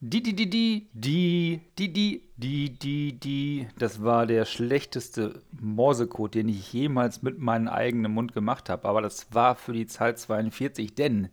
Die, 0.00 0.22
die, 0.22 0.32
die, 0.32 0.48
die, 0.48 0.88
die, 0.92 1.60
die, 1.76 1.92
die, 1.92 2.22
die, 2.36 2.78
die, 2.78 3.18
die. 3.18 3.68
Das 3.78 4.02
war 4.02 4.26
der 4.26 4.44
schlechteste 4.44 5.42
Morsecode, 5.60 6.36
den 6.36 6.48
ich 6.48 6.72
jemals 6.72 7.22
mit 7.22 7.40
meinem 7.40 7.66
eigenen 7.66 8.12
Mund 8.12 8.32
gemacht 8.32 8.68
habe. 8.68 8.86
Aber 8.88 9.02
das 9.02 9.26
war 9.34 9.56
für 9.56 9.72
die 9.72 9.86
Zahl 9.86 10.16
42, 10.16 10.94
denn 10.94 11.30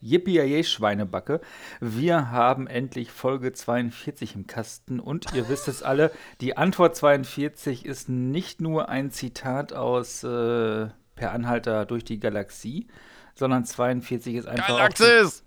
Yippie 0.00 0.64
Schweinebacke. 0.64 1.40
Wir 1.80 2.32
haben 2.32 2.66
endlich 2.66 3.12
Folge 3.12 3.52
42 3.52 4.34
im 4.34 4.48
Kasten 4.48 4.98
und 4.98 5.26
ihr 5.34 5.48
wisst 5.48 5.68
es 5.68 5.84
alle, 5.84 6.10
die 6.40 6.56
Antwort 6.56 6.96
42 6.96 7.86
ist 7.86 8.08
nicht 8.08 8.60
nur 8.60 8.88
ein 8.88 9.12
Zitat 9.12 9.72
aus 9.72 10.24
äh, 10.24 10.88
Per 11.14 11.32
Anhalter 11.32 11.84
durch 11.86 12.04
die 12.04 12.18
Galaxie, 12.18 12.88
sondern 13.36 13.64
42 13.64 14.34
ist 14.34 14.48
einfach. 14.48 14.68
Galaxis! 14.68 15.44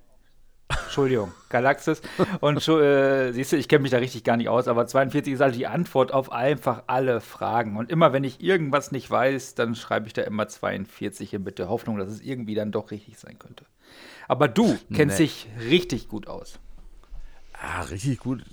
Entschuldigung, 0.84 1.32
Galaxis. 1.50 2.02
Und 2.40 2.68
äh, 2.68 3.32
siehst 3.32 3.52
du, 3.52 3.58
ich 3.58 3.68
kenne 3.68 3.84
mich 3.84 3.92
da 3.92 3.98
richtig 3.98 4.24
gar 4.24 4.38
nicht 4.38 4.50
aus, 4.50 4.68
aber 4.68 4.88
42 4.88 5.34
ist 5.34 5.42
halt 5.42 5.56
die 5.56 5.68
Antwort 5.68 6.14
auf 6.14 6.32
einfach 6.32 6.84
alle 6.88 7.21
Fragen. 7.21 7.78
Und 7.78 7.89
immer 7.89 8.14
wenn 8.14 8.24
ich 8.24 8.42
irgendwas 8.42 8.92
nicht 8.92 9.10
weiß, 9.10 9.56
dann 9.56 9.76
schreibe 9.76 10.07
ich 10.07 10.14
da 10.14 10.24
immer 10.24 10.48
42 10.48 11.34
in 11.34 11.43
bitte 11.43 11.70
Hoffnung, 11.70 11.98
dass 11.98 12.10
es 12.10 12.21
irgendwie 12.21 12.56
dann 12.56 12.71
doch 12.71 12.92
richtig 12.92 13.18
sein 13.18 13.39
könnte. 13.39 13.65
Aber 14.28 14.48
du 14.48 14.78
kennst 14.93 15.20
nee. 15.20 15.26
dich 15.26 15.48
richtig 15.70 16.07
gut 16.07 16.28
aus. 16.28 16.60
Ah, 17.54 17.82
richtig 17.84 18.20
gut 18.20 18.43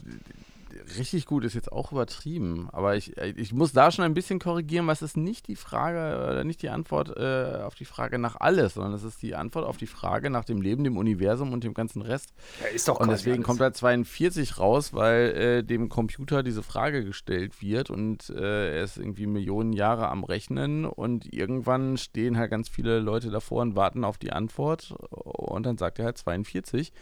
richtig 0.96 1.26
gut 1.26 1.44
ist 1.44 1.54
jetzt 1.54 1.70
auch 1.72 1.92
übertrieben. 1.92 2.68
Aber 2.72 2.96
ich, 2.96 3.16
ich 3.16 3.52
muss 3.52 3.72
da 3.72 3.90
schon 3.90 4.04
ein 4.04 4.14
bisschen 4.14 4.38
korrigieren, 4.38 4.86
was 4.86 5.02
ist 5.02 5.16
nicht 5.16 5.48
die 5.48 5.56
Frage 5.56 5.98
oder 6.22 6.44
nicht 6.44 6.62
die 6.62 6.70
Antwort 6.70 7.16
äh, 7.16 7.62
auf 7.62 7.74
die 7.74 7.84
Frage 7.84 8.18
nach 8.18 8.36
alles, 8.40 8.74
sondern 8.74 8.94
es 8.94 9.02
ist 9.02 9.20
die 9.22 9.34
Antwort 9.34 9.66
auf 9.66 9.76
die 9.76 9.86
Frage 9.86 10.30
nach 10.30 10.44
dem 10.44 10.62
Leben, 10.62 10.84
dem 10.84 10.96
Universum 10.96 11.52
und 11.52 11.64
dem 11.64 11.74
ganzen 11.74 12.02
Rest. 12.02 12.32
Ja, 12.60 12.68
ist 12.68 12.88
doch 12.88 13.00
Und 13.00 13.10
deswegen 13.10 13.36
alles. 13.36 13.46
kommt 13.46 13.60
da 13.60 13.72
42 13.72 14.58
raus, 14.58 14.94
weil 14.94 15.30
äh, 15.30 15.64
dem 15.64 15.88
Computer 15.88 16.42
diese 16.42 16.62
Frage 16.62 17.04
gestellt 17.04 17.60
wird 17.60 17.90
und 17.90 18.30
äh, 18.30 18.78
er 18.78 18.84
ist 18.84 18.96
irgendwie 18.96 19.26
Millionen 19.26 19.72
Jahre 19.72 20.08
am 20.08 20.24
Rechnen 20.24 20.84
und 20.84 21.32
irgendwann 21.32 21.96
stehen 21.96 22.36
halt 22.38 22.50
ganz 22.50 22.68
viele 22.68 23.00
Leute 23.00 23.30
davor 23.30 23.62
und 23.62 23.76
warten 23.76 24.04
auf 24.04 24.18
die 24.18 24.32
Antwort 24.32 24.92
und 25.10 25.66
dann 25.66 25.76
sagt 25.76 25.98
er 25.98 26.06
halt 26.06 26.18
42 26.18 26.92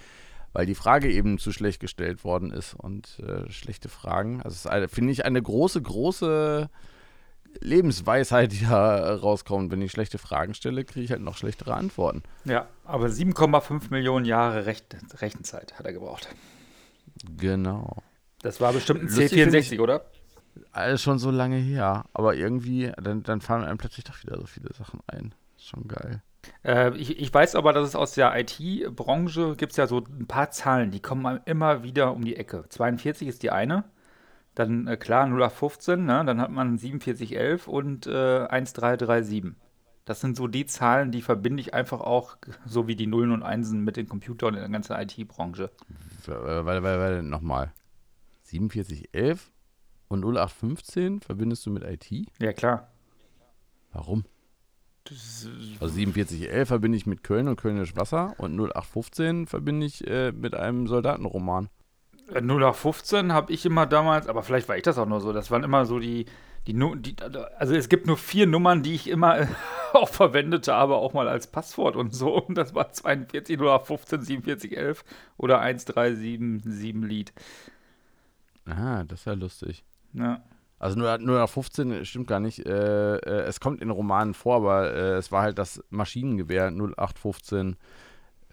weil 0.57 0.65
die 0.65 0.75
Frage 0.75 1.13
eben 1.13 1.37
zu 1.37 1.53
schlecht 1.53 1.81
gestellt 1.81 2.25
worden 2.25 2.51
ist 2.51 2.73
und 2.73 3.19
äh, 3.19 3.51
schlechte 3.51 3.91
Fragen. 3.91 4.41
Also 4.41 4.71
es 4.71 4.91
finde 4.91 5.13
ich 5.13 5.27
eine 5.27 5.43
große, 5.43 5.83
große 5.83 6.71
Lebensweisheit, 7.61 8.53
die 8.53 8.65
da 8.65 9.17
rauskommt. 9.17 9.71
Wenn 9.71 9.83
ich 9.83 9.93
schlechte 9.93 10.17
Fragen 10.17 10.55
stelle, 10.55 10.87
kriege 10.87 11.05
ich 11.05 11.11
halt 11.11 11.21
noch 11.21 11.37
schlechtere 11.37 11.75
Antworten. 11.75 12.23
Ja, 12.47 12.69
aber 12.85 13.09
7,5 13.09 13.91
Millionen 13.91 14.25
Jahre 14.25 14.65
Rech 14.65 14.83
Rechenzeit 15.19 15.79
hat 15.79 15.85
er 15.85 15.93
gebraucht. 15.93 16.27
Genau. 17.37 17.99
Das 18.41 18.59
war 18.59 18.73
bestimmt 18.73 19.03
ein 19.03 19.09
C64, 19.09 19.73
ich, 19.73 19.81
oder? 19.81 20.07
Alles 20.73 21.03
schon 21.03 21.19
so 21.19 21.31
lange 21.31 21.57
her. 21.57 22.07
Aber 22.15 22.35
irgendwie, 22.35 22.93
dann, 22.97 23.23
dann 23.23 23.43
fallen 23.43 23.65
einem 23.65 23.77
plötzlich 23.77 24.07
doch 24.07 24.23
wieder 24.23 24.41
so 24.41 24.47
viele 24.47 24.73
Sachen 24.73 25.01
ein. 25.07 25.35
Schon 25.59 25.87
geil. 25.87 26.23
Äh, 26.65 26.97
ich, 26.97 27.19
ich, 27.19 27.33
weiß 27.33 27.55
aber, 27.55 27.73
dass 27.73 27.89
es 27.89 27.97
aus 27.97 28.15
der 28.15 28.35
IT-Branche 28.39 29.57
gibt 29.57 29.73
es 29.73 29.77
ja 29.77 29.87
so 29.87 29.99
ein 29.99 30.27
paar 30.27 30.51
Zahlen, 30.51 30.91
die 30.91 31.01
kommen 31.01 31.41
immer 31.45 31.83
wieder 31.83 32.13
um 32.13 32.25
die 32.25 32.37
Ecke. 32.37 32.65
42 32.69 33.29
ist 33.29 33.43
die 33.43 33.51
eine, 33.51 33.85
dann 34.55 34.87
äh, 34.87 34.97
klar 34.97 35.27
0815, 35.27 36.05
ne? 36.05 36.25
dann 36.25 36.41
hat 36.41 36.51
man 36.51 36.79
4711 36.79 37.69
und 37.69 38.07
äh, 38.07 38.47
1337. 38.47 39.55
Das 40.05 40.21
sind 40.21 40.37
so 40.37 40.47
die 40.47 40.67
Zahlen, 40.67 41.11
die 41.11 41.21
verbinde 41.21 41.61
ich 41.61 41.75
einfach 41.75 42.01
auch, 42.01 42.37
so 42.65 42.87
wie 42.87 42.95
die 42.95 43.09
Nullen 43.09 43.33
und 43.33 43.43
Einsen 43.43 43.83
mit 43.83 43.97
den 43.97 44.09
Computern 44.09 44.55
in 44.55 44.61
der 44.61 44.69
ganzen 44.69 44.95
IT-Branche. 44.97 45.71
Warte, 46.27 46.65
warte, 46.65 46.83
warte, 46.83 47.23
nochmal. 47.23 47.73
4711 48.45 49.51
und 50.09 50.25
0815 50.25 51.21
verbindest 51.21 51.67
du 51.67 51.71
mit 51.71 51.83
IT? 51.83 52.29
Ja, 52.39 52.53
klar. 52.53 52.93
Warum? 53.93 54.25
Also 55.81 55.95
4711 55.95 56.69
verbinde 56.69 56.99
ich 56.99 57.07
mit 57.07 57.23
Köln 57.23 57.49
und 57.49 57.57
Kölnisch 57.57 57.97
Wasser 57.97 58.35
und 58.39 58.53
0815 58.59 59.47
verbinde 59.47 59.87
ich 59.87 60.07
äh, 60.07 60.33
mit 60.33 60.55
einem 60.55 60.87
Soldatenroman. 60.87 61.69
0815 62.29 63.33
habe 63.33 63.53
ich 63.53 63.65
immer 63.65 63.87
damals, 63.87 64.29
aber 64.29 64.43
vielleicht 64.43 64.69
war 64.69 64.77
ich 64.77 64.83
das 64.83 64.99
auch 64.99 65.07
nur 65.07 65.21
so, 65.21 65.33
das 65.33 65.51
waren 65.51 65.63
immer 65.63 65.87
so 65.87 66.01
die, 66.01 66.27
die, 66.67 66.73
die 66.75 67.17
also 67.57 67.75
es 67.75 67.89
gibt 67.89 68.07
nur 68.07 68.17
vier 68.17 68.47
Nummern, 68.47 68.83
die 68.83 68.95
ich 68.95 69.09
immer 69.09 69.47
auch 69.93 70.09
verwendet 70.09 70.69
habe, 70.69 70.97
auch 70.97 71.13
mal 71.13 71.29
als 71.29 71.47
Passwort 71.47 71.95
und 71.97 72.15
so. 72.15 72.37
Und 72.37 72.57
das 72.57 72.75
war 72.75 72.93
42 72.93 73.59
0815 73.59 74.23
4711 74.23 75.05
oder 75.37 75.61
1377 75.61 77.09
Lied. 77.09 77.33
Ah, 78.65 79.05
das 79.05 79.21
ist 79.21 79.27
ja 79.27 79.33
lustig. 79.35 79.85
Ja. 80.13 80.43
Also 80.79 80.99
nur, 80.99 81.17
nur 81.19 81.39
nach 81.39 81.49
15 81.49 82.05
stimmt 82.05 82.27
gar 82.27 82.41
nicht. 82.41 82.67
Äh, 82.67 83.17
äh, 83.17 83.45
es 83.45 83.61
kommt 83.61 83.81
in 83.81 83.89
Romanen 83.91 84.35
vor, 84.35 84.57
aber 84.57 84.93
äh, 84.93 85.15
es 85.17 85.33
war 85.33 85.41
halt 85.43 85.57
das 85.59 85.83
Maschinengewehr 85.89 86.67
0815, 86.69 87.77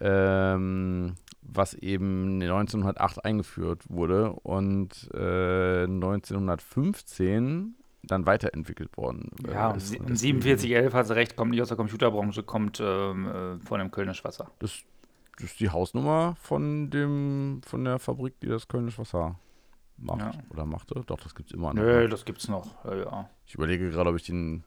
ähm, 0.00 1.16
was 1.42 1.74
eben 1.74 2.40
1908 2.40 3.22
eingeführt 3.24 3.90
wurde 3.90 4.32
und 4.32 5.10
1915 5.12 7.76
äh, 7.76 7.80
dann 8.06 8.26
weiterentwickelt 8.26 8.96
worden. 8.96 9.30
Äh, 9.46 9.52
ja, 9.52 9.72
ist. 9.72 9.90
4711 9.90 10.94
hat 10.94 11.06
sie 11.06 11.14
recht, 11.14 11.36
kommt 11.36 11.50
nicht 11.50 11.60
aus 11.60 11.68
der 11.68 11.76
Computerbranche, 11.76 12.42
kommt 12.42 12.80
ähm, 12.82 13.60
von 13.62 13.78
dem 13.78 13.90
Kölnisch 13.90 14.24
Wasser. 14.24 14.50
Das, 14.60 14.80
das, 15.36 15.50
ist 15.50 15.60
die 15.60 15.68
Hausnummer 15.68 16.36
von 16.40 16.88
dem 16.90 17.60
von 17.66 17.84
der 17.84 17.98
Fabrik, 17.98 18.40
die 18.40 18.48
das 18.48 18.66
Kölnisch 18.66 18.98
Wasser 18.98 19.38
macht 19.96 20.20
ja. 20.20 20.32
oder 20.50 20.66
machte. 20.66 21.02
Doch, 21.06 21.20
das 21.20 21.34
gibt 21.34 21.50
es 21.50 21.54
immer 21.54 21.68
noch. 21.68 21.82
Nö, 21.82 22.08
das 22.08 22.24
gibt's 22.24 22.48
noch, 22.48 22.84
ja, 22.84 22.94
ja. 22.96 23.30
Ich 23.46 23.54
überlege 23.54 23.90
gerade, 23.90 24.10
ob 24.10 24.16
ich 24.16 24.24
den, 24.24 24.64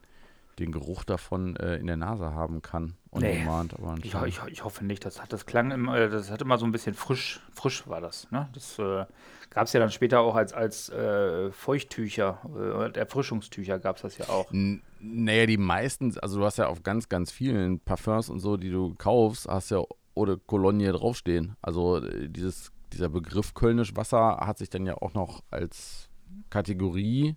den 0.58 0.72
Geruch 0.72 1.04
davon 1.04 1.56
äh, 1.56 1.76
in 1.76 1.86
der 1.86 1.96
Nase 1.96 2.32
haben 2.32 2.62
kann. 2.62 2.94
Nee, 3.12 3.38
demand, 3.38 3.74
aber 3.74 3.96
ich, 4.02 4.14
ich, 4.14 4.40
ich, 4.48 4.64
hoffe 4.64 4.84
nicht. 4.84 5.04
Das, 5.04 5.22
hat, 5.22 5.32
das 5.32 5.46
klang 5.46 5.70
immer, 5.70 5.96
äh, 5.96 6.08
das 6.10 6.30
hat 6.30 6.42
immer 6.42 6.58
so 6.58 6.66
ein 6.66 6.72
bisschen 6.72 6.94
frisch, 6.94 7.40
frisch 7.52 7.86
war 7.88 8.00
das. 8.00 8.30
Ne? 8.30 8.48
Das 8.52 8.78
äh, 8.78 9.06
gab 9.50 9.64
es 9.64 9.72
ja 9.72 9.80
dann 9.80 9.90
später 9.90 10.20
auch 10.20 10.34
als, 10.34 10.52
als 10.52 10.90
äh, 10.90 11.50
Feuchttücher, 11.50 12.40
äh, 12.56 12.98
Erfrischungstücher 12.98 13.78
gab 13.78 13.96
es 13.96 14.02
das 14.02 14.18
ja 14.18 14.28
auch. 14.28 14.52
N 14.52 14.82
naja, 15.00 15.46
die 15.46 15.58
meisten, 15.58 16.18
also 16.18 16.40
du 16.40 16.44
hast 16.44 16.58
ja 16.58 16.66
auf 16.66 16.82
ganz, 16.82 17.08
ganz 17.08 17.30
vielen 17.30 17.78
Parfums 17.78 18.28
und 18.28 18.40
so, 18.40 18.56
die 18.56 18.70
du 18.70 18.94
kaufst, 18.96 19.46
hast 19.46 19.70
ja 19.70 19.82
oder 20.14 20.36
Cologne 20.36 20.92
draufstehen. 20.92 21.56
Also 21.62 22.04
äh, 22.04 22.28
dieses 22.28 22.72
dieser 22.98 23.08
Begriff 23.08 23.54
Kölnisch 23.54 23.96
Wasser 23.96 24.38
hat 24.40 24.58
sich 24.58 24.70
dann 24.70 24.84
ja 24.84 24.94
auch 24.94 25.14
noch 25.14 25.42
als 25.50 26.08
Kategorie 26.50 27.36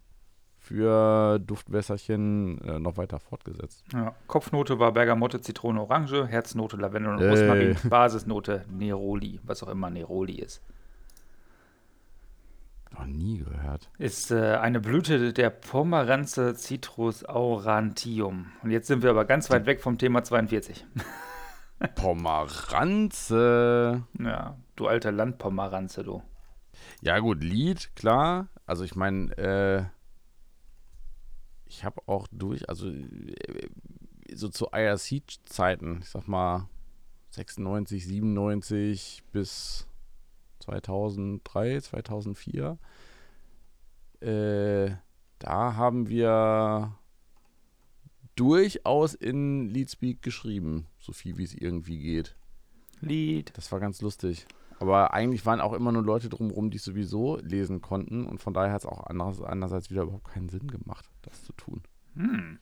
für 0.57 1.39
Duftwässerchen 1.39 2.61
äh, 2.61 2.79
noch 2.79 2.97
weiter 2.97 3.19
fortgesetzt. 3.19 3.83
Ja. 3.93 4.15
Kopfnote 4.27 4.79
war 4.79 4.91
Bergamotte, 4.91 5.41
Zitrone, 5.41 5.81
Orange, 5.81 6.27
Herznote, 6.27 6.77
Lavendel 6.77 7.13
und 7.13 7.23
Rosmarin, 7.23 7.75
Basisnote 7.89 8.65
Neroli, 8.69 9.39
was 9.43 9.63
auch 9.63 9.69
immer 9.69 9.89
Neroli 9.89 10.35
ist. 10.35 10.61
Noch 12.93 13.05
nie 13.05 13.39
gehört. 13.39 13.89
Ist 13.97 14.31
äh, 14.31 14.57
eine 14.57 14.79
Blüte 14.79 15.33
der 15.33 15.49
Pomeranze 15.49 16.55
Citrus 16.55 17.23
aurantium. 17.23 18.51
Und 18.63 18.71
jetzt 18.71 18.87
sind 18.87 19.01
wir 19.01 19.09
aber 19.09 19.25
ganz 19.25 19.49
weit 19.49 19.65
weg 19.65 19.81
vom 19.81 19.97
Thema 19.97 20.23
42. 20.23 20.85
Pomeranze. 21.95 23.43
Ja, 24.19 24.57
du 24.75 24.87
alter 24.87 25.11
Landpomeranze, 25.11 26.03
du. 26.03 26.21
Ja, 27.01 27.19
gut, 27.19 27.43
Lied, 27.43 27.95
klar. 27.95 28.47
Also, 28.65 28.83
ich 28.83 28.95
meine, 28.95 29.37
äh, 29.37 29.83
ich 31.65 31.83
habe 31.83 32.01
auch 32.05 32.27
durch, 32.31 32.67
also 32.69 32.89
äh, 32.89 33.69
so 34.33 34.49
zu 34.49 34.67
IRC-Zeiten, 34.71 35.99
ich 36.01 36.09
sag 36.09 36.27
mal 36.27 36.67
96, 37.31 38.05
97 38.05 39.23
bis 39.31 39.87
2003, 40.59 41.81
2004, 41.81 42.77
äh, 44.21 44.91
da 45.39 45.75
haben 45.75 46.07
wir 46.09 46.95
durchaus 48.41 49.13
in 49.13 49.69
Leadspeak 49.69 50.23
geschrieben, 50.23 50.87
so 50.97 51.11
viel 51.11 51.37
wie 51.37 51.43
es 51.43 51.53
irgendwie 51.53 51.99
geht. 51.99 52.35
Lied. 52.99 53.55
Das 53.55 53.71
war 53.71 53.79
ganz 53.79 54.01
lustig. 54.01 54.47
Aber 54.79 55.13
eigentlich 55.13 55.45
waren 55.45 55.61
auch 55.61 55.73
immer 55.73 55.91
nur 55.91 56.01
Leute 56.01 56.27
drumherum, 56.27 56.71
die 56.71 56.77
es 56.77 56.83
sowieso 56.83 57.37
lesen 57.37 57.81
konnten. 57.81 58.25
Und 58.25 58.41
von 58.41 58.55
daher 58.55 58.73
hat 58.73 58.81
es 58.81 58.87
auch 58.87 59.05
anders, 59.05 59.39
andererseits 59.43 59.91
wieder 59.91 60.01
überhaupt 60.01 60.33
keinen 60.33 60.49
Sinn 60.49 60.67
gemacht, 60.67 61.07
das 61.21 61.43
zu 61.43 61.53
tun. 61.53 61.83
Hm. 62.15 62.57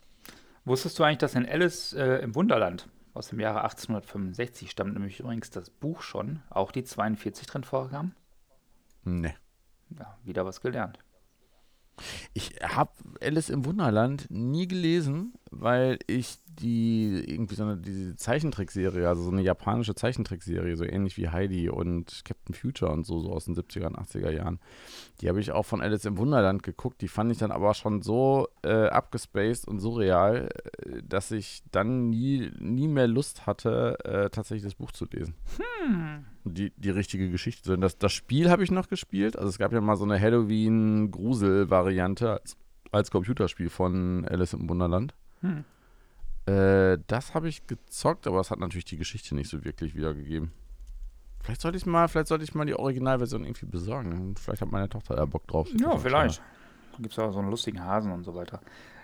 Wusstest 0.65 0.99
du 0.99 1.03
eigentlich, 1.03 1.19
dass 1.19 1.35
in 1.35 1.47
Alice 1.47 1.93
äh, 1.93 2.17
im 2.17 2.35
Wunderland 2.35 2.89
aus 3.13 3.29
dem 3.29 3.39
Jahre 3.39 3.61
1865 3.61 4.69
stammt 4.69 4.95
nämlich 4.95 5.21
übrigens 5.21 5.49
das 5.49 5.69
Buch 5.69 6.01
schon, 6.01 6.41
auch 6.49 6.73
die 6.73 6.83
42 6.83 7.47
drin 7.47 7.63
vorkam? 7.63 8.11
Nee. 9.05 9.33
Ja, 9.97 10.17
wieder 10.25 10.45
was 10.45 10.59
gelernt. 10.59 10.99
Ich 12.33 12.55
habe 12.61 12.91
Alice 13.21 13.49
im 13.49 13.65
Wunderland 13.65 14.27
nie 14.29 14.67
gelesen. 14.67 15.33
Weil 15.51 15.99
ich 16.07 16.37
die 16.45 17.23
irgendwie 17.25 17.55
so 17.55 17.63
eine 17.63 17.77
diese 17.77 18.15
Zeichentrickserie, 18.15 19.07
also 19.07 19.23
so 19.23 19.31
eine 19.31 19.41
japanische 19.41 19.95
Zeichentrickserie, 19.95 20.75
so 20.75 20.83
ähnlich 20.83 21.17
wie 21.17 21.29
Heidi 21.29 21.69
und 21.69 22.21
Captain 22.25 22.53
Future 22.53 22.91
und 22.91 23.05
so, 23.05 23.19
so 23.19 23.31
aus 23.31 23.45
den 23.45 23.55
70er 23.55 23.87
und 23.87 23.97
80er 23.97 24.31
Jahren. 24.31 24.59
Die 25.21 25.29
habe 25.29 25.39
ich 25.39 25.51
auch 25.51 25.65
von 25.65 25.81
Alice 25.81 26.05
im 26.05 26.17
Wunderland 26.17 26.63
geguckt. 26.63 27.01
Die 27.01 27.07
fand 27.07 27.31
ich 27.31 27.37
dann 27.37 27.51
aber 27.51 27.73
schon 27.73 28.01
so 28.01 28.47
äh, 28.63 28.87
abgespaced 28.87 29.67
und 29.67 29.79
surreal, 29.79 30.49
äh, 30.85 31.01
dass 31.03 31.31
ich 31.31 31.63
dann 31.71 32.09
nie, 32.09 32.51
nie 32.59 32.87
mehr 32.87 33.07
Lust 33.07 33.47
hatte, 33.47 33.97
äh, 34.03 34.29
tatsächlich 34.29 34.63
das 34.63 34.75
Buch 34.75 34.91
zu 34.91 35.05
lesen. 35.05 35.35
Hm. 35.57 36.25
Die, 36.43 36.71
die 36.77 36.89
richtige 36.89 37.29
Geschichte. 37.29 37.77
Das, 37.77 37.97
das 37.97 38.13
Spiel 38.13 38.49
habe 38.49 38.63
ich 38.63 38.71
noch 38.71 38.89
gespielt. 38.89 39.37
Also 39.37 39.49
es 39.49 39.57
gab 39.57 39.71
ja 39.71 39.81
mal 39.81 39.95
so 39.95 40.05
eine 40.05 40.19
Halloween-Grusel-Variante 40.19 42.31
als, 42.31 42.57
als 42.91 43.11
Computerspiel 43.11 43.69
von 43.69 44.25
Alice 44.27 44.53
im 44.53 44.69
Wunderland. 44.69 45.13
Hm. 45.41 45.63
Äh, 46.45 46.97
das 47.07 47.33
habe 47.33 47.47
ich 47.47 47.67
gezockt, 47.67 48.27
aber 48.27 48.39
es 48.39 48.51
hat 48.51 48.59
natürlich 48.59 48.85
die 48.85 48.97
Geschichte 48.97 49.35
nicht 49.35 49.49
so 49.49 49.63
wirklich 49.63 49.95
wiedergegeben. 49.95 50.51
Vielleicht 51.41 51.61
sollte 51.61 51.77
ich 51.77 51.85
mal, 51.85 52.07
vielleicht 52.07 52.27
sollte 52.27 52.43
ich 52.43 52.53
mal 52.53 52.65
die 52.65 52.75
Originalversion 52.75 53.43
irgendwie 53.43 53.65
besorgen. 53.65 54.35
Vielleicht 54.35 54.61
hat 54.61 54.71
meine 54.71 54.89
Tochter 54.89 55.15
da 55.15 55.25
Bock 55.25 55.47
drauf. 55.47 55.69
Ja, 55.79 55.97
vielleicht. 55.97 56.39
Da 56.91 56.97
gibt 56.97 57.13
es 57.13 57.19
auch 57.19 57.31
so 57.31 57.39
einen 57.39 57.49
lustigen 57.49 57.83
Hasen 57.83 58.11
und 58.11 58.23
so 58.23 58.35
weiter. 58.35 58.59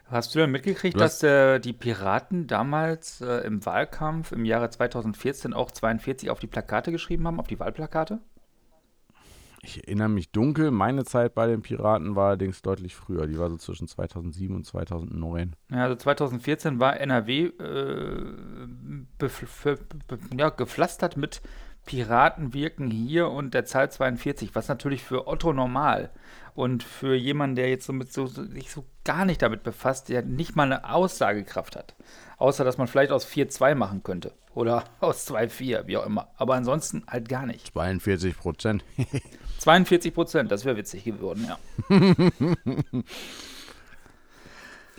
Hast 0.07 0.35
du 0.35 0.39
denn 0.39 0.51
mitgekriegt, 0.51 0.99
dass 0.99 1.23
äh, 1.23 1.59
die 1.59 1.73
Piraten 1.73 2.45
damals 2.45 3.21
äh, 3.21 3.37
im 3.45 3.65
Wahlkampf 3.65 4.31
im 4.31 4.45
Jahre 4.45 4.69
2014 4.69 5.53
auch 5.53 5.71
42 5.71 6.29
auf 6.29 6.39
die 6.39 6.47
Plakate 6.47 6.91
geschrieben 6.91 7.25
haben, 7.25 7.39
auf 7.39 7.47
die 7.47 7.59
Wahlplakate? 7.59 8.19
Ich 9.65 9.87
erinnere 9.87 10.09
mich 10.09 10.31
dunkel. 10.31 10.69
Meine 10.69 11.05
Zeit 11.05 11.33
bei 11.33 11.47
den 11.47 11.63
Piraten 11.63 12.15
war 12.15 12.27
allerdings 12.27 12.61
deutlich 12.61 12.95
früher. 12.95 13.25
Die 13.25 13.39
war 13.39 13.49
so 13.49 13.57
zwischen 13.57 13.87
2007 13.87 14.55
und 14.55 14.63
2009. 14.63 15.55
Ja, 15.71 15.83
also 15.83 15.95
2014 15.95 16.79
war 16.79 16.99
NRW 16.99 17.47
äh, 17.47 18.25
ja, 20.37 20.49
gepflastert 20.49 21.17
mit 21.17 21.41
Piraten 21.85 22.53
wirken 22.53 22.89
hier 22.89 23.29
und 23.29 23.53
der 23.53 23.65
Zahl 23.65 23.91
42, 23.91 24.55
was 24.55 24.67
natürlich 24.67 25.03
für 25.03 25.27
Otto 25.27 25.53
normal 25.53 26.09
und 26.55 26.83
für 26.83 27.15
jemanden, 27.15 27.55
der 27.55 27.69
jetzt 27.69 27.85
so 27.85 27.93
mit 27.93 28.11
so, 28.11 28.25
sich 28.25 28.71
so 28.71 28.85
gar 29.03 29.25
nicht 29.25 29.41
damit 29.41 29.63
befasst, 29.63 30.09
der 30.09 30.23
nicht 30.23 30.55
mal 30.55 30.63
eine 30.63 30.89
Aussagekraft 30.89 31.75
hat. 31.75 31.95
Außer, 32.37 32.63
dass 32.63 32.77
man 32.77 32.87
vielleicht 32.87 33.11
aus 33.11 33.27
4-2 33.27 33.75
machen 33.75 34.03
könnte. 34.03 34.33
Oder 34.53 34.85
aus 34.99 35.29
2-4, 35.29 35.85
wie 35.87 35.97
auch 35.97 36.05
immer. 36.05 36.29
Aber 36.37 36.55
ansonsten 36.55 37.03
halt 37.07 37.29
gar 37.29 37.45
nicht. 37.45 37.71
42 37.73 38.37
Prozent. 38.37 38.83
42 39.65 40.13
Prozent, 40.13 40.51
das 40.51 40.63
wäre 40.63 40.77
witzig 40.77 41.05
geworden, 41.05 41.47
ja. 41.47 41.57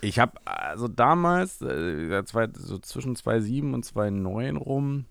ich 0.01 0.19
habe 0.19 0.33
also 0.45 0.89
damals, 0.89 1.63
äh, 1.63 2.23
so 2.55 2.79
zwischen 2.79 3.15
2,7 3.15 3.73
und 3.73 3.87
2,9 3.87 4.57
rum, 4.57 5.05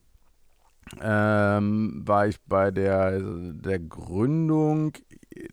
ähm, 1.02 2.02
war 2.06 2.28
ich 2.28 2.42
bei 2.42 2.70
der, 2.72 3.22
der 3.22 3.80
Gründung 3.80 4.92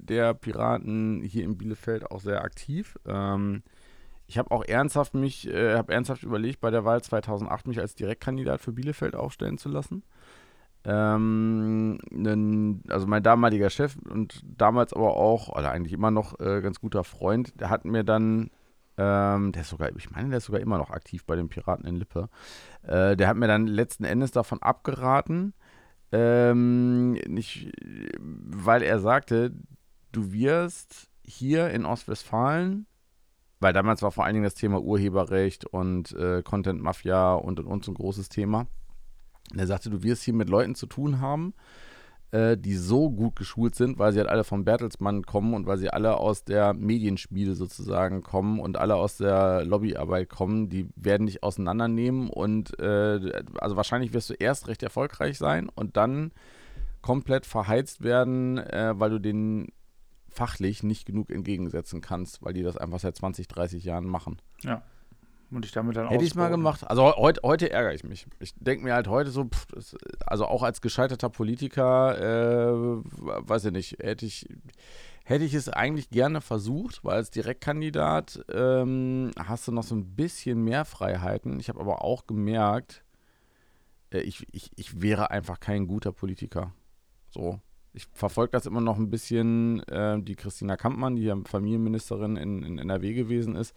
der 0.01 0.35
Piraten 0.35 1.23
hier 1.23 1.45
in 1.45 1.57
Bielefeld 1.57 2.11
auch 2.11 2.21
sehr 2.21 2.43
aktiv. 2.43 2.99
Ähm, 3.07 3.63
ich 4.27 4.37
habe 4.37 4.51
auch 4.51 4.65
ernsthaft 4.65 5.15
mich, 5.15 5.47
äh, 5.47 5.77
habe 5.77 5.93
ernsthaft 5.93 6.25
überlegt, 6.25 6.61
bei 6.61 6.73
der 6.73 6.85
Wahl 6.85 7.03
2008 7.03 7.69
mich 7.69 7.79
als 7.79 7.95
Direktkandidat 7.95 8.61
für 8.61 8.73
Bielefeld 8.73 9.15
aufstellen 9.15 9.59
zu 9.59 9.69
lassen. 9.69 10.03
Ähm, 10.85 11.99
also 12.89 13.07
mein 13.07 13.23
damaliger 13.23 13.71
Chef 13.71 13.97
und 14.09 14.43
damals 14.45 14.93
aber 14.93 15.17
auch, 15.17 15.49
oder 15.49 15.71
eigentlich 15.71 15.93
immer 15.93 16.11
noch 16.11 16.41
äh, 16.41 16.61
ganz 16.61 16.81
guter 16.81 17.05
Freund, 17.05 17.59
der 17.61 17.71
hat 17.71 17.85
mir 17.85 18.03
dann, 18.03 18.51
ähm, 18.99 19.53
der 19.53 19.63
ist 19.63 19.69
sogar, 19.69 19.95
ich 19.97 20.11
meine, 20.11 20.31
der 20.31 20.39
ist 20.39 20.47
sogar 20.47 20.61
immer 20.61 20.79
noch 20.79 20.91
aktiv 20.91 21.25
bei 21.25 21.37
den 21.37 21.49
Piraten 21.49 21.87
in 21.87 21.97
Lippe, 21.97 22.29
äh, 22.83 23.17
der 23.17 23.29
hat 23.29 23.37
mir 23.37 23.47
dann 23.47 23.67
letzten 23.69 24.05
Endes 24.05 24.33
davon 24.33 24.61
abgeraten, 24.61 25.55
ähm, 26.11 27.13
nicht, 27.13 27.73
weil 28.19 28.83
er 28.83 28.99
sagte, 28.99 29.53
du 30.11 30.33
wirst 30.33 31.09
hier 31.25 31.71
in 31.71 31.87
Ostwestfalen, 31.87 32.87
weil 33.61 33.73
damals 33.73 34.03
war 34.03 34.11
vor 34.11 34.25
allen 34.25 34.35
Dingen 34.35 34.45
das 34.45 34.55
Thema 34.55 34.83
Urheberrecht 34.83 35.65
und 35.65 36.13
äh, 36.13 36.43
Content 36.43 36.83
Mafia 36.83 37.35
und, 37.35 37.61
und, 37.61 37.67
und 37.67 37.85
so 37.85 37.93
ein 37.93 37.95
großes 37.95 38.29
Thema. 38.29 38.67
Er 39.57 39.67
sagte, 39.67 39.91
du 39.91 40.03
wirst 40.03 40.23
hier 40.23 40.35
mit 40.35 40.49
Leuten 40.49 40.75
zu 40.75 40.87
tun 40.87 41.21
haben, 41.21 41.55
äh, 42.33 42.57
die 42.57 42.77
so 42.77 43.11
gut 43.11 43.37
geschult 43.37 43.75
sind, 43.75 43.99
weil 43.99 44.13
sie 44.13 44.19
halt 44.19 44.31
alle 44.31 44.45
vom 44.45 44.65
Bertelsmann 44.65 45.23
kommen 45.25 45.55
und 45.55 45.67
weil 45.67 45.77
sie 45.77 45.91
alle 45.91 46.17
aus 46.17 46.45
der 46.45 46.73
Medienspiele 46.73 47.55
sozusagen 47.55 48.23
kommen 48.23 48.59
und 48.59 48.79
alle 48.79 48.97
aus 48.97 49.19
der 49.19 49.65
Lobbyarbeit 49.65 50.31
kommen, 50.31 50.69
die 50.69 50.89
werden 50.97 51.27
dich 51.27 51.43
auseinandernehmen 51.43 52.31
und 52.31 52.79
äh, 52.81 53.43
also 53.59 53.77
wahrscheinlich 53.77 54.15
wirst 54.15 54.31
du 54.31 54.35
erst 54.35 54.69
recht 54.69 54.83
erfolgreich 54.83 55.39
sein 55.39 55.69
und 55.69 55.97
dann 55.97 56.33
komplett 57.03 57.45
verheizt 57.45 58.03
werden, 58.03 58.59
äh, 58.59 58.95
weil 58.97 59.11
du 59.11 59.19
den 59.19 59.69
fachlich 60.31 60.83
nicht 60.83 61.05
genug 61.05 61.31
entgegensetzen 61.31 62.01
kannst, 62.01 62.43
weil 62.43 62.55
die 62.55 62.63
das 62.63 62.79
einfach 62.79 63.01
seit 63.01 63.17
20, 63.17 63.49
30 63.49 63.85
Jahren 63.85 64.07
machen. 64.07 64.41
Ja. 64.63 64.83
Und 65.53 65.67
ich 65.67 65.73
damit 65.73 65.97
dann 65.97 66.09
Hätte 66.09 66.25
ich 66.25 66.35
mal 66.35 66.49
gemacht. 66.49 66.89
Also 66.89 67.15
heute, 67.17 67.41
heute 67.45 67.71
ärgere 67.71 67.93
ich 67.93 68.05
mich. 68.05 68.27
Ich 68.41 68.55
denke 68.57 68.85
mir 68.85 68.95
halt 68.95 69.07
heute 69.07 69.31
so, 69.31 69.45
pff, 69.45 69.97
also 70.27 70.47
auch 70.47 70.63
als 70.63 70.81
gescheiterter 70.81 71.29
Politiker, 71.29 72.19
äh, 72.19 73.03
weiß 73.49 73.67
ich 73.67 73.73
nicht, 73.73 73.99
hätte 74.03 74.25
ich, 74.25 74.49
hätte 75.25 75.45
ich 75.45 75.55
es 75.55 75.69
eigentlich 75.69 76.09
gerne 76.11 76.41
versucht, 76.41 77.05
weil 77.05 77.17
als 77.17 77.31
Direktkandidat 77.31 78.45
ähm, 78.51 79.31
hast 79.39 79.69
du 79.69 79.73
noch 79.73 79.85
so 79.85 79.95
ein 79.95 80.17
bisschen 80.17 80.65
mehr 80.65 80.85
Freiheiten. 80.87 81.61
Ich 81.61 81.69
habe 81.69 81.81
aber 81.81 82.03
auch 82.03 82.27
gemerkt, 82.27 83.05
äh, 84.11 84.21
ich, 84.21 84.47
ich, 84.53 84.71
ich 84.77 85.03
wäre 85.03 85.31
einfach 85.31 85.61
kein 85.61 85.87
guter 85.87 86.13
Politiker. 86.13 86.73
So 87.31 87.61
ich 87.95 88.07
verfolge 88.13 88.53
das 88.53 88.67
immer 88.67 88.81
noch 88.81 88.97
ein 88.97 89.11
bisschen, 89.11 89.81
äh, 89.89 90.21
die 90.21 90.35
Christina 90.35 90.77
Kampmann, 90.77 91.17
die 91.17 91.25
ja 91.25 91.37
Familienministerin 91.45 92.37
in, 92.37 92.63
in 92.63 92.79
NRW 92.79 93.13
gewesen 93.13 93.55
ist, 93.55 93.75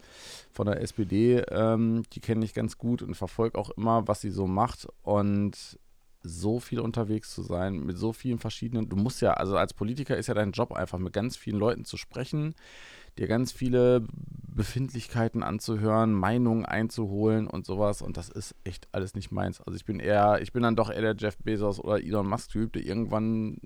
von 0.52 0.66
der 0.66 0.80
SPD, 0.80 1.38
ähm, 1.50 2.02
die 2.12 2.20
kenne 2.20 2.44
ich 2.44 2.54
ganz 2.54 2.78
gut 2.78 3.02
und 3.02 3.14
verfolge 3.14 3.58
auch 3.58 3.70
immer, 3.70 4.08
was 4.08 4.20
sie 4.20 4.30
so 4.30 4.46
macht. 4.46 4.86
Und 5.02 5.78
so 6.22 6.60
viel 6.60 6.80
unterwegs 6.80 7.32
zu 7.34 7.42
sein, 7.42 7.78
mit 7.84 7.98
so 7.98 8.12
vielen 8.12 8.38
verschiedenen, 8.38 8.88
du 8.88 8.96
musst 8.96 9.22
ja, 9.22 9.34
also 9.34 9.56
als 9.56 9.74
Politiker 9.74 10.16
ist 10.16 10.26
ja 10.26 10.34
dein 10.34 10.52
Job 10.52 10.72
einfach, 10.72 10.98
mit 10.98 11.12
ganz 11.12 11.36
vielen 11.36 11.58
Leuten 11.58 11.84
zu 11.84 11.96
sprechen, 11.96 12.54
dir 13.16 13.28
ganz 13.28 13.52
viele 13.52 14.04
Befindlichkeiten 14.56 15.42
anzuhören, 15.42 16.12
Meinungen 16.12 16.64
einzuholen 16.64 17.46
und 17.46 17.66
sowas. 17.66 18.02
Und 18.02 18.16
das 18.16 18.28
ist 18.28 18.54
echt 18.64 18.88
alles 18.92 19.14
nicht 19.14 19.30
meins. 19.30 19.60
Also 19.60 19.76
ich 19.76 19.84
bin 19.84 20.00
eher, 20.00 20.40
ich 20.42 20.52
bin 20.52 20.62
dann 20.62 20.76
doch 20.76 20.90
eher 20.90 21.00
der 21.00 21.16
Jeff 21.16 21.36
Bezos 21.38 21.80
oder 21.80 22.02
Elon 22.02 22.28
Musk-Typ, 22.28 22.72
der 22.72 22.84
irgendwann 22.84 23.58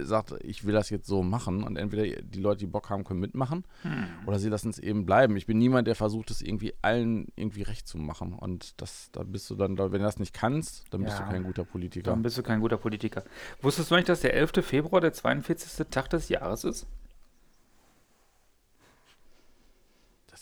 sagt, 0.00 0.34
ich 0.42 0.64
will 0.64 0.74
das 0.74 0.90
jetzt 0.90 1.06
so 1.06 1.22
machen 1.22 1.62
und 1.62 1.76
entweder 1.76 2.22
die 2.22 2.40
Leute, 2.40 2.60
die 2.60 2.66
Bock 2.66 2.90
haben, 2.90 3.04
können 3.04 3.20
mitmachen 3.20 3.64
hm. 3.82 4.06
oder 4.26 4.38
sie 4.38 4.48
lassen 4.48 4.70
es 4.70 4.78
eben 4.78 5.06
bleiben. 5.06 5.36
Ich 5.36 5.46
bin 5.46 5.58
niemand, 5.58 5.86
der 5.86 5.94
versucht, 5.94 6.30
es 6.30 6.42
irgendwie 6.42 6.74
allen 6.82 7.28
irgendwie 7.36 7.62
recht 7.62 7.86
zu 7.86 7.98
machen 7.98 8.34
und 8.34 8.80
das, 8.80 9.10
da 9.12 9.22
bist 9.22 9.48
du 9.50 9.54
dann, 9.54 9.78
wenn 9.78 9.90
du 9.90 9.98
das 9.98 10.18
nicht 10.18 10.34
kannst, 10.34 10.84
dann 10.90 11.04
bist 11.04 11.18
ja. 11.18 11.24
du 11.24 11.30
kein 11.30 11.44
guter 11.44 11.64
Politiker. 11.64 12.10
Dann 12.10 12.22
bist 12.22 12.38
du 12.38 12.42
kein 12.42 12.60
guter 12.60 12.76
Politiker. 12.76 13.24
Wusstest 13.60 13.90
du 13.90 13.96
nicht, 13.96 14.08
dass 14.08 14.20
der 14.20 14.34
11. 14.34 14.64
Februar 14.64 15.00
der 15.00 15.12
42. 15.12 15.86
Tag 15.88 16.10
des 16.10 16.28
Jahres 16.28 16.64
ist? 16.64 16.86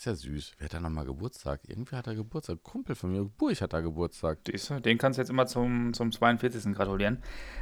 Ist 0.01 0.05
ja 0.05 0.15
süß. 0.15 0.53
Wer 0.57 0.65
hat 0.65 0.73
da 0.73 0.79
nochmal 0.79 1.05
Geburtstag? 1.05 1.61
Irgendwie 1.67 1.95
hat 1.95 2.07
er 2.07 2.15
Geburtstag. 2.15 2.63
Kumpel 2.63 2.95
von 2.95 3.11
mir, 3.11 3.23
Burch 3.23 3.61
hat 3.61 3.73
da 3.73 3.81
Geburtstag. 3.81 4.39
Den 4.43 4.97
kannst 4.97 5.17
du 5.17 5.21
jetzt 5.21 5.29
immer 5.29 5.45
zum, 5.45 5.93
zum 5.93 6.11
42. 6.11 6.73
gratulieren. 6.73 7.21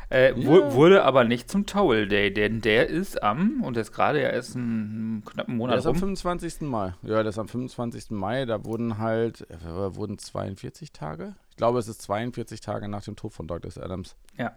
Äh, 0.09 0.39
ja. 0.39 0.73
Wurde 0.73 1.03
aber 1.03 1.25
nicht 1.25 1.51
zum 1.51 1.65
Towel 1.65 2.07
Day, 2.07 2.33
denn 2.33 2.61
der 2.61 2.87
ist 2.87 3.21
am, 3.21 3.61
und 3.63 3.75
jetzt 3.75 3.91
gerade, 3.91 4.21
er 4.21 4.33
ist 4.33 4.55
einen 4.55 5.23
knappen 5.25 5.57
Monat 5.57 5.73
Der 5.73 5.79
ist 5.79 5.85
rum. 5.87 5.95
am 5.95 5.99
25. 5.99 6.61
Mai. 6.61 6.93
Ja, 7.01 7.21
der 7.21 7.27
ist 7.27 7.39
am 7.39 7.49
25. 7.49 8.11
Mai. 8.11 8.45
Da 8.45 8.63
wurden 8.63 8.97
halt, 8.99 9.49
äh, 9.49 9.95
wurden 9.95 10.17
42 10.17 10.93
Tage? 10.93 11.35
Ich 11.49 11.57
glaube, 11.57 11.79
es 11.79 11.89
ist 11.89 12.01
42 12.03 12.61
Tage 12.61 12.87
nach 12.87 13.03
dem 13.03 13.17
Tod 13.17 13.33
von 13.33 13.47
Douglas 13.47 13.77
Adams. 13.77 14.15
Ja, 14.37 14.55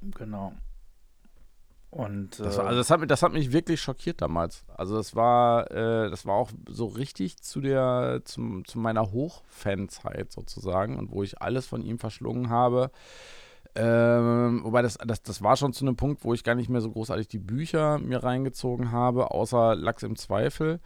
genau. 0.00 0.54
Und, 1.92 2.40
das, 2.40 2.56
war, 2.56 2.68
also 2.68 2.78
das, 2.78 2.90
hat, 2.90 3.10
das 3.10 3.22
hat 3.22 3.34
mich 3.34 3.52
wirklich 3.52 3.78
schockiert 3.78 4.22
damals. 4.22 4.64
Also 4.78 4.96
das 4.96 5.14
war, 5.14 5.70
äh, 5.70 6.08
das 6.08 6.24
war 6.24 6.36
auch 6.36 6.50
so 6.66 6.86
richtig 6.86 7.42
zu 7.42 7.60
der, 7.60 8.22
zum, 8.24 8.64
zu 8.64 8.78
meiner 8.78 9.12
Hochfanzeit 9.12 10.32
sozusagen 10.32 10.98
und 10.98 11.12
wo 11.12 11.22
ich 11.22 11.42
alles 11.42 11.66
von 11.66 11.82
ihm 11.82 11.98
verschlungen 11.98 12.48
habe. 12.48 12.90
Ähm, 13.74 14.62
wobei 14.64 14.80
das, 14.80 14.96
das, 15.06 15.22
das 15.22 15.42
war 15.42 15.58
schon 15.58 15.74
zu 15.74 15.84
einem 15.84 15.96
Punkt, 15.96 16.24
wo 16.24 16.32
ich 16.32 16.44
gar 16.44 16.54
nicht 16.54 16.70
mehr 16.70 16.80
so 16.80 16.90
großartig 16.90 17.28
die 17.28 17.38
Bücher 17.38 17.98
mir 17.98 18.24
reingezogen 18.24 18.90
habe, 18.90 19.30
außer 19.30 19.74
Lachs 19.76 20.02
im 20.02 20.16
Zweifel. 20.16 20.80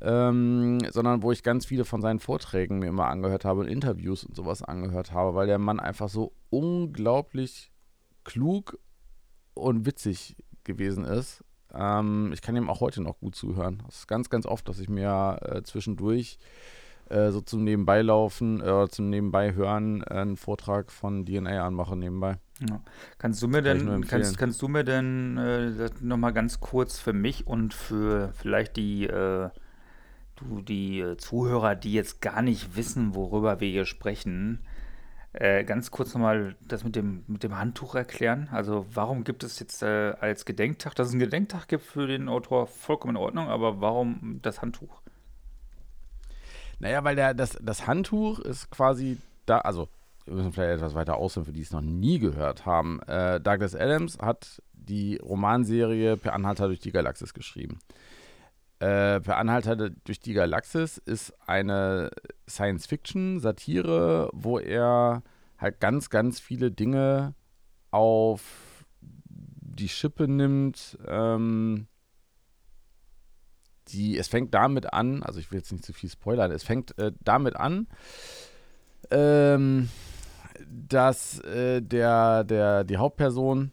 Ähm, 0.00 0.78
sondern 0.90 1.22
wo 1.22 1.32
ich 1.32 1.42
ganz 1.42 1.66
viele 1.66 1.84
von 1.84 2.00
seinen 2.00 2.18
Vorträgen 2.18 2.78
mir 2.78 2.88
immer 2.88 3.08
angehört 3.08 3.44
habe 3.44 3.60
und 3.60 3.68
Interviews 3.68 4.24
und 4.24 4.34
sowas 4.34 4.62
angehört 4.62 5.12
habe, 5.12 5.34
weil 5.34 5.46
der 5.46 5.58
Mann 5.58 5.80
einfach 5.80 6.08
so 6.08 6.32
unglaublich 6.48 7.72
klug 8.24 8.78
und 9.56 9.86
witzig 9.86 10.36
gewesen 10.64 11.04
ist. 11.04 11.42
Ähm, 11.74 12.30
ich 12.32 12.42
kann 12.42 12.56
ihm 12.56 12.70
auch 12.70 12.80
heute 12.80 13.02
noch 13.02 13.18
gut 13.18 13.34
zuhören. 13.34 13.82
Das 13.86 13.98
ist 13.98 14.08
ganz, 14.08 14.30
ganz 14.30 14.46
oft, 14.46 14.68
dass 14.68 14.78
ich 14.78 14.88
mir 14.88 15.38
äh, 15.42 15.62
zwischendurch 15.62 16.38
äh, 17.08 17.30
so 17.30 17.40
zum 17.40 17.64
Nebenbeilaufen 17.64 18.60
äh, 18.60 18.88
zum 18.88 19.10
Nebenbeihören 19.10 20.02
äh, 20.02 20.14
einen 20.14 20.36
Vortrag 20.36 20.90
von 20.90 21.24
DNA 21.24 21.64
anmache 21.64 21.96
nebenbei. 21.96 22.38
Ja. 22.68 22.80
Kannst 23.18 23.42
du 23.42 23.48
mir 23.48 23.62
denn, 23.62 24.06
kannst, 24.06 24.38
kannst 24.38 24.62
du 24.62 24.68
mir 24.68 24.82
denn 24.82 25.36
äh, 25.36 25.90
nochmal 26.00 26.32
ganz 26.32 26.60
kurz 26.60 26.98
für 26.98 27.12
mich 27.12 27.46
und 27.46 27.74
für 27.74 28.32
vielleicht 28.34 28.76
die, 28.76 29.06
äh, 29.06 29.50
du, 30.36 30.62
die 30.62 31.00
äh, 31.00 31.16
Zuhörer, 31.16 31.74
die 31.74 31.92
jetzt 31.92 32.22
gar 32.22 32.42
nicht 32.42 32.76
wissen, 32.76 33.14
worüber 33.14 33.60
wir 33.60 33.68
hier 33.68 33.84
sprechen, 33.84 34.60
äh, 35.36 35.64
ganz 35.64 35.90
kurz 35.90 36.14
nochmal 36.14 36.56
das 36.66 36.82
mit 36.82 36.96
dem, 36.96 37.24
mit 37.26 37.42
dem 37.42 37.58
Handtuch 37.58 37.94
erklären. 37.94 38.48
Also 38.52 38.86
warum 38.92 39.22
gibt 39.24 39.44
es 39.44 39.58
jetzt 39.60 39.82
äh, 39.82 40.14
als 40.20 40.44
Gedenktag, 40.44 40.94
dass 40.94 41.08
es 41.08 41.12
einen 41.12 41.20
Gedenktag 41.20 41.68
gibt 41.68 41.84
für 41.84 42.06
den 42.06 42.28
Autor, 42.28 42.66
vollkommen 42.66 43.16
in 43.16 43.22
Ordnung, 43.22 43.48
aber 43.48 43.80
warum 43.80 44.40
das 44.42 44.62
Handtuch? 44.62 45.02
Naja, 46.78 47.04
weil 47.04 47.16
der, 47.16 47.34
das, 47.34 47.58
das 47.60 47.86
Handtuch 47.86 48.38
ist 48.38 48.70
quasi 48.70 49.18
da, 49.46 49.58
also 49.58 49.88
wir 50.24 50.34
müssen 50.34 50.52
vielleicht 50.52 50.78
etwas 50.78 50.94
weiter 50.94 51.16
ausführen, 51.16 51.46
für 51.46 51.52
die 51.52 51.62
es 51.62 51.70
noch 51.70 51.82
nie 51.82 52.18
gehört 52.18 52.66
haben. 52.66 53.00
Äh, 53.02 53.40
Douglas 53.40 53.74
Adams 53.74 54.18
hat 54.18 54.62
die 54.72 55.16
Romanserie 55.16 56.16
Per 56.16 56.32
Anhalter 56.32 56.66
durch 56.66 56.80
die 56.80 56.92
Galaxis 56.92 57.34
geschrieben. 57.34 57.78
Äh, 58.78 59.20
per 59.20 59.38
Anhalter 59.38 59.88
durch 59.90 60.20
die 60.20 60.34
Galaxis 60.34 60.98
ist 60.98 61.32
eine 61.46 62.10
Science-Fiction-Satire, 62.48 64.28
wo 64.34 64.58
er 64.58 65.22
halt 65.56 65.80
ganz, 65.80 66.10
ganz 66.10 66.40
viele 66.40 66.70
Dinge 66.70 67.34
auf 67.90 68.84
die 69.00 69.88
Schippe 69.88 70.28
nimmt, 70.28 70.98
ähm, 71.06 71.86
die, 73.88 74.18
es 74.18 74.28
fängt 74.28 74.52
damit 74.52 74.92
an, 74.92 75.22
also 75.22 75.38
ich 75.38 75.50
will 75.50 75.58
jetzt 75.58 75.72
nicht 75.72 75.84
zu 75.84 75.92
viel 75.92 76.10
spoilern, 76.10 76.50
es 76.50 76.64
fängt 76.64 76.98
äh, 76.98 77.12
damit 77.22 77.56
an, 77.56 77.86
ähm, 79.10 79.88
dass 80.68 81.40
äh, 81.40 81.80
der, 81.80 82.44
der, 82.44 82.84
die 82.84 82.96
Hauptperson 82.96 83.70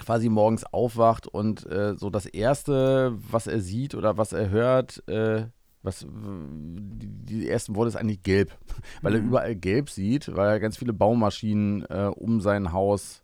quasi 0.00 0.28
morgens 0.28 0.64
aufwacht 0.64 1.26
und 1.26 1.66
äh, 1.66 1.94
so 1.96 2.10
das 2.10 2.26
Erste, 2.26 3.16
was 3.30 3.46
er 3.46 3.60
sieht 3.60 3.94
oder 3.94 4.16
was 4.16 4.32
er 4.32 4.50
hört, 4.50 5.06
äh, 5.08 5.46
was 5.82 6.06
die, 6.06 7.48
ersten 7.48 7.74
Worte 7.74 7.88
ist 7.88 7.96
eigentlich 7.96 8.22
gelb, 8.22 8.56
weil 9.02 9.14
er 9.14 9.20
mhm. 9.22 9.28
überall 9.28 9.56
gelb 9.56 9.90
sieht, 9.90 10.34
weil 10.34 10.48
er 10.48 10.60
ganz 10.60 10.76
viele 10.76 10.92
Baumaschinen 10.92 11.84
äh, 11.88 12.10
um 12.14 12.40
sein 12.40 12.72
Haus 12.72 13.22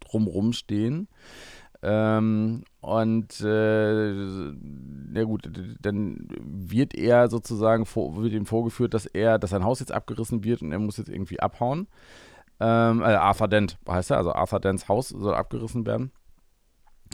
drumrum 0.00 0.52
stehen. 0.52 1.08
Ähm, 1.84 2.62
und 2.80 3.40
äh, 3.40 4.52
ja 5.14 5.24
gut, 5.24 5.50
dann 5.80 6.28
wird 6.40 6.94
er 6.94 7.28
sozusagen 7.28 7.86
vor, 7.86 8.16
wird 8.22 8.32
ihm 8.32 8.46
vorgeführt, 8.46 8.94
dass 8.94 9.06
er, 9.06 9.38
dass 9.38 9.50
sein 9.50 9.64
Haus 9.64 9.80
jetzt 9.80 9.92
abgerissen 9.92 10.44
wird 10.44 10.62
und 10.62 10.72
er 10.72 10.78
muss 10.78 10.96
jetzt 10.96 11.08
irgendwie 11.08 11.40
abhauen. 11.40 11.88
Ähm, 12.62 13.00
äh, 13.00 13.06
Arthur 13.06 13.48
Dent 13.48 13.76
heißt 13.88 14.12
er, 14.12 14.18
also 14.18 14.32
Arthur 14.32 14.60
Dents 14.60 14.88
Haus 14.88 15.08
soll 15.08 15.34
abgerissen 15.34 15.84
werden. 15.84 16.12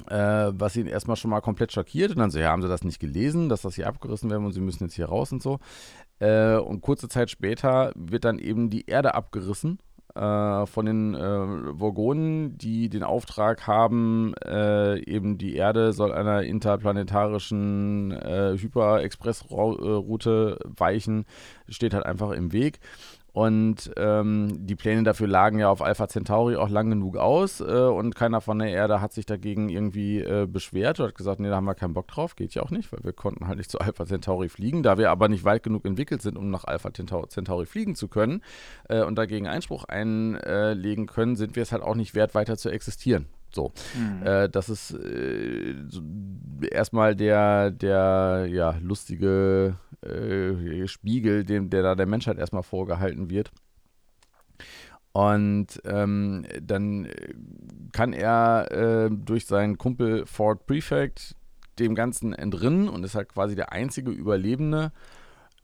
Äh, 0.08 0.52
was 0.52 0.76
ihn 0.76 0.86
erstmal 0.86 1.16
schon 1.16 1.30
mal 1.30 1.40
komplett 1.40 1.72
schockiert 1.72 2.10
und 2.10 2.18
dann 2.18 2.30
so, 2.30 2.38
ja, 2.38 2.50
haben 2.50 2.62
sie 2.62 2.68
das 2.68 2.84
nicht 2.84 3.00
gelesen, 3.00 3.48
dass 3.48 3.62
das 3.62 3.74
hier 3.74 3.88
abgerissen 3.88 4.30
werden 4.30 4.44
und 4.44 4.52
sie 4.52 4.60
müssen 4.60 4.84
jetzt 4.84 4.94
hier 4.94 5.06
raus 5.06 5.32
und 5.32 5.42
so. 5.42 5.58
Äh, 6.20 6.56
und 6.56 6.82
kurze 6.82 7.08
Zeit 7.08 7.30
später 7.30 7.92
wird 7.96 8.24
dann 8.24 8.38
eben 8.38 8.68
die 8.68 8.86
Erde 8.86 9.14
abgerissen 9.14 9.78
äh, 10.14 10.66
von 10.66 10.86
den 10.86 11.14
äh, 11.14 11.80
Vogonen, 11.80 12.58
die 12.58 12.88
den 12.88 13.02
Auftrag 13.02 13.66
haben, 13.66 14.34
äh, 14.44 14.98
eben 15.04 15.38
die 15.38 15.56
Erde 15.56 15.92
soll 15.92 16.12
einer 16.12 16.42
interplanetarischen 16.42 18.12
äh, 18.12 18.56
Hyper-Express-Route 18.58 20.58
weichen, 20.64 21.24
steht 21.68 21.94
halt 21.94 22.06
einfach 22.06 22.32
im 22.32 22.52
Weg. 22.52 22.80
Und 23.38 23.92
ähm, 23.96 24.66
die 24.66 24.74
Pläne 24.74 25.04
dafür 25.04 25.28
lagen 25.28 25.60
ja 25.60 25.70
auf 25.70 25.80
Alpha 25.80 26.08
Centauri 26.08 26.56
auch 26.56 26.68
lang 26.68 26.90
genug 26.90 27.16
aus 27.16 27.60
äh, 27.60 27.64
und 27.64 28.16
keiner 28.16 28.40
von 28.40 28.58
der 28.58 28.70
Erde 28.70 29.00
hat 29.00 29.12
sich 29.12 29.26
dagegen 29.26 29.68
irgendwie 29.68 30.18
äh, 30.18 30.48
beschwert 30.50 30.98
oder 30.98 31.10
hat 31.10 31.14
gesagt, 31.14 31.38
nee, 31.38 31.48
da 31.48 31.54
haben 31.54 31.64
wir 31.64 31.76
keinen 31.76 31.94
Bock 31.94 32.08
drauf, 32.08 32.34
geht 32.34 32.54
ja 32.54 32.64
auch 32.64 32.72
nicht, 32.72 32.90
weil 32.90 32.98
wir 33.04 33.12
konnten 33.12 33.46
halt 33.46 33.58
nicht 33.58 33.70
zu 33.70 33.78
Alpha 33.78 34.06
Centauri 34.06 34.48
fliegen. 34.48 34.82
Da 34.82 34.98
wir 34.98 35.12
aber 35.12 35.28
nicht 35.28 35.44
weit 35.44 35.62
genug 35.62 35.84
entwickelt 35.84 36.20
sind, 36.20 36.36
um 36.36 36.50
nach 36.50 36.64
Alpha 36.64 36.92
Centauri 36.92 37.66
fliegen 37.66 37.94
zu 37.94 38.08
können 38.08 38.42
äh, 38.88 39.04
und 39.04 39.14
dagegen 39.14 39.46
Einspruch 39.46 39.84
einlegen 39.84 41.06
können, 41.06 41.36
sind 41.36 41.54
wir 41.54 41.62
es 41.62 41.70
halt 41.70 41.84
auch 41.84 41.94
nicht 41.94 42.16
wert, 42.16 42.34
weiter 42.34 42.56
zu 42.56 42.70
existieren. 42.70 43.28
So, 43.50 43.72
mhm. 43.96 44.26
äh, 44.26 44.48
das 44.48 44.68
ist 44.68 44.92
äh, 44.92 45.74
so 45.88 46.02
erstmal 46.70 47.16
der, 47.16 47.70
der 47.70 48.46
ja, 48.50 48.76
lustige 48.80 49.76
äh, 50.02 50.86
Spiegel, 50.86 51.44
dem, 51.44 51.70
der 51.70 51.82
da 51.82 51.94
der 51.94 52.06
Menschheit 52.06 52.38
erstmal 52.38 52.62
vorgehalten 52.62 53.30
wird. 53.30 53.50
Und 55.12 55.80
ähm, 55.84 56.44
dann 56.62 57.08
kann 57.92 58.12
er 58.12 58.70
äh, 58.70 59.10
durch 59.10 59.46
seinen 59.46 59.78
Kumpel 59.78 60.26
Ford 60.26 60.66
Prefect 60.66 61.34
dem 61.78 61.94
Ganzen 61.94 62.34
entrinnen 62.34 62.88
und 62.88 63.04
ist 63.04 63.14
halt 63.14 63.30
quasi 63.30 63.56
der 63.56 63.72
einzige 63.72 64.10
Überlebende 64.10 64.92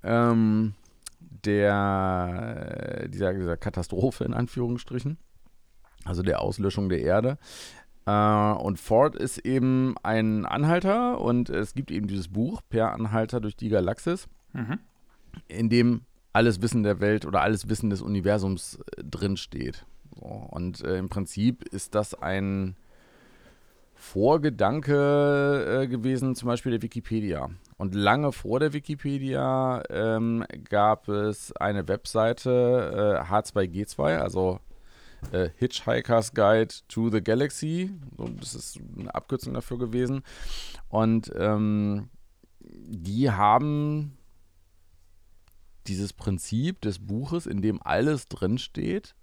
ähm, 0.03 0.75
der, 1.45 3.09
dieser, 3.09 3.35
dieser 3.35 3.57
Katastrophe 3.57 4.25
in 4.25 4.35
Anführungsstrichen 4.35 5.19
also 6.05 6.23
der 6.23 6.41
Auslöschung 6.41 6.89
der 6.89 7.01
Erde. 7.01 7.39
Äh, 8.07 8.53
und 8.53 8.79
Ford 8.79 9.17
ist 9.17 9.39
eben 9.39 9.95
ein 10.03 10.45
Anhalter 10.47 11.21
und 11.21 11.51
es 11.51 11.75
gibt 11.75 11.91
eben 11.91 12.07
dieses 12.07 12.29
Buch, 12.29 12.61
Per 12.69 12.93
Anhalter 12.93 13.41
durch 13.41 13.57
die 13.57 13.69
Galaxis, 13.69 14.29
mhm. 14.53 14.79
in 15.49 15.69
dem 15.69 16.03
alles 16.33 16.61
Wissen 16.61 16.83
der 16.83 17.01
Welt 17.01 17.27
oder 17.27 17.43
alles 17.43 17.69
Wissen 17.69 17.91
des 17.91 18.03
Universums 18.03 18.79
äh, 18.97 19.05
drinsteht. 19.05 19.87
So, 20.15 20.27
und 20.27 20.83
äh, 20.83 20.99
im 20.99 21.09
Prinzip 21.09 21.65
ist 21.73 21.95
das 21.95 22.15
ein 22.15 22.77
Vorgedanke 23.95 25.83
äh, 25.83 25.87
gewesen, 25.87 26.35
zum 26.35 26.49
Beispiel 26.49 26.73
der 26.73 26.83
Wikipedia. 26.83 27.51
Und 27.77 27.95
lange 27.95 28.33
vor 28.33 28.61
der 28.61 28.73
Wikipedia 28.73 29.83
ähm, 29.89 30.45
gab 30.69 31.09
es 31.09 31.53
eine 31.57 31.89
Webseite 31.89 33.21
äh, 33.25 33.33
H2G2, 33.33 34.19
also 34.19 34.59
äh, 35.33 35.51
Hitchhiker's 35.57 36.33
Guide 36.33 36.75
to 36.89 37.11
the 37.11 37.23
Galaxy. 37.23 37.91
So, 38.17 38.29
das 38.29 38.55
ist 38.55 38.79
eine 38.99 39.15
Abkürzung 39.15 39.55
dafür 39.55 39.79
gewesen. 39.79 40.23
Und 40.89 41.33
ähm, 41.37 42.09
die 42.61 43.31
haben 43.31 44.17
dieses 45.87 46.13
Prinzip 46.13 46.81
des 46.81 46.99
Buches, 46.99 47.47
in 47.47 47.61
dem 47.61 47.83
alles 47.83 48.29
drinsteht, 48.29 49.15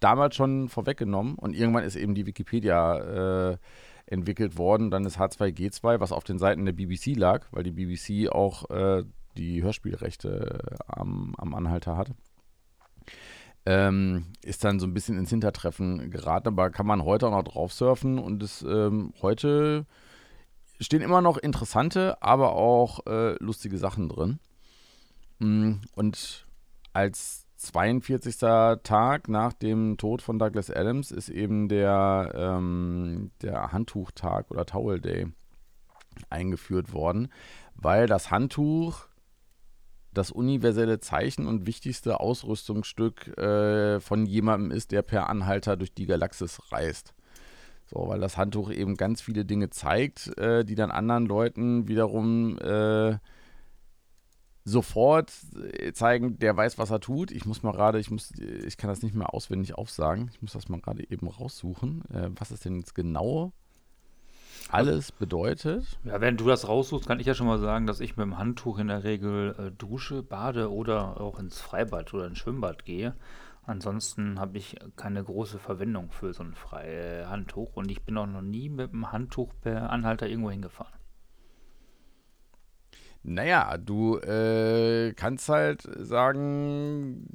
damals 0.00 0.34
schon 0.34 0.68
vorweggenommen. 0.68 1.34
Und 1.34 1.54
irgendwann 1.54 1.84
ist 1.84 1.96
eben 1.96 2.14
die 2.14 2.26
Wikipedia 2.26 3.50
äh, 3.50 3.58
entwickelt 4.06 4.56
worden. 4.56 4.90
Dann 4.90 5.04
ist 5.04 5.18
H2G2, 5.18 6.00
was 6.00 6.12
auf 6.12 6.24
den 6.24 6.38
Seiten 6.38 6.64
der 6.64 6.72
BBC 6.72 7.16
lag, 7.16 7.46
weil 7.50 7.62
die 7.62 7.72
BBC 7.72 8.30
auch 8.30 8.70
äh, 8.70 9.04
die 9.36 9.62
Hörspielrechte 9.62 10.76
am, 10.86 11.34
am 11.38 11.54
Anhalter 11.54 11.96
hat 11.96 12.12
ähm, 13.64 14.26
ist 14.42 14.64
dann 14.64 14.80
so 14.80 14.86
ein 14.86 14.94
bisschen 14.94 15.18
ins 15.18 15.30
Hintertreffen 15.30 16.10
geraten, 16.10 16.48
aber 16.48 16.70
kann 16.70 16.86
man 16.86 17.04
heute 17.04 17.28
auch 17.28 17.32
noch 17.32 17.44
drauf 17.44 17.72
surfen 17.72 18.18
und 18.18 18.42
es 18.42 18.62
ähm, 18.62 19.12
heute 19.22 19.86
stehen 20.80 21.02
immer 21.02 21.20
noch 21.22 21.36
interessante, 21.36 22.20
aber 22.22 22.52
auch 22.52 23.06
äh, 23.06 23.34
lustige 23.42 23.78
Sachen 23.78 24.08
drin. 24.08 24.40
Mm, 25.38 25.74
und 25.94 26.46
als 26.92 27.46
42. 27.56 28.38
Tag 28.38 29.28
nach 29.28 29.52
dem 29.52 29.96
Tod 29.96 30.22
von 30.22 30.38
Douglas 30.38 30.70
Adams 30.70 31.12
ist 31.12 31.28
eben 31.28 31.68
der, 31.68 32.32
ähm, 32.34 33.30
der 33.40 33.72
Handtuchtag 33.72 34.50
oder 34.50 34.66
Towel 34.66 35.00
Day 35.00 35.28
eingeführt 36.28 36.92
worden, 36.92 37.28
weil 37.74 38.06
das 38.06 38.30
Handtuch 38.30 39.06
das 40.12 40.30
universelle 40.30 41.00
Zeichen 41.00 41.46
und 41.46 41.66
wichtigste 41.66 42.20
Ausrüstungsstück 42.20 43.36
äh, 43.38 44.00
von 44.00 44.26
jemandem 44.26 44.70
ist, 44.70 44.92
der 44.92 45.02
per 45.02 45.28
Anhalter 45.28 45.76
durch 45.76 45.94
die 45.94 46.06
Galaxis 46.06 46.60
reist. 46.70 47.14
So, 47.86 48.08
weil 48.08 48.20
das 48.20 48.36
Handtuch 48.36 48.70
eben 48.70 48.96
ganz 48.96 49.20
viele 49.20 49.44
Dinge 49.44 49.70
zeigt, 49.70 50.36
äh, 50.38 50.64
die 50.64 50.74
dann 50.74 50.90
anderen 50.90 51.26
Leuten 51.26 51.88
wiederum 51.88 52.58
äh, 52.58 53.18
sofort 54.64 55.32
äh, 55.72 55.92
zeigen, 55.92 56.38
der 56.38 56.56
weiß, 56.56 56.78
was 56.78 56.90
er 56.90 57.00
tut. 57.00 57.30
Ich 57.30 57.44
muss 57.44 57.62
mal 57.62 57.72
gerade, 57.72 57.98
ich 57.98 58.10
muss, 58.10 58.32
ich 58.38 58.76
kann 58.76 58.88
das 58.88 59.02
nicht 59.02 59.14
mehr 59.14 59.34
auswendig 59.34 59.74
aufsagen. 59.74 60.30
Ich 60.32 60.40
muss 60.40 60.52
das 60.52 60.68
mal 60.68 60.80
gerade 60.80 61.08
eben 61.10 61.28
raussuchen. 61.28 62.02
Äh, 62.10 62.30
was 62.36 62.50
ist 62.50 62.64
denn 62.64 62.78
jetzt 62.78 62.94
genau 62.94 63.52
alles 64.70 65.12
bedeutet. 65.12 65.98
Ja, 66.04 66.20
wenn 66.20 66.36
du 66.36 66.46
das 66.46 66.68
raussuchst, 66.68 67.06
kann 67.06 67.20
ich 67.20 67.26
ja 67.26 67.34
schon 67.34 67.46
mal 67.46 67.58
sagen, 67.58 67.86
dass 67.86 68.00
ich 68.00 68.16
mit 68.16 68.24
dem 68.24 68.38
Handtuch 68.38 68.78
in 68.78 68.88
der 68.88 69.04
Regel 69.04 69.54
äh, 69.58 69.70
dusche, 69.70 70.22
bade 70.22 70.70
oder 70.70 71.20
auch 71.20 71.38
ins 71.38 71.60
Freibad 71.60 72.12
oder 72.14 72.26
ins 72.26 72.38
Schwimmbad 72.38 72.84
gehe. 72.84 73.14
Ansonsten 73.64 74.40
habe 74.40 74.58
ich 74.58 74.76
keine 74.96 75.22
große 75.22 75.58
Verwendung 75.58 76.10
für 76.10 76.32
so 76.32 76.42
ein 76.42 76.54
Frei 76.54 77.24
Handtuch 77.28 77.76
und 77.76 77.90
ich 77.90 78.02
bin 78.02 78.16
auch 78.18 78.26
noch 78.26 78.42
nie 78.42 78.68
mit 78.68 78.92
dem 78.92 79.12
Handtuch 79.12 79.52
per 79.60 79.90
Anhalter 79.90 80.28
irgendwo 80.28 80.50
hingefahren. 80.50 80.92
Naja, 83.24 83.78
du 83.78 84.18
äh, 84.18 85.12
kannst 85.14 85.48
halt 85.48 85.88
sagen, 85.96 87.28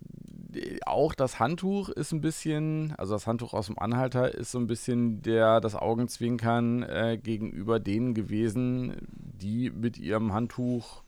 auch 0.86 1.14
das 1.14 1.40
Handtuch 1.40 1.90
ist 1.90 2.12
ein 2.12 2.22
bisschen, 2.22 2.94
also 2.98 3.14
das 3.14 3.28
Handtuch 3.28 3.54
aus 3.54 3.68
dem 3.68 3.78
Anhalter 3.78 4.34
ist 4.34 4.52
so 4.52 4.60
ein 4.60 4.68
bisschen 4.68 5.22
der 5.22 5.60
das 5.60 5.76
Augenzwinkern 5.76 6.84
äh, 6.84 7.20
gegenüber 7.22 7.80
denen 7.80 8.14
gewesen, 8.14 8.96
die 9.10 9.70
mit 9.70 9.98
ihrem 9.98 10.34
Handtuch 10.34 11.04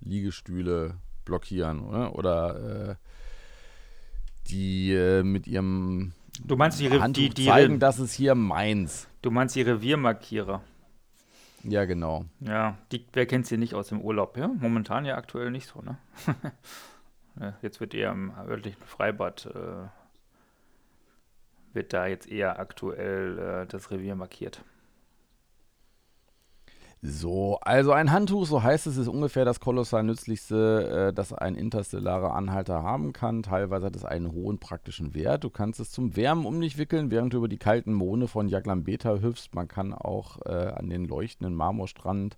Liegestühle 0.00 0.96
blockieren, 1.24 1.80
oder? 1.80 2.14
Oder 2.14 2.90
äh, 2.90 2.94
die 4.48 4.92
äh, 4.92 5.22
mit 5.22 5.46
ihrem 5.46 6.12
du 6.44 6.56
meinst 6.56 6.80
die, 6.80 6.90
Handtuch 6.90 7.22
die, 7.22 7.30
die 7.30 7.46
zeigen, 7.46 7.78
das 7.78 7.98
ist 7.98 8.14
hier 8.14 8.34
meins. 8.34 9.08
Du 9.22 9.30
meinst 9.30 9.54
die 9.56 9.62
Reviermarkierer? 9.62 10.62
Ja, 11.64 11.84
genau. 11.84 12.24
Ja, 12.40 12.78
die, 12.92 13.04
wer 13.12 13.26
kennt 13.26 13.46
sie 13.46 13.56
nicht 13.56 13.74
aus 13.74 13.88
dem 13.88 14.00
Urlaub? 14.00 14.36
Ja, 14.36 14.48
momentan 14.48 15.04
ja 15.04 15.16
aktuell 15.16 15.50
nicht 15.50 15.68
so, 15.68 15.82
ne? 15.82 15.98
ja, 17.40 17.54
jetzt 17.62 17.80
wird 17.80 17.94
eher 17.94 18.10
im 18.12 18.32
örtlichen 18.46 18.82
Freibad, 18.84 19.46
äh, 19.46 19.88
wird 21.74 21.92
da 21.92 22.06
jetzt 22.06 22.28
eher 22.28 22.58
aktuell 22.58 23.38
äh, 23.38 23.66
das 23.66 23.90
Revier 23.90 24.14
markiert. 24.14 24.64
So, 27.00 27.58
also 27.60 27.92
ein 27.92 28.10
Handtuch, 28.10 28.44
so 28.46 28.60
heißt 28.60 28.88
es, 28.88 28.96
ist 28.96 29.06
ungefähr 29.06 29.44
das 29.44 29.60
kolossal 29.60 30.02
nützlichste, 30.02 31.10
äh, 31.10 31.12
das 31.12 31.32
ein 31.32 31.54
interstellarer 31.54 32.34
Anhalter 32.34 32.82
haben 32.82 33.12
kann. 33.12 33.44
Teilweise 33.44 33.86
hat 33.86 33.94
es 33.94 34.04
einen 34.04 34.32
hohen 34.32 34.58
praktischen 34.58 35.14
Wert. 35.14 35.44
Du 35.44 35.50
kannst 35.50 35.78
es 35.78 35.92
zum 35.92 36.16
Wärmen 36.16 36.44
um 36.44 36.60
dich 36.60 36.76
wickeln, 36.76 37.12
während 37.12 37.32
du 37.32 37.36
über 37.36 37.46
die 37.46 37.56
kalten 37.56 37.92
Monde 37.92 38.26
von 38.26 38.48
Jaglambeta 38.48 39.20
hüpfst. 39.20 39.50
Man 39.54 39.68
kann 39.68 39.94
auch 39.94 40.38
äh, 40.44 40.50
an 40.50 40.90
den 40.90 41.04
leuchtenden 41.04 41.54
Marmorstrand, 41.54 42.36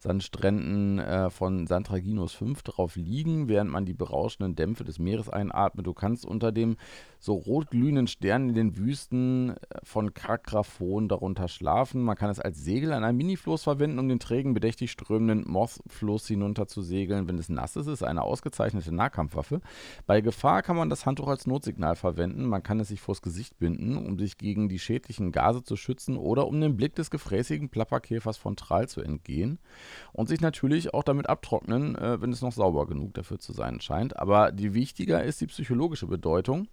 Sandstränden 0.00 0.98
äh, 0.98 1.30
von 1.30 1.68
Santraginus 1.68 2.32
5 2.32 2.62
drauf 2.62 2.96
liegen, 2.96 3.48
während 3.48 3.70
man 3.70 3.84
die 3.84 3.94
berauschenden 3.94 4.56
Dämpfe 4.56 4.82
des 4.82 4.98
Meeres 4.98 5.28
einatmet. 5.28 5.86
Du 5.86 5.94
kannst 5.94 6.26
unter 6.26 6.50
dem 6.50 6.76
so 7.20 7.34
rotglühenden 7.34 8.06
Sternen 8.06 8.48
in 8.48 8.54
den 8.54 8.76
Wüsten 8.76 9.50
äh, 9.50 9.54
von 9.84 10.14
Kakraphon 10.14 11.06
darunter 11.06 11.46
schlafen. 11.46 12.02
Man 12.02 12.16
kann 12.16 12.30
es 12.30 12.40
als 12.40 12.64
Segel 12.64 12.92
an 12.92 13.04
einem 13.04 13.18
Minifloß 13.18 13.62
verwenden, 13.62 13.99
um 14.00 14.08
den 14.08 14.18
trägen, 14.18 14.54
bedächtig 14.54 14.90
strömenden 14.90 15.48
Moth-Fluss 15.50 16.26
hinunter 16.26 16.66
zu 16.66 16.82
segeln. 16.82 17.28
Wenn 17.28 17.38
es 17.38 17.48
nass 17.48 17.76
ist, 17.76 17.86
ist 17.86 18.02
eine 18.02 18.22
ausgezeichnete 18.22 18.94
Nahkampfwaffe. 18.94 19.60
Bei 20.06 20.20
Gefahr 20.20 20.62
kann 20.62 20.76
man 20.76 20.90
das 20.90 21.06
Handtuch 21.06 21.28
als 21.28 21.46
Notsignal 21.46 21.96
verwenden. 21.96 22.46
Man 22.46 22.62
kann 22.62 22.80
es 22.80 22.88
sich 22.88 23.00
vors 23.00 23.22
Gesicht 23.22 23.58
binden, 23.58 23.96
um 23.96 24.18
sich 24.18 24.38
gegen 24.38 24.68
die 24.68 24.78
schädlichen 24.78 25.32
Gase 25.32 25.62
zu 25.62 25.76
schützen 25.76 26.16
oder 26.16 26.46
um 26.48 26.60
dem 26.60 26.76
Blick 26.76 26.94
des 26.96 27.10
gefräßigen 27.10 27.68
Plapperkäfers 27.68 28.36
von 28.36 28.56
Tral 28.56 28.88
zu 28.88 29.00
entgehen. 29.00 29.58
Und 30.12 30.28
sich 30.28 30.40
natürlich 30.40 30.92
auch 30.94 31.04
damit 31.04 31.28
abtrocknen, 31.28 31.96
äh, 31.96 32.20
wenn 32.20 32.32
es 32.32 32.42
noch 32.42 32.52
sauber 32.52 32.86
genug 32.86 33.14
dafür 33.14 33.38
zu 33.38 33.52
sein 33.52 33.80
scheint. 33.80 34.18
Aber 34.18 34.52
die 34.52 34.74
wichtiger 34.74 35.22
ist 35.22 35.40
die 35.40 35.46
psychologische 35.46 36.06
Bedeutung. 36.06 36.68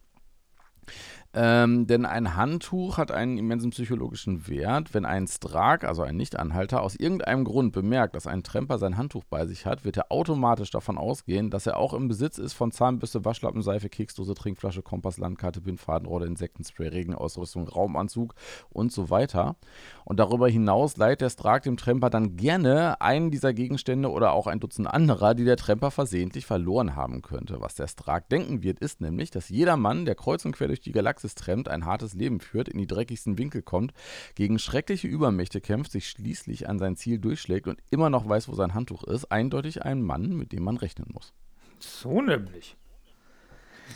Ähm, 1.34 1.88
denn 1.88 2.06
ein 2.06 2.36
Handtuch 2.36 2.98
hat 2.98 3.12
einen 3.12 3.38
immensen 3.38 3.72
psychologischen 3.72 4.48
Wert. 4.48 4.94
Wenn 4.94 5.06
ein 5.06 5.28
Strag, 5.28 5.84
also 5.84 6.02
ein 6.02 6.16
Nichtanhalter, 6.16 6.82
aus 6.82 6.96
irgendeinem 6.96 7.44
Grund 7.44 7.74
bemerkt, 7.74 8.16
dass 8.16 8.28
ein 8.28 8.44
Tremper 8.44 8.78
sein 8.78 8.98
Handtuch 8.98 9.24
bei 9.26 9.46
sich 9.46 9.66
hat, 9.66 9.86
wird 9.86 9.98
er 9.98 10.12
automatisch 10.12 10.72
davon 10.72 10.98
ausgehen, 10.98 11.50
dass 11.50 11.68
er 11.68 11.78
auch 11.78 11.94
im 11.94 12.08
Besitz 12.08 12.38
ist 12.38 12.54
von 12.54 12.72
Zahnbürste, 12.72 13.26
Waschlappen, 13.26 13.62
Seife, 13.62 13.90
Keksdose, 13.90 14.34
Trinkflasche, 14.34 14.82
Kompass, 14.82 15.18
Landkarte, 15.18 15.62
Bindfadenrolle, 15.62 16.26
Insektenspray, 16.26 16.88
Regenausrüstung, 16.88 17.68
Raumanzug 17.68 18.34
und 18.70 18.92
so 18.92 19.10
weiter. 19.10 19.58
Und 20.06 20.20
darüber 20.20 20.48
hinaus 20.48 20.98
leiht 20.98 21.22
der 21.22 21.30
Strag 21.30 21.64
dem 21.64 21.78
Tremper 21.78 22.10
dann 22.10 22.38
gerne 22.38 23.02
einen 23.02 23.32
dieser 23.32 23.54
Gegenstände 23.54 24.10
oder 24.10 24.32
auch 24.32 24.48
ein 24.48 24.60
Dutzend 24.60 24.88
anderer, 24.88 25.36
die 25.36 25.46
der 25.46 25.58
Tremper 25.58 25.92
versehentlich 25.92 26.46
verloren 26.46 26.96
haben 26.96 27.22
könnte. 27.22 27.60
Was 27.60 27.76
der 27.76 27.88
Strag 27.88 28.30
denken 28.30 28.64
wird, 28.64 28.80
ist 28.80 29.02
nämlich, 29.02 29.32
dass 29.32 29.50
jeder 29.50 29.78
Mann, 29.78 30.06
der 30.06 30.16
kreuz 30.16 30.46
und 30.46 30.54
quer 30.54 30.68
durch 30.68 30.82
die 30.82 30.92
Galaxis 31.18 31.34
Praxistramp 31.34 31.68
ein 31.68 31.86
hartes 31.86 32.14
Leben 32.14 32.40
führt, 32.40 32.70
in 32.70 32.78
die 32.78 32.88
dreckigsten 32.88 33.38
Winkel 33.38 33.64
kommt, 33.64 33.94
gegen 34.36 34.60
schreckliche 34.60 35.08
Übermächte 35.08 35.62
kämpft, 35.62 35.92
sich 35.92 36.10
schließlich 36.10 36.70
an 36.70 36.78
sein 36.78 36.96
Ziel 36.96 37.18
durchschlägt 37.18 37.68
und 37.68 37.82
immer 37.90 38.10
noch 38.10 38.30
weiß, 38.30 38.48
wo 38.48 38.54
sein 38.54 38.76
Handtuch 38.76 39.04
ist, 39.04 39.26
eindeutig 39.32 39.84
ein 39.84 40.02
Mann, 40.02 40.38
mit 40.38 40.52
dem 40.52 40.64
man 40.64 40.78
rechnen 40.78 41.10
muss. 41.12 41.34
So 41.80 42.22
nämlich. 42.22 42.78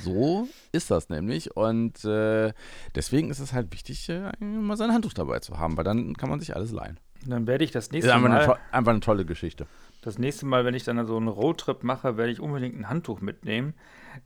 So 0.04 0.47
ist 0.71 0.91
das 0.91 1.10
nämlich. 1.10 1.56
Und 1.56 2.04
äh, 2.06 2.54
deswegen 2.95 3.30
ist 3.30 3.39
es 3.39 3.54
halt 3.54 3.71
wichtig, 3.73 4.10
äh, 4.10 4.32
mal 4.39 4.77
sein 4.77 4.93
Handtuch 4.93 5.13
dabei 5.13 5.39
zu 5.39 5.58
haben, 5.60 5.77
weil 5.77 5.84
dann 5.84 6.15
kann 6.15 6.30
man 6.30 6.39
sich 6.39 6.56
alles 6.56 6.71
leihen. 6.71 6.99
Dann 7.25 7.45
werde 7.45 7.63
ich 7.63 7.71
das 7.71 7.91
nächste 7.91 8.10
ist 8.10 8.15
einfach 8.15 8.30
Mal. 8.30 8.41
Eine 8.41 8.58
einfach 8.71 8.91
eine 8.91 8.99
tolle 8.99 9.25
Geschichte. 9.25 9.67
Das 10.01 10.17
nächste 10.17 10.47
Mal, 10.47 10.65
wenn 10.65 10.73
ich 10.73 10.84
dann 10.84 11.06
so 11.06 11.15
einen 11.15 11.27
Roadtrip 11.27 11.84
mache, 11.84 12.17
werde 12.17 12.32
ich 12.32 12.39
unbedingt 12.39 12.80
ein 12.80 12.89
Handtuch 12.89 13.21
mitnehmen. 13.21 13.75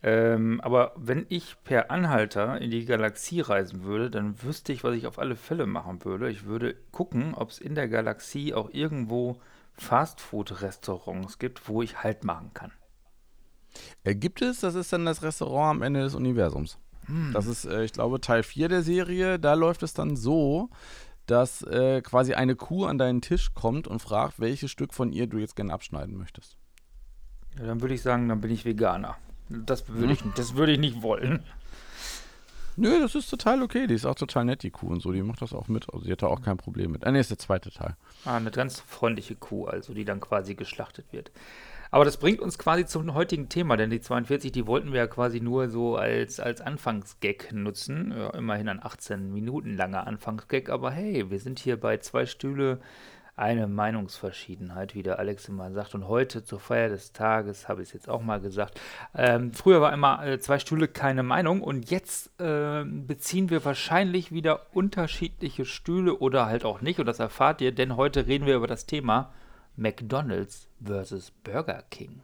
Ähm, 0.01 0.61
aber 0.61 0.93
wenn 0.95 1.25
ich 1.27 1.57
per 1.63 1.91
Anhalter 1.91 2.59
in 2.61 2.71
die 2.71 2.85
Galaxie 2.85 3.41
reisen 3.41 3.83
würde, 3.83 4.09
dann 4.09 4.41
wüsste 4.41 4.71
ich, 4.71 4.83
was 4.83 4.95
ich 4.95 5.05
auf 5.05 5.19
alle 5.19 5.35
Fälle 5.35 5.65
machen 5.65 6.05
würde. 6.05 6.29
Ich 6.29 6.45
würde 6.45 6.75
gucken, 6.91 7.33
ob 7.35 7.49
es 7.49 7.59
in 7.59 7.75
der 7.75 7.89
Galaxie 7.89 8.53
auch 8.53 8.69
irgendwo 8.71 9.41
Fastfood-Restaurants 9.73 11.37
gibt, 11.39 11.67
wo 11.67 11.81
ich 11.81 12.03
Halt 12.03 12.23
machen 12.23 12.51
kann. 12.53 12.71
Äh, 14.03 14.15
gibt 14.15 14.41
es, 14.41 14.61
das 14.61 14.75
ist 14.75 14.91
dann 14.93 15.05
das 15.05 15.23
Restaurant 15.23 15.77
am 15.77 15.81
Ende 15.81 16.01
des 16.01 16.15
Universums. 16.15 16.77
Hm. 17.05 17.31
Das 17.33 17.45
ist, 17.45 17.65
äh, 17.65 17.83
ich 17.83 17.93
glaube, 17.93 18.21
Teil 18.21 18.43
4 18.43 18.69
der 18.69 18.81
Serie. 18.81 19.39
Da 19.39 19.53
läuft 19.53 19.83
es 19.83 19.93
dann 19.93 20.15
so, 20.15 20.69
dass 21.25 21.63
äh, 21.63 22.01
quasi 22.01 22.33
eine 22.33 22.55
Kuh 22.55 22.85
an 22.85 22.97
deinen 22.97 23.21
Tisch 23.21 23.53
kommt 23.53 23.87
und 23.87 24.01
fragt, 24.01 24.39
welches 24.39 24.71
Stück 24.71 24.93
von 24.93 25.11
ihr 25.11 25.27
du 25.27 25.37
jetzt 25.37 25.55
gerne 25.55 25.73
abschneiden 25.73 26.17
möchtest. 26.17 26.57
Ja, 27.57 27.65
dann 27.65 27.81
würde 27.81 27.93
ich 27.93 28.01
sagen, 28.01 28.27
dann 28.29 28.41
bin 28.41 28.51
ich 28.51 28.65
Veganer. 28.65 29.17
Das 29.49 29.87
würde 29.87 30.13
ich, 30.13 30.23
das 30.35 30.55
würde 30.55 30.73
ich 30.73 30.79
nicht 30.79 31.01
wollen. 31.01 31.43
Nö, 32.77 32.99
das 32.99 33.15
ist 33.15 33.29
total 33.29 33.63
okay. 33.63 33.87
Die 33.87 33.93
ist 33.93 34.05
auch 34.05 34.15
total 34.15 34.45
nett, 34.45 34.63
die 34.63 34.71
Kuh 34.71 34.87
und 34.87 35.01
so. 35.01 35.11
Die 35.11 35.21
macht 35.21 35.41
das 35.41 35.53
auch 35.53 35.67
mit. 35.67 35.91
Also, 35.93 36.05
sie 36.05 36.11
hat 36.11 36.21
da 36.21 36.27
auch 36.27 36.41
kein 36.41 36.57
Problem 36.57 36.91
mit. 36.91 37.05
Ah, 37.05 37.11
nee, 37.11 37.19
ist 37.19 37.29
der 37.29 37.37
zweite 37.37 37.71
Teil. 37.71 37.95
Ah, 38.25 38.35
eine 38.35 38.51
ganz 38.51 38.81
freundliche 38.81 39.35
Kuh, 39.35 39.65
also, 39.65 39.93
die 39.93 40.03
dann 40.03 40.19
quasi 40.19 40.55
geschlachtet 40.55 41.05
wird. 41.11 41.31
Aber 41.95 42.03
das 42.03 42.17
bringt 42.17 42.41
uns 42.41 42.57
quasi 42.57 42.85
zum 42.85 43.13
heutigen 43.13 43.47
Thema, 43.47 43.77
denn 43.77 43.89
die 43.89 44.01
42, 44.01 44.51
die 44.51 44.67
wollten 44.67 44.91
wir 44.91 44.99
ja 44.99 45.07
quasi 45.07 45.39
nur 45.39 45.69
so 45.69 45.95
als, 45.95 46.41
als 46.41 46.59
Anfangsgag 46.59 47.53
nutzen. 47.53 48.13
Ja, 48.13 48.31
immerhin 48.31 48.67
ein 48.67 48.83
18 48.83 49.31
Minuten 49.31 49.77
langer 49.77 50.05
Anfangsgag, 50.05 50.69
aber 50.69 50.91
hey, 50.91 51.31
wir 51.31 51.39
sind 51.39 51.57
hier 51.57 51.79
bei 51.79 51.95
zwei 51.99 52.25
Stühle 52.25 52.81
eine 53.37 53.67
Meinungsverschiedenheit, 53.67 54.93
wie 54.93 55.03
der 55.03 55.19
Alex 55.19 55.47
immer 55.47 55.71
sagt. 55.71 55.95
Und 55.95 56.09
heute 56.09 56.43
zur 56.43 56.59
Feier 56.59 56.89
des 56.89 57.13
Tages 57.13 57.69
habe 57.69 57.81
ich 57.81 57.87
es 57.87 57.93
jetzt 57.93 58.09
auch 58.09 58.21
mal 58.21 58.41
gesagt. 58.41 58.77
Ähm, 59.15 59.53
früher 59.53 59.79
war 59.79 59.93
immer 59.93 60.21
äh, 60.27 60.37
zwei 60.37 60.59
Stühle 60.59 60.89
keine 60.89 61.23
Meinung 61.23 61.61
und 61.61 61.91
jetzt 61.91 62.29
äh, 62.41 62.83
beziehen 62.83 63.49
wir 63.49 63.63
wahrscheinlich 63.63 64.33
wieder 64.33 64.75
unterschiedliche 64.75 65.63
Stühle 65.63 66.15
oder 66.15 66.47
halt 66.47 66.65
auch 66.65 66.81
nicht. 66.81 66.99
Und 66.99 67.05
das 67.05 67.19
erfahrt 67.19 67.61
ihr, 67.61 67.71
denn 67.71 67.95
heute 67.95 68.27
reden 68.27 68.45
wir 68.45 68.57
über 68.57 68.67
das 68.67 68.85
Thema 68.85 69.31
McDonald's 69.77 70.64
versus 70.85 71.31
Burger 71.43 71.83
King. 71.89 72.21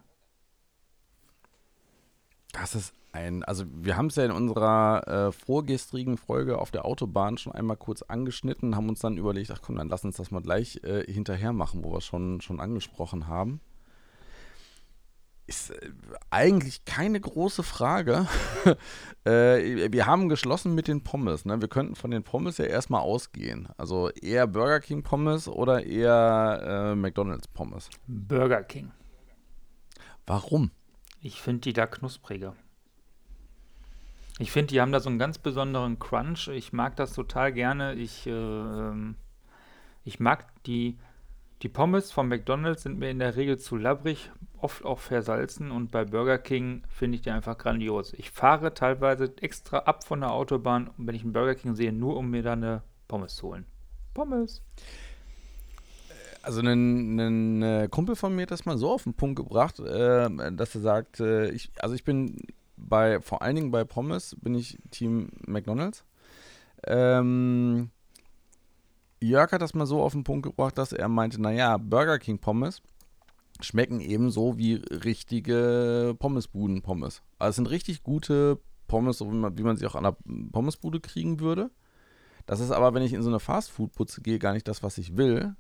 Das 2.54 2.76
ist 2.76 2.94
ein, 3.14 3.44
also 3.44 3.66
wir 3.72 3.98
haben 3.98 4.08
es 4.08 4.16
ja 4.16 4.26
in 4.26 4.32
unserer 4.32 5.08
äh, 5.08 5.32
vorgestrigen 5.32 6.18
Folge 6.18 6.60
auf 6.60 6.72
der 6.72 6.86
Autobahn 6.86 7.38
schon 7.38 7.54
einmal 7.54 7.78
kurz 7.78 8.02
angeschnitten, 8.04 8.76
haben 8.76 8.90
uns 8.90 9.00
dann 9.00 9.18
überlegt, 9.18 9.52
ach 9.52 9.62
komm, 9.62 9.76
dann 9.76 9.90
lass 9.90 10.06
uns 10.06 10.18
das 10.18 10.32
mal 10.32 10.42
gleich 10.42 10.82
äh, 10.84 11.04
hinterher 11.12 11.54
machen, 11.54 11.84
wo 11.84 11.92
wir 11.92 12.02
schon, 12.02 12.42
schon 12.42 12.60
angesprochen 12.60 13.28
haben. 13.28 13.60
Ist 15.48 15.72
äh, 15.72 15.92
eigentlich 16.30 16.86
keine 16.86 17.20
große 17.20 17.64
Frage. 17.64 18.28
Äh, 19.24 19.92
wir 19.92 20.08
haben 20.08 20.30
geschlossen 20.30 20.74
mit 20.74 20.88
den 20.88 21.04
Pommes. 21.04 21.46
Ne? 21.46 21.62
Wir 21.62 21.68
könnten 21.68 21.94
von 21.94 22.10
den 22.10 22.24
Pommes 22.24 22.58
ja 22.58 22.66
erstmal 22.66 23.02
ausgehen. 23.02 23.70
Also 23.78 24.10
eher 24.10 24.48
Burger 24.48 24.80
King 24.80 25.04
Pommes 25.04 25.48
oder 25.48 25.86
eher 25.86 26.94
äh, 26.94 26.96
McDonald's 26.96 27.48
Pommes? 27.48 27.88
Burger 28.08 28.64
King. 28.64 28.92
Warum? 30.26 30.72
Ich 31.22 31.40
finde 31.40 31.62
die 31.62 31.74
da 31.74 31.86
knuspriger. 31.86 32.56
Ich 34.40 34.52
finde, 34.52 34.72
die 34.72 34.82
haben 34.82 34.92
da 34.92 35.00
so 35.00 35.10
einen 35.10 35.20
ganz 35.20 35.38
besonderen 35.38 36.00
Crunch. 36.00 36.48
Ich 36.48 36.74
mag 36.74 36.96
das 36.96 37.14
total 37.14 37.54
gerne. 37.54 37.94
Ich, 37.94 38.26
äh, 38.26 38.32
ähm, 38.32 39.16
ich 40.04 40.20
mag 40.20 40.48
die, 40.64 40.98
die 41.62 41.70
Pommes 41.70 42.12
von 42.12 42.28
McDonald's 42.28 42.82
sind 42.82 42.98
mir 42.98 43.12
in 43.12 43.20
der 43.20 43.36
Regel 43.36 43.60
zu 43.60 43.78
labbrig, 43.78 44.32
oft 44.64 44.86
auch 44.86 45.00
versalzen 45.00 45.72
und 45.72 45.92
bei 45.92 46.06
Burger 46.06 46.38
King 46.38 46.84
finde 46.90 47.16
ich 47.16 47.22
die 47.22 47.32
einfach 47.32 47.58
grandios. 47.58 48.14
Ich 48.14 48.32
fahre 48.32 48.74
teilweise 48.74 49.34
extra 49.42 49.80
ab 49.80 50.04
von 50.04 50.22
der 50.22 50.32
Autobahn, 50.32 50.90
wenn 50.98 51.16
ich 51.16 51.24
einen 51.24 51.34
Burger 51.34 51.56
King 51.56 51.76
sehe, 51.76 51.92
nur 51.92 52.18
um 52.18 52.30
mir 52.30 52.44
da 52.44 52.54
eine 52.54 52.84
Pommes 53.08 53.36
zu 53.36 53.48
holen. 53.48 53.66
Pommes. 54.14 54.62
Also 56.44 56.62
ein, 56.62 57.20
ein, 57.20 57.62
äh, 57.62 57.88
Kumpel 57.90 58.16
von 58.16 58.36
mir 58.36 58.44
hat 58.44 58.52
das 58.52 58.66
mal 58.66 58.78
so 58.78 58.92
auf 58.92 59.04
den 59.04 59.14
Punkt 59.14 59.36
gebracht, 59.36 59.80
äh, 59.80 60.30
dass 60.54 60.74
er 60.76 60.82
sagt, 60.82 61.20
äh, 61.20 61.52
ich, 61.52 61.72
also 61.80 61.94
ich 61.94 62.04
bin 62.04 62.38
bei, 62.78 63.22
vor 63.22 63.42
allen 63.42 63.56
Dingen 63.56 63.72
bei 63.72 63.84
Pommes 63.84 64.36
bin 64.42 64.56
ich 64.56 64.80
Team 64.90 65.30
McDonalds. 65.46 66.04
Ähm, 66.88 67.92
Jörg 69.22 69.52
hat 69.52 69.62
das 69.62 69.76
mal 69.76 69.86
so 69.86 70.02
auf 70.02 70.14
den 70.14 70.24
Punkt 70.24 70.44
gebracht, 70.44 70.78
dass 70.80 70.94
er 70.94 71.08
meinte, 71.08 71.40
naja, 71.40 71.78
Burger 71.78 72.18
King 72.18 72.40
Pommes 72.40 72.82
schmecken 73.64 74.00
ebenso 74.00 74.58
wie 74.58 74.76
richtige 74.76 76.16
Pommesbuden-Pommes. 76.20 77.22
Also 77.40 77.50
es 77.50 77.56
sind 77.56 77.70
richtig 77.70 78.04
gute 78.04 78.60
Pommes, 78.88 79.18
so 79.18 79.32
wie 79.32 79.36
man, 79.36 79.58
wie 79.58 79.64
man 79.64 79.78
sie 79.78 79.88
auch 79.88 79.96
an 79.96 80.04
der 80.04 80.18
Pommesbude 80.52 81.00
kriegen 81.00 81.40
würde. 81.40 81.72
Das 82.46 82.60
ist 82.60 82.72
aber, 82.72 82.94
wenn 82.94 83.04
ich 83.04 83.14
in 83.14 83.22
so 83.22 83.30
eine 83.30 83.40
Fastfood-Putze 83.40 84.22
gehe, 84.22 84.40
gar 84.40 84.54
nicht 84.54 84.68
das, 84.68 84.84
was 84.84 84.98
ich 84.98 85.16
will. 85.18 85.56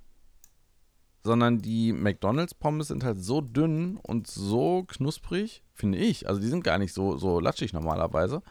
Sondern 1.23 1.59
die 1.59 1.93
McDonalds-Pommes 1.93 2.87
sind 2.87 3.03
halt 3.03 3.23
so 3.23 3.41
dünn 3.41 3.97
und 3.97 4.27
so 4.27 4.83
knusprig, 4.87 5.63
finde 5.73 5.99
ich. 5.99 6.27
Also 6.27 6.41
die 6.41 6.47
sind 6.47 6.63
gar 6.63 6.79
nicht 6.79 6.93
so, 6.93 7.17
so 7.17 7.39
latschig 7.39 7.73
normalerweise, 7.73 8.41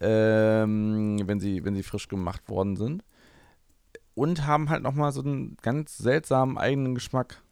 ähm, 0.00 1.20
wenn, 1.26 1.40
sie, 1.40 1.64
wenn 1.64 1.74
sie 1.74 1.82
frisch 1.82 2.08
gemacht 2.08 2.48
worden 2.48 2.76
sind. 2.76 3.04
Und 4.14 4.46
haben 4.46 4.70
halt 4.70 4.82
nochmal 4.82 5.12
so 5.12 5.22
einen 5.22 5.56
ganz 5.62 5.98
seltsamen 5.98 6.58
eigenen 6.58 6.94
Geschmack. 6.94 7.42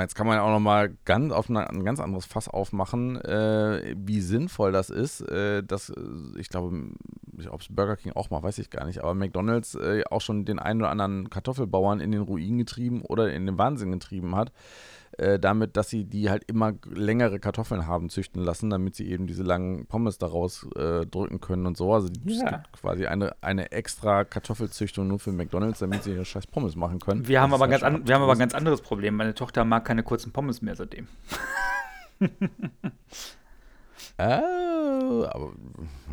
Jetzt 0.00 0.14
kann 0.14 0.26
man 0.26 0.36
ja 0.36 0.42
auch 0.42 0.50
nochmal 0.50 0.96
ganz 1.04 1.32
auf 1.32 1.48
ein 1.48 1.84
ganz 1.84 2.00
anderes 2.00 2.26
Fass 2.26 2.48
aufmachen, 2.48 3.20
äh, 3.20 3.94
wie 3.96 4.20
sinnvoll 4.20 4.72
das 4.72 4.90
ist. 4.90 5.20
Äh, 5.22 5.62
dass, 5.62 5.90
äh, 5.90 6.00
ich 6.38 6.48
glaube, 6.48 6.90
ob 7.50 7.60
es 7.60 7.68
Burger 7.68 7.96
King 7.96 8.12
auch 8.12 8.30
mal, 8.30 8.42
weiß 8.42 8.58
ich 8.58 8.70
gar 8.70 8.84
nicht, 8.86 9.00
aber 9.00 9.14
McDonalds 9.14 9.74
äh, 9.74 10.02
auch 10.10 10.20
schon 10.20 10.44
den 10.44 10.58
einen 10.58 10.80
oder 10.80 10.90
anderen 10.90 11.30
Kartoffelbauern 11.30 12.00
in 12.00 12.12
den 12.12 12.22
Ruin 12.22 12.58
getrieben 12.58 13.02
oder 13.02 13.32
in 13.32 13.46
den 13.46 13.58
Wahnsinn 13.58 13.92
getrieben 13.92 14.34
hat 14.36 14.52
äh, 15.18 15.38
damit, 15.38 15.76
dass 15.76 15.90
sie 15.90 16.04
die 16.04 16.30
halt 16.30 16.44
immer 16.44 16.72
längere 16.84 17.38
Kartoffeln 17.38 17.86
haben 17.86 18.08
züchten 18.08 18.42
lassen, 18.42 18.70
damit 18.70 18.96
sie 18.96 19.08
eben 19.08 19.26
diese 19.26 19.42
langen 19.42 19.86
Pommes 19.86 20.18
daraus 20.18 20.66
äh, 20.76 21.06
drücken 21.06 21.40
können 21.40 21.66
und 21.66 21.76
so. 21.76 21.92
Also 21.92 22.08
ja. 22.24 22.34
es 22.34 22.52
gibt 22.52 22.72
quasi 22.72 23.06
eine, 23.06 23.34
eine 23.40 23.72
extra 23.72 24.24
Kartoffelzüchtung 24.24 25.06
nur 25.06 25.18
für 25.18 25.32
McDonalds, 25.32 25.78
damit 25.78 26.02
sie 26.04 26.12
ihre 26.12 26.24
scheiß 26.24 26.46
Pommes 26.46 26.76
machen 26.76 26.98
können. 26.98 27.28
Wir, 27.28 27.40
haben 27.40 27.54
aber, 27.54 27.68
ganz 27.68 27.82
an, 27.82 28.06
wir 28.06 28.14
haben 28.14 28.22
aber 28.22 28.32
ein 28.32 28.38
ganz 28.38 28.54
anderes 28.54 28.80
Problem. 28.80 29.16
Meine 29.16 29.34
Tochter 29.34 29.64
mag 29.64 29.84
keine 29.84 30.02
kurzen 30.02 30.32
Pommes 30.32 30.62
mehr 30.62 30.76
seitdem. 30.76 31.08
Oh, 34.16 35.26
aber 35.28 35.52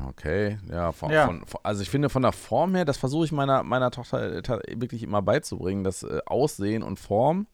okay, 0.08 0.58
ja, 0.72 0.92
von, 0.92 1.12
ja. 1.12 1.28
Von, 1.28 1.44
also 1.62 1.84
ich 1.84 1.90
finde 1.92 2.10
von 2.10 2.24
der 2.24 2.32
Form 2.32 2.74
her, 2.74 2.84
das 2.84 2.98
versuche 2.98 3.26
ich 3.26 3.32
meiner, 3.32 3.62
meiner 3.62 3.92
Tochter 3.92 4.42
wirklich 4.76 5.04
immer 5.04 5.22
beizubringen, 5.22 5.84
das 5.84 6.02
äh, 6.02 6.20
Aussehen 6.26 6.82
und 6.82 6.98
Form 6.98 7.46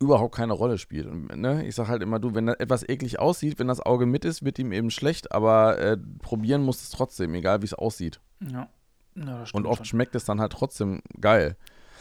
überhaupt 0.00 0.34
keine 0.34 0.52
Rolle 0.52 0.78
spielt. 0.78 1.06
Und, 1.06 1.36
ne, 1.36 1.66
ich 1.66 1.74
sage 1.74 1.88
halt 1.88 2.02
immer, 2.02 2.18
du, 2.18 2.34
wenn 2.34 2.48
etwas 2.48 2.88
eklig 2.88 3.18
aussieht, 3.18 3.58
wenn 3.58 3.68
das 3.68 3.80
Auge 3.80 4.06
mit 4.06 4.24
ist, 4.24 4.44
wird 4.44 4.58
ihm 4.58 4.72
eben 4.72 4.90
schlecht, 4.90 5.32
aber 5.32 5.78
äh, 5.78 5.96
probieren 6.20 6.62
muss 6.62 6.82
es 6.82 6.90
trotzdem, 6.90 7.34
egal 7.34 7.62
wie 7.62 7.66
es 7.66 7.74
aussieht. 7.74 8.20
Ja. 8.40 8.68
ja 9.14 9.44
und 9.52 9.66
oft 9.66 9.78
schon. 9.78 9.84
schmeckt 9.86 10.14
es 10.14 10.24
dann 10.24 10.40
halt 10.40 10.52
trotzdem 10.52 11.02
geil. 11.20 11.56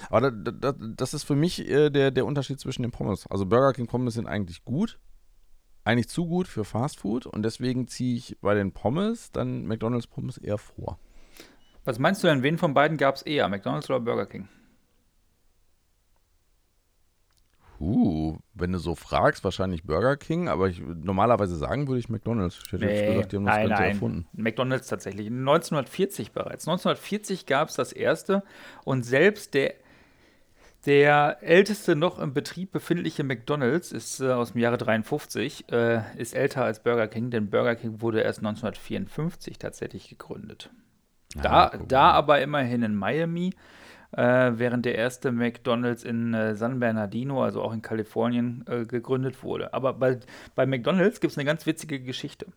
Aber 0.10 0.32
da, 0.32 0.51
da, 0.51 0.73
das 0.73 1.13
ist 1.13 1.23
für 1.23 1.36
mich 1.36 1.67
äh, 1.69 1.89
der, 1.89 2.12
der 2.12 2.25
Unterschied 2.25 2.60
zwischen 2.60 2.82
den 2.82 2.91
Pommes. 2.91 3.27
Also 3.27 3.45
Burger 3.45 3.73
King 3.73 3.88
Pommes 3.88 4.15
sind 4.15 4.27
eigentlich 4.27 4.65
gut, 4.65 4.99
eigentlich 5.84 6.10
zu 6.10 6.25
gut 6.25 6.47
für 6.47 6.65
Fast 6.65 6.99
Food 6.99 7.25
und 7.25 7.43
deswegen 7.43 7.88
ziehe 7.88 8.17
ich 8.17 8.38
bei 8.41 8.53
den 8.53 8.71
Pommes 8.71 9.32
dann 9.32 9.65
McDonalds 9.65 10.08
Pommes 10.08 10.38
eher 10.38 10.58
vor. 10.58 10.99
Was 11.86 11.99
meinst 11.99 12.23
du 12.23 12.27
denn, 12.27 12.43
wen 12.43 12.58
von 12.58 12.73
beiden 12.73 12.97
gab 12.97 13.15
es 13.15 13.21
eher, 13.21 13.47
McDonalds 13.49 13.89
oder 13.89 13.99
Burger 13.99 14.25
King? 14.25 14.47
Uh, 17.83 18.37
wenn 18.53 18.71
du 18.71 18.77
so 18.77 18.95
fragst, 18.95 19.43
wahrscheinlich 19.43 19.83
Burger 19.83 20.15
King, 20.15 20.47
aber 20.47 20.69
ich, 20.69 20.79
normalerweise 20.79 21.57
sagen 21.57 21.89
würde 21.89 21.99
ich 21.99 22.07
McDonalds. 22.07 22.61
Ich 22.65 22.71
hätte 22.71 22.85
nee, 22.85 23.07
gesagt, 23.07 23.33
die 23.33 23.35
haben 23.35 23.45
das 23.45 23.55
nein, 23.55 23.67
Ganze 23.67 23.83
nein. 23.83 23.91
erfunden. 23.91 24.27
McDonalds 24.31 24.87
tatsächlich. 24.87 25.27
1940 25.27 26.31
bereits. 26.31 26.65
1940 26.65 27.45
gab 27.45 27.67
es 27.67 27.75
das 27.75 27.91
erste 27.91 28.43
und 28.85 29.03
selbst 29.03 29.53
der, 29.53 29.73
der 30.85 31.39
älteste 31.41 31.97
noch 31.97 32.19
im 32.19 32.33
Betrieb 32.33 32.71
befindliche 32.71 33.25
McDonalds 33.25 33.91
ist 33.91 34.21
äh, 34.21 34.31
aus 34.31 34.53
dem 34.53 34.61
Jahre 34.61 34.77
53, 34.77 35.69
äh, 35.69 36.03
ist 36.15 36.35
älter 36.35 36.63
als 36.63 36.81
Burger 36.81 37.09
King, 37.09 37.31
denn 37.31 37.49
Burger 37.49 37.75
King 37.75 37.99
wurde 37.99 38.21
erst 38.21 38.39
1954 38.39 39.57
tatsächlich 39.57 40.07
gegründet. 40.07 40.69
Da, 41.35 41.65
ah, 41.65 41.77
da 41.85 42.11
aber 42.11 42.39
immerhin 42.39 42.81
in 42.83 42.95
Miami 42.95 43.53
äh, 44.13 44.52
während 44.56 44.86
der 44.86 44.95
erste 44.95 45.32
McDonald's 45.32 46.04
in 46.04 46.34
äh, 46.34 46.56
San 46.56 46.80
Bernardino, 46.80 47.43
also 47.43 47.62
auch 47.62 47.73
in 47.73 47.82
Kalifornien, 47.82 48.63
äh, 48.67 48.86
gegründet 48.86 49.43
wurde. 49.43 49.73
Aber 49.73 49.93
bei, 49.93 50.19
bei 50.56 50.65
McDonald's 50.65 51.19
gibt 51.19 51.32
es 51.32 51.38
eine 51.38 51.45
ganz 51.45 51.65
witzige 51.65 51.99
Geschichte. 51.99 52.47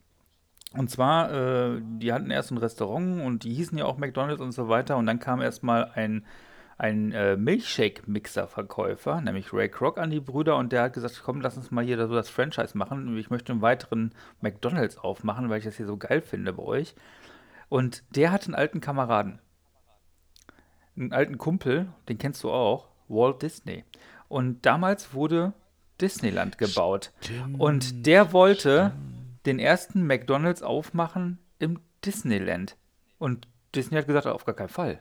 Und 0.75 0.91
zwar, 0.91 1.33
äh, 1.33 1.81
die 1.81 2.13
hatten 2.13 2.31
erst 2.31 2.51
ein 2.51 2.59
Restaurant 2.59 3.23
und 3.23 3.45
die 3.45 3.55
hießen 3.55 3.79
ja 3.79 3.87
auch 3.87 3.97
McDonald's 3.97 4.43
und 4.43 4.53
so 4.53 4.69
weiter. 4.69 4.97
Und 4.99 5.07
dann 5.07 5.19
kam 5.19 5.41
erstmal 5.41 5.91
ein, 5.95 6.27
ein 6.77 7.13
äh, 7.13 7.37
Milchshake-Mixer-Verkäufer, 7.37 9.23
nämlich 9.23 9.53
Ray 9.55 9.71
Kroc, 9.71 9.99
an 9.99 10.11
die 10.11 10.21
Brüder 10.21 10.57
und 10.57 10.73
der 10.73 10.83
hat 10.83 10.93
gesagt: 10.93 11.23
Komm, 11.25 11.41
lass 11.41 11.57
uns 11.57 11.71
mal 11.71 11.85
hier 11.85 11.97
so 12.07 12.15
das 12.15 12.29
Franchise 12.29 12.77
machen. 12.77 13.17
Ich 13.17 13.31
möchte 13.31 13.53
einen 13.53 13.63
weiteren 13.63 14.13
McDonald's 14.43 14.99
aufmachen, 14.99 15.49
weil 15.49 15.59
ich 15.59 15.65
das 15.65 15.77
hier 15.77 15.87
so 15.87 15.97
geil 15.97 16.21
finde 16.21 16.53
bei 16.53 16.63
euch. 16.63 16.95
Und 17.71 18.05
der 18.15 18.31
hat 18.31 18.45
einen 18.45 18.55
alten 18.55 18.81
Kameraden 18.81 19.41
einen 20.97 21.13
alten 21.13 21.39
Kumpel, 21.39 21.89
den 22.09 22.19
kennst 22.19 22.43
du 22.43 22.51
auch, 22.51 22.89
Walt 23.09 23.43
Disney. 23.43 23.85
Und 24.29 24.67
damals 24.67 25.15
wurde 25.15 25.53
Disneyland 26.01 26.59
gebaut. 26.59 27.13
Stimmt, 27.21 27.61
und 27.61 28.07
der 28.07 28.33
wollte 28.33 28.93
stimmt. 28.95 29.47
den 29.47 29.59
ersten 29.59 30.07
McDonald's 30.07 30.63
aufmachen 30.63 31.39
im 31.59 31.81
Disneyland. 32.05 32.77
Und 33.19 33.49
Disney 33.75 33.97
hat 33.97 34.07
gesagt, 34.07 34.27
auf 34.27 34.45
gar 34.45 34.55
keinen 34.55 34.69
Fall. 34.69 35.01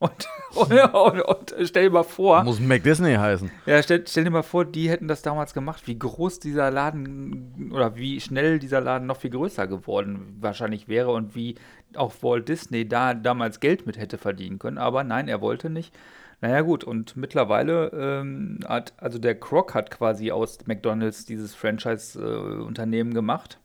Und, 0.00 0.28
und, 0.54 0.72
und, 0.72 1.22
und, 1.22 1.54
stell 1.64 1.84
dir 1.84 1.90
mal 1.90 2.04
vor. 2.04 2.42
Muss 2.42 2.58
McDisney 2.58 3.16
heißen. 3.16 3.50
Ja, 3.66 3.82
stell, 3.82 4.02
stell, 4.08 4.24
dir 4.24 4.30
mal 4.30 4.42
vor, 4.42 4.64
die 4.64 4.88
hätten 4.88 5.08
das 5.08 5.20
damals 5.20 5.52
gemacht, 5.52 5.86
wie 5.86 5.98
groß 5.98 6.40
dieser 6.40 6.70
Laden 6.70 7.70
oder 7.74 7.96
wie 7.96 8.18
schnell 8.18 8.58
dieser 8.58 8.80
Laden 8.80 9.06
noch 9.06 9.18
viel 9.18 9.28
größer 9.28 9.66
geworden 9.66 10.38
wahrscheinlich 10.40 10.88
wäre 10.88 11.10
und 11.10 11.34
wie 11.34 11.56
auch 11.94 12.14
Walt 12.22 12.48
Disney 12.48 12.88
da 12.88 13.12
damals 13.12 13.60
Geld 13.60 13.86
mit 13.86 13.98
hätte 13.98 14.16
verdienen 14.16 14.58
können. 14.58 14.78
Aber 14.78 15.04
nein, 15.04 15.28
er 15.28 15.42
wollte 15.42 15.68
nicht. 15.68 15.94
Naja, 16.40 16.62
gut, 16.62 16.82
und 16.82 17.18
mittlerweile 17.18 17.88
ähm, 17.88 18.60
hat, 18.66 18.94
also 18.96 19.18
der 19.18 19.38
Croc 19.38 19.74
hat 19.74 19.90
quasi 19.90 20.30
aus 20.30 20.66
McDonalds 20.66 21.26
dieses 21.26 21.54
Franchise-Unternehmen 21.54 23.10
äh, 23.12 23.14
gemacht 23.14 23.58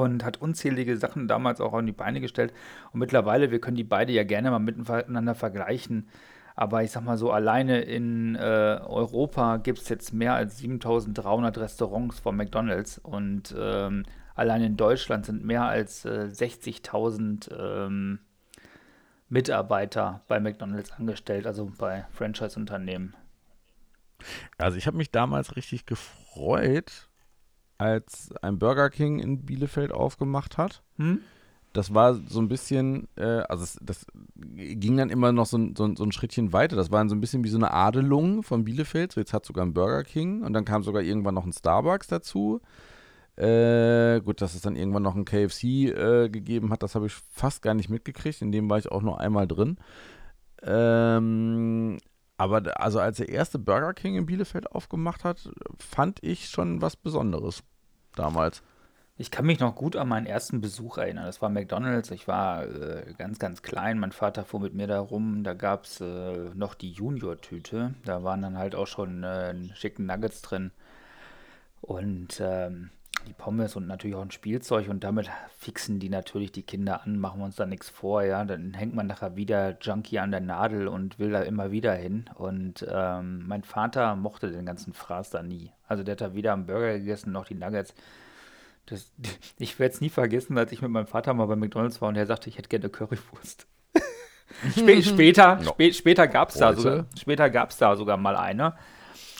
und 0.00 0.24
hat 0.24 0.40
unzählige 0.40 0.96
Sachen 0.96 1.28
damals 1.28 1.60
auch 1.60 1.72
an 1.74 1.86
die 1.86 1.92
Beine 1.92 2.20
gestellt. 2.20 2.52
Und 2.92 3.00
mittlerweile, 3.00 3.50
wir 3.50 3.60
können 3.60 3.76
die 3.76 3.84
beide 3.84 4.12
ja 4.12 4.24
gerne 4.24 4.50
mal 4.50 4.58
miteinander 4.58 5.34
vergleichen. 5.34 6.08
Aber 6.56 6.82
ich 6.82 6.92
sag 6.92 7.04
mal 7.04 7.18
so, 7.18 7.32
alleine 7.32 7.80
in 7.80 8.36
äh, 8.36 8.38
Europa 8.38 9.56
gibt 9.56 9.80
es 9.80 9.88
jetzt 9.88 10.12
mehr 10.12 10.34
als 10.34 10.58
7300 10.58 11.58
Restaurants 11.58 12.20
von 12.20 12.36
McDonalds. 12.36 12.98
Und 12.98 13.54
ähm, 13.58 14.04
allein 14.34 14.62
in 14.62 14.76
Deutschland 14.76 15.26
sind 15.26 15.44
mehr 15.44 15.64
als 15.64 16.04
äh, 16.04 16.28
60.000 16.30 17.52
ähm, 17.58 18.20
Mitarbeiter 19.28 20.22
bei 20.28 20.38
McDonalds 20.38 20.92
angestellt, 20.92 21.46
also 21.46 21.72
bei 21.76 22.04
Franchise-Unternehmen. 22.12 23.16
Also 24.58 24.78
ich 24.78 24.86
habe 24.86 24.96
mich 24.96 25.10
damals 25.10 25.56
richtig 25.56 25.86
gefreut, 25.86 27.08
als 27.84 28.32
ein 28.40 28.58
Burger 28.58 28.88
King 28.88 29.18
in 29.18 29.44
Bielefeld 29.44 29.92
aufgemacht 29.92 30.56
hat. 30.56 30.82
Hm? 30.96 31.20
Das 31.74 31.92
war 31.92 32.14
so 32.14 32.40
ein 32.40 32.48
bisschen, 32.48 33.08
äh, 33.16 33.42
also 33.48 33.64
es, 33.64 33.76
das 33.82 34.06
ging 34.36 34.96
dann 34.96 35.10
immer 35.10 35.32
noch 35.32 35.44
so, 35.44 35.58
so, 35.76 35.94
so, 35.94 36.04
ein 36.04 36.12
Schrittchen 36.12 36.52
weiter. 36.52 36.76
Das 36.76 36.90
war 36.90 37.06
so 37.08 37.14
ein 37.14 37.20
bisschen 37.20 37.44
wie 37.44 37.48
so 37.48 37.58
eine 37.58 37.72
Adelung 37.72 38.42
von 38.42 38.64
Bielefeld. 38.64 39.12
So 39.12 39.20
jetzt 39.20 39.34
hat 39.34 39.44
sogar 39.44 39.66
ein 39.66 39.74
Burger 39.74 40.04
King 40.04 40.42
und 40.42 40.54
dann 40.54 40.64
kam 40.64 40.82
sogar 40.82 41.02
irgendwann 41.02 41.34
noch 41.34 41.44
ein 41.44 41.52
Starbucks 41.52 42.06
dazu. 42.06 42.60
Äh, 43.36 44.20
gut, 44.20 44.40
dass 44.40 44.54
es 44.54 44.62
dann 44.62 44.76
irgendwann 44.76 45.02
noch 45.02 45.16
ein 45.16 45.24
KFC 45.24 45.64
äh, 45.64 46.28
gegeben 46.30 46.70
hat, 46.70 46.84
das 46.84 46.94
habe 46.94 47.06
ich 47.06 47.12
fast 47.12 47.60
gar 47.62 47.74
nicht 47.74 47.90
mitgekriegt. 47.90 48.40
In 48.40 48.52
dem 48.52 48.70
war 48.70 48.78
ich 48.78 48.90
auch 48.90 49.02
nur 49.02 49.20
einmal 49.20 49.46
drin. 49.46 49.76
Ähm, 50.62 51.98
aber 52.36 52.80
also 52.80 53.00
als 53.00 53.18
der 53.18 53.28
erste 53.28 53.58
Burger 53.58 53.92
King 53.92 54.16
in 54.16 54.26
Bielefeld 54.26 54.70
aufgemacht 54.70 55.24
hat, 55.24 55.50
fand 55.78 56.22
ich 56.22 56.48
schon 56.48 56.80
was 56.80 56.96
Besonderes 56.96 57.62
damals. 58.16 58.62
Ich 59.16 59.30
kann 59.30 59.46
mich 59.46 59.60
noch 59.60 59.76
gut 59.76 59.94
an 59.94 60.08
meinen 60.08 60.26
ersten 60.26 60.60
Besuch 60.60 60.98
erinnern. 60.98 61.26
Das 61.26 61.40
war 61.40 61.48
McDonald's. 61.48 62.10
Ich 62.10 62.26
war 62.26 62.64
äh, 62.64 63.14
ganz, 63.16 63.38
ganz 63.38 63.62
klein. 63.62 64.00
Mein 64.00 64.10
Vater 64.10 64.44
fuhr 64.44 64.58
mit 64.58 64.74
mir 64.74 64.88
da 64.88 64.98
rum. 64.98 65.44
Da 65.44 65.54
gab 65.54 65.84
es 65.84 66.00
äh, 66.00 66.50
noch 66.54 66.74
die 66.74 66.90
Junior-Tüte. 66.90 67.94
Da 68.04 68.24
waren 68.24 68.42
dann 68.42 68.58
halt 68.58 68.74
auch 68.74 68.88
schon 68.88 69.22
äh, 69.22 69.54
schicken 69.76 70.06
Nuggets 70.06 70.42
drin. 70.42 70.72
Und 71.80 72.40
ähm, 72.40 72.90
die 73.26 73.32
Pommes 73.32 73.76
und 73.76 73.86
natürlich 73.86 74.16
auch 74.16 74.22
ein 74.22 74.30
Spielzeug 74.30 74.88
und 74.88 75.04
damit 75.04 75.30
fixen 75.58 75.98
die 75.98 76.08
natürlich 76.08 76.52
die 76.52 76.62
Kinder 76.62 77.02
an, 77.02 77.18
machen 77.18 77.40
wir 77.40 77.44
uns 77.44 77.56
da 77.56 77.66
nichts 77.66 77.88
vor, 77.88 78.22
ja. 78.22 78.44
Dann 78.44 78.74
hängt 78.74 78.94
man 78.94 79.06
nachher 79.06 79.36
wieder 79.36 79.76
Junkie 79.80 80.18
an 80.18 80.30
der 80.30 80.40
Nadel 80.40 80.88
und 80.88 81.18
will 81.18 81.30
da 81.30 81.42
immer 81.42 81.70
wieder 81.70 81.94
hin. 81.94 82.30
Und 82.34 82.86
ähm, 82.88 83.46
mein 83.46 83.62
Vater 83.62 84.16
mochte 84.16 84.50
den 84.50 84.66
ganzen 84.66 84.92
Fraß 84.92 85.30
da 85.30 85.42
nie. 85.42 85.72
Also 85.86 86.02
der 86.02 86.12
hat 86.12 86.20
da 86.20 86.34
wieder 86.34 86.52
am 86.52 86.66
Burger 86.66 86.98
gegessen, 86.98 87.32
noch 87.32 87.46
die 87.46 87.54
Nuggets. 87.54 87.94
Das, 88.86 89.12
ich 89.58 89.78
werde 89.78 89.94
es 89.94 90.00
nie 90.00 90.10
vergessen, 90.10 90.58
als 90.58 90.72
ich 90.72 90.82
mit 90.82 90.90
meinem 90.90 91.06
Vater 91.06 91.34
mal 91.34 91.46
bei 91.46 91.56
McDonalds 91.56 92.00
war 92.00 92.08
und 92.08 92.16
er 92.16 92.26
sagte, 92.26 92.48
ich 92.48 92.58
hätte 92.58 92.68
gerne 92.68 92.88
Currywurst. 92.88 93.66
Spä 94.76 95.02
später, 95.02 95.56
no. 95.56 95.70
spä 95.72 95.92
später 95.92 96.28
gab 96.28 96.50
es 96.50 96.56
da, 96.56 96.74
sogar, 96.74 97.06
da 97.78 97.96
sogar 97.96 98.16
mal 98.16 98.36
eine. 98.36 98.74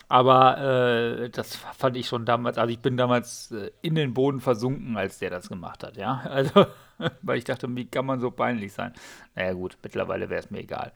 Aber 0.08 0.58
äh, 0.58 1.30
das 1.30 1.56
fand 1.56 1.96
ich 1.96 2.06
schon 2.06 2.26
damals, 2.26 2.58
also 2.58 2.70
ich 2.70 2.80
bin 2.80 2.96
damals 2.96 3.50
äh, 3.52 3.70
in 3.82 3.94
den 3.94 4.14
Boden 4.14 4.40
versunken, 4.40 4.96
als 4.96 5.18
der 5.18 5.30
das 5.30 5.48
gemacht 5.48 5.82
hat, 5.82 5.96
ja. 5.96 6.22
Also, 6.30 6.66
weil 7.22 7.38
ich 7.38 7.44
dachte, 7.44 7.66
wie 7.74 7.86
kann 7.86 8.06
man 8.06 8.20
so 8.20 8.30
peinlich 8.30 8.72
sein? 8.72 8.92
Naja 9.34 9.52
gut, 9.52 9.78
mittlerweile 9.82 10.30
wäre 10.30 10.40
es 10.40 10.50
mir 10.50 10.60
egal. 10.60 10.92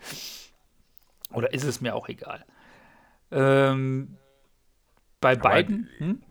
Oder 1.32 1.52
ist 1.52 1.64
es 1.64 1.80
mir 1.80 1.94
auch 1.94 2.08
egal. 2.08 2.44
Ähm, 3.30 4.16
bei 5.20 5.32
Aber 5.32 5.40
beiden. 5.40 5.88
Hm? 5.98 6.22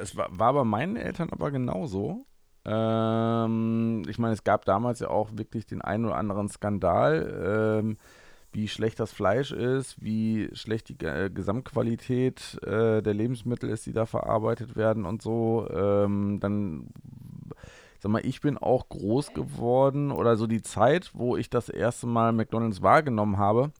Es 0.00 0.16
war, 0.16 0.28
war 0.30 0.52
bei 0.52 0.64
meinen 0.64 0.96
Eltern 0.96 1.30
aber 1.30 1.50
genauso. 1.50 2.26
Ähm, 2.64 4.02
ich 4.08 4.18
meine, 4.18 4.34
es 4.34 4.44
gab 4.44 4.64
damals 4.64 5.00
ja 5.00 5.08
auch 5.08 5.30
wirklich 5.32 5.66
den 5.66 5.82
einen 5.82 6.06
oder 6.06 6.16
anderen 6.16 6.48
Skandal, 6.48 7.80
ähm, 7.82 7.98
wie 8.54 8.68
schlecht 8.68 9.00
das 9.00 9.12
Fleisch 9.12 9.52
ist, 9.52 10.02
wie 10.02 10.48
schlecht 10.52 10.88
die 10.88 11.04
äh, 11.04 11.30
Gesamtqualität 11.30 12.58
äh, 12.62 13.02
der 13.02 13.14
Lebensmittel 13.14 13.68
ist, 13.68 13.86
die 13.86 13.92
da 13.92 14.06
verarbeitet 14.06 14.76
werden 14.76 15.04
und 15.04 15.22
so. 15.22 15.68
Ähm, 15.70 16.38
dann, 16.40 16.88
sag 18.00 18.10
mal, 18.12 18.24
ich 18.24 18.40
bin 18.40 18.56
auch 18.56 18.88
groß 18.88 19.34
geworden 19.34 20.10
oder 20.10 20.36
so 20.36 20.46
die 20.46 20.62
Zeit, 20.62 21.10
wo 21.14 21.36
ich 21.36 21.50
das 21.50 21.68
erste 21.68 22.06
Mal 22.06 22.32
McDonalds 22.32 22.80
wahrgenommen 22.80 23.38
habe 23.38 23.72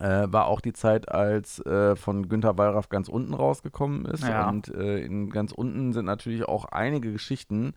äh, 0.00 0.26
war 0.30 0.46
auch 0.46 0.60
die 0.60 0.72
Zeit, 0.72 1.10
als 1.10 1.64
äh, 1.64 1.96
von 1.96 2.28
Günter 2.28 2.58
Wallraff 2.58 2.88
ganz 2.88 3.08
unten 3.08 3.34
rausgekommen 3.34 4.04
ist. 4.06 4.24
Ja. 4.24 4.48
Und 4.48 4.68
äh, 4.68 4.98
in 4.98 5.30
ganz 5.30 5.52
unten 5.52 5.92
sind 5.92 6.04
natürlich 6.04 6.44
auch 6.44 6.66
einige 6.66 7.12
Geschichten. 7.12 7.74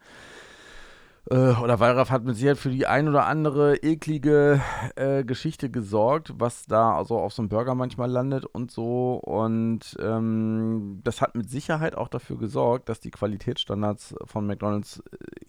Äh, 1.29 1.53
oder 1.61 1.79
Wallraff 1.79 2.09
hat 2.09 2.23
mit 2.23 2.35
Sicherheit 2.35 2.57
für 2.57 2.71
die 2.71 2.87
ein 2.87 3.07
oder 3.07 3.27
andere 3.27 3.77
eklige 3.77 4.61
äh, 4.95 5.23
Geschichte 5.23 5.69
gesorgt, 5.69 6.33
was 6.37 6.65
da 6.65 6.95
also 6.95 7.19
auf 7.19 7.33
so 7.33 7.43
einem 7.43 7.49
Burger 7.49 7.75
manchmal 7.75 8.09
landet 8.09 8.45
und 8.45 8.71
so. 8.71 9.15
Und 9.15 9.95
ähm, 10.01 11.01
das 11.03 11.21
hat 11.21 11.35
mit 11.35 11.49
Sicherheit 11.49 11.95
auch 11.95 12.07
dafür 12.07 12.37
gesorgt, 12.37 12.89
dass 12.89 12.99
die 12.99 13.11
Qualitätsstandards 13.11 14.15
von 14.25 14.47
McDonalds 14.47 15.03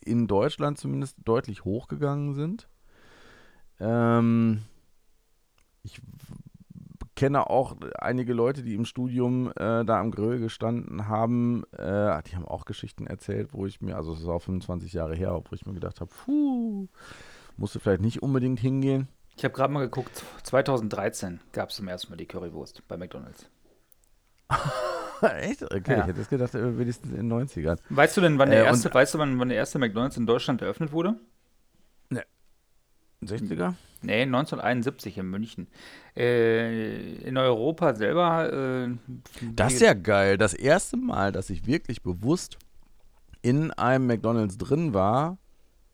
in 0.05 0.27
Deutschland 0.27 0.79
zumindest 0.79 1.17
deutlich 1.25 1.65
hochgegangen 1.65 2.35
sind. 2.35 2.69
Ähm, 3.79 4.63
ich 5.83 6.03
kenne 7.21 7.51
auch 7.51 7.77
einige 7.99 8.33
Leute, 8.33 8.63
die 8.63 8.75
im 8.75 8.87
Studium 8.87 9.51
äh, 9.51 9.85
da 9.85 10.01
am 10.01 10.11
Grill 10.11 10.39
gestanden 10.39 11.07
haben. 11.07 11.65
Äh, 11.77 12.23
die 12.23 12.35
haben 12.35 12.47
auch 12.47 12.65
Geschichten 12.65 13.07
erzählt, 13.07 13.53
wo 13.53 13.67
ich 13.67 13.83
mir, 13.83 13.97
also 13.97 14.15
es 14.15 14.21
ist 14.21 14.27
auch 14.27 14.41
25 14.41 14.95
Jahre 14.95 15.15
her, 15.15 15.35
wo 15.35 15.55
ich 15.55 15.67
mir 15.67 15.75
gedacht 15.75 16.01
habe, 16.01 16.11
puh, 16.25 16.89
musste 17.59 17.79
vielleicht 17.79 18.01
nicht 18.01 18.23
unbedingt 18.23 18.59
hingehen. 18.59 19.07
Ich 19.37 19.45
habe 19.45 19.53
gerade 19.53 19.71
mal 19.71 19.81
geguckt, 19.81 20.25
2013 20.45 21.41
gab 21.53 21.69
es 21.69 21.77
zum 21.77 21.89
ersten 21.89 22.11
Mal 22.11 22.17
die 22.17 22.25
Currywurst 22.25 22.89
bei 22.89 22.97
McDonalds. 22.97 23.51
Echt? 25.21 25.63
Okay, 25.63 25.93
ja. 25.93 26.01
ich 26.01 26.07
hätte 26.07 26.21
es 26.23 26.29
gedacht, 26.31 26.55
äh, 26.55 26.79
wenigstens 26.79 27.13
in 27.13 27.29
den 27.29 27.31
90ern. 27.31 27.77
Weißt 27.91 28.17
du 28.17 28.23
denn, 28.23 28.39
wann 28.39 28.49
der 28.49 28.63
äh, 28.63 28.65
erste, 28.65 28.95
weißt 28.95 29.13
du, 29.13 29.19
wann, 29.19 29.39
wann 29.39 29.51
der 29.51 29.59
erste 29.59 29.79
McDonalds 29.79 30.17
in 30.17 30.25
Deutschland 30.25 30.63
eröffnet 30.63 30.91
wurde? 30.91 31.17
Ne. 33.21 33.29
60er? 33.29 33.75
Nee, 34.03 34.23
1971 34.23 35.19
in 35.19 35.27
München. 35.27 35.67
Äh, 36.17 37.17
in 37.17 37.37
Europa 37.37 37.95
selber. 37.95 38.89
Äh, 38.89 38.89
das 39.55 39.75
ist 39.75 39.83
ja 39.83 39.95
geil. 39.95 40.39
Das 40.39 40.55
erste 40.55 40.97
Mal, 40.97 41.33
dass 41.33 41.51
ich 41.51 41.67
wirklich 41.67 42.03
bewusst 42.03 42.59
in 43.43 43.71
einem 43.73 44.07
McDonalds 44.07 44.57
drin 44.57 44.95
war, 44.95 45.39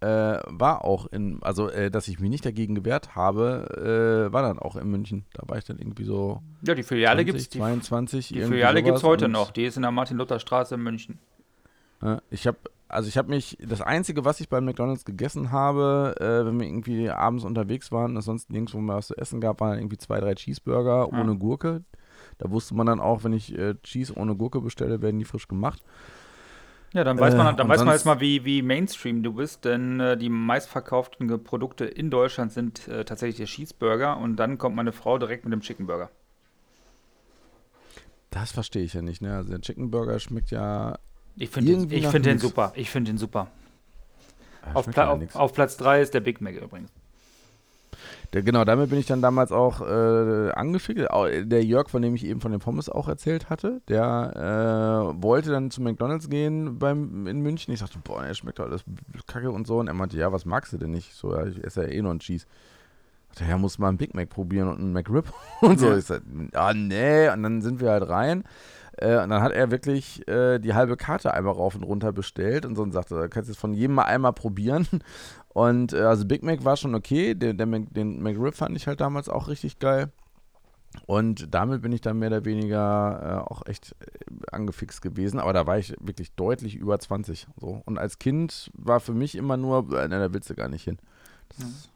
äh, 0.01 0.07
war 0.07 0.85
auch 0.85 1.07
in, 1.07 1.43
also 1.43 1.69
äh, 1.69 1.91
dass 1.91 2.07
ich 2.07 2.21
mich 2.21 2.31
nicht 2.31 2.45
dagegen 2.45 2.75
gewehrt 2.75 3.17
habe, 3.17 4.29
äh, 4.29 4.33
war 4.33 4.43
dann 4.43 4.59
auch 4.59 4.77
in 4.77 4.89
München. 4.89 5.25
Da 5.33 5.43
war 5.49 5.59
ich 5.59 5.65
dann 5.65 5.79
irgendwie 5.79 6.05
so. 6.05 6.43
Ja, 6.63 6.75
die 6.75 6.83
Filiale 6.83 7.25
gibt 7.25 7.39
es. 7.39 7.51
22. 7.51 8.29
Die 8.29 8.43
Filiale 8.43 8.83
gibt 8.83 8.99
es 8.99 9.03
heute 9.03 9.29
noch. 9.29 9.51
Die 9.51 9.65
ist 9.65 9.77
in 9.77 9.83
der 9.83 9.91
Martin-Luther-Straße 9.91 10.75
in 10.75 10.83
München. 10.83 11.19
Ich 12.31 12.47
habe 12.47 12.59
also 12.89 13.09
ich 13.09 13.19
habe 13.19 13.29
mich, 13.29 13.59
das 13.61 13.81
Einzige, 13.81 14.25
was 14.25 14.41
ich 14.41 14.49
bei 14.49 14.61
McDonalds 14.61 15.05
gegessen 15.05 15.51
habe, 15.51 16.15
äh, 16.21 16.47
wenn 16.47 16.61
wir 16.61 16.67
irgendwie 16.67 17.11
abends 17.11 17.45
unterwegs 17.45 17.91
waren, 17.91 18.17
ist 18.17 18.27
sonst 18.27 18.51
nirgendwo 18.51 18.79
mehr 18.79 18.97
was 18.97 19.09
zu 19.09 19.17
essen 19.17 19.41
gab, 19.41 19.61
waren 19.61 19.79
irgendwie 19.79 19.99
zwei, 19.99 20.21
drei 20.21 20.35
Cheeseburger 20.35 21.09
ja. 21.11 21.21
ohne 21.21 21.37
Gurke. 21.37 21.83
Da 22.39 22.51
wusste 22.51 22.75
man 22.75 22.87
dann 22.87 23.01
auch, 23.01 23.25
wenn 23.25 23.33
ich 23.33 23.57
äh, 23.59 23.75
Cheese 23.83 24.15
ohne 24.15 24.37
Gurke 24.37 24.61
bestelle, 24.61 25.03
werden 25.03 25.19
die 25.19 25.25
frisch 25.25 25.49
gemacht. 25.49 25.83
Ja, 26.93 27.03
dann 27.03 27.19
weiß 27.19 27.35
man, 27.35 27.55
äh, 27.55 27.57
dann 27.57 27.69
weiß 27.69 27.85
man 27.85 27.93
jetzt 27.93 28.07
mal, 28.07 28.21
wie, 28.21 28.45
wie 28.45 28.63
Mainstream 28.63 29.23
du 29.23 29.33
bist, 29.33 29.65
denn 29.65 29.99
äh, 29.99 30.17
die 30.17 30.29
meistverkauften 30.29 31.43
Produkte 31.43 31.85
in 31.85 32.11
Deutschland 32.11 32.53
sind 32.53 32.87
äh, 32.87 33.05
tatsächlich 33.05 33.39
der 33.39 33.47
Cheeseburger 33.47 34.17
und 34.17 34.37
dann 34.37 34.59
kommt 34.59 34.77
meine 34.77 34.93
Frau 34.93 35.19
direkt 35.19 35.45
mit 35.45 35.53
dem 35.53 35.61
Chickenburger. 35.61 36.11
Das 38.31 38.53
verstehe 38.53 38.85
ich 38.85 38.95
ja 38.95 39.03
nicht, 39.03 39.23
ne? 39.23 39.35
Also 39.35 39.51
der 39.51 39.61
Chickenburger 39.61 40.19
schmeckt 40.21 40.51
ja 40.51 40.99
ich 41.37 41.51
finde 41.51 41.87
den, 41.87 42.11
find 42.11 42.27
den 42.27 42.39
super. 42.39 42.73
Ich 42.75 42.91
finde 42.91 43.13
den 43.13 43.19
super. 43.19 43.49
Ja, 44.65 44.75
auf, 44.75 44.87
Pla 44.87 45.11
auf, 45.11 45.37
auf, 45.37 45.53
Platz 45.53 45.77
3 45.77 46.01
ist 46.03 46.15
der 46.15 46.21
Big 46.21 46.41
Mac 46.41 46.55
übrigens. 46.55 46.91
Der, 48.33 48.43
genau, 48.43 48.65
damit 48.65 48.91
bin 48.91 48.99
ich 48.99 49.07
dann 49.07 49.23
damals 49.23 49.53
auch 49.53 49.81
äh, 49.81 50.51
angefickt. 50.51 51.01
Der 51.01 51.65
Jörg, 51.65 51.89
von 51.89 52.03
dem 52.03 52.15
ich 52.15 52.25
eben 52.25 52.41
von 52.41 52.51
den 52.51 52.61
Pommes 52.61 52.89
auch 52.89 53.09
erzählt 53.09 53.49
hatte, 53.51 53.81
der 53.89 55.13
äh, 55.15 55.23
wollte 55.23 55.51
dann 55.51 55.71
zu 55.71 55.81
McDonalds 55.81 56.29
gehen 56.29 56.79
beim, 56.79 57.27
in 57.27 57.41
München. 57.41 57.73
Ich 57.73 57.81
sagte, 57.81 57.99
boah, 58.03 58.25
er 58.25 58.35
schmeckt 58.35 58.59
alles 58.59 58.85
kacke 59.27 59.51
und 59.51 59.67
so. 59.67 59.79
Und 59.79 59.89
er 59.89 59.95
meinte, 59.95 60.17
ja, 60.17 60.33
was 60.33 60.45
magst 60.45 60.73
du 60.73 60.79
denn 60.79 60.91
nicht? 60.91 61.15
So, 61.15 61.35
ja, 61.35 61.47
ich 61.47 61.63
esse 61.63 61.83
ja 61.83 61.89
eh 61.89 62.03
noch 62.03 62.11
einen 62.11 62.19
Cheese. 62.19 62.47
Ich 63.31 63.39
dachte, 63.39 63.51
ja, 63.51 63.59
muss 63.59 63.79
mal 63.79 63.89
einen 63.89 63.99
Big 63.99 64.15
Mac 64.15 64.29
probieren 64.29 64.69
und 64.69 64.79
einen 64.79 64.93
McRib 64.93 65.33
und 65.61 65.79
so. 65.79 65.91
Ja. 65.91 65.99
Ich 65.99 66.07
sagte, 66.07 66.27
ah, 66.55 66.75
nee. 66.75 67.29
Und 67.29 67.43
dann 67.43 67.63
sind 67.63 67.81
wir 67.81 67.91
halt 67.91 68.09
rein. 68.09 68.45
Äh, 68.97 69.23
und 69.23 69.31
dann 69.31 69.43
hat 69.43 69.53
er 69.53 69.71
wirklich 69.71 70.27
äh, 70.29 70.59
die 70.59 70.75
halbe 70.75 70.97
Karte 70.97 71.35
einmal 71.35 71.55
rauf 71.55 71.75
und 71.75 71.83
runter 71.83 72.13
bestellt 72.13 72.65
und 72.65 72.77
so 72.77 72.83
und 72.83 72.93
sagte, 72.93 73.15
da 73.15 73.29
kannst 73.29 73.49
du 73.49 73.53
es 73.53 73.59
von 73.59 73.75
jedem 73.75 73.95
mal 73.95 74.05
einmal 74.05 74.33
probieren. 74.33 74.87
Und 75.49 75.95
äh, 75.95 76.03
also 76.03 76.27
Big 76.27 76.43
Mac 76.43 76.67
war 76.67 76.77
schon 76.77 76.95
okay, 76.95 77.35
der, 77.35 77.55
der 77.55 77.65
Mac, 77.65 77.85
den 77.95 78.23
McRib 78.23 78.55
fand 78.55 78.77
ich 78.77 78.87
halt 78.87 79.01
damals 79.01 79.31
auch 79.31 79.49
richtig 79.49 79.79
geil. 79.79 80.13
Und 81.07 81.55
damit 81.55 81.83
bin 81.83 81.93
ich 81.93 82.03
dann 82.03 82.19
mehr 82.19 82.29
oder 82.29 82.45
weniger 82.45 83.45
äh, 83.47 83.51
auch 83.51 83.67
echt 83.67 83.97
äh, 84.01 84.07
angefixt 84.53 85.03
gewesen. 85.03 85.41
Aber 85.41 85.53
da 85.53 85.67
war 85.67 85.79
ich 85.79 85.95
wirklich 86.01 86.33
deutlich 86.33 86.75
über 86.77 86.99
20. 86.99 87.47
So. 87.59 87.83
Und 87.85 87.99
als 87.99 88.19
Kind 88.19 88.71
war 88.75 89.01
für 89.01 89.13
mich 89.13 89.35
immer 89.35 89.57
nur, 89.57 89.91
äh, 89.99 90.09
ne, 90.09 90.19
da 90.19 90.33
willst 90.33 90.51
du 90.51 90.55
gar 90.55 90.69
nicht 90.69 90.85
hin. 90.85 90.99
Das, 91.49 91.89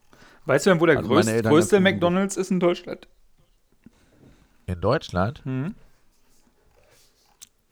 weißt 0.46 0.66
du 0.66 0.70
denn, 0.70 0.80
wo 0.80 0.86
der 0.86 0.98
also 0.98 1.08
größte, 1.08 1.42
größte 1.42 1.80
McDonalds 1.80 2.36
ist 2.36 2.50
in 2.50 2.60
Deutschland? 2.60 3.08
In 4.66 4.80
Deutschland? 4.80 5.44
Mhm. 5.44 5.74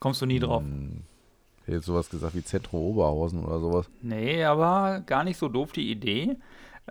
Kommst 0.01 0.23
du 0.23 0.27
nie 0.27 0.39
drauf. 0.39 0.63
Hm. 0.63 1.03
Hätte 1.65 1.77
jetzt 1.77 1.87
sowas 1.87 2.09
gesagt 2.09 2.35
wie 2.35 2.45
Zentro 2.45 2.79
Oberhausen 2.79 3.45
oder 3.45 3.61
sowas. 3.61 3.91
Nee, 4.01 4.45
aber 4.45 5.03
gar 5.05 5.25
nicht 5.25 5.37
so 5.37 5.49
doof 5.49 5.73
die 5.73 5.91
Idee. 5.91 6.37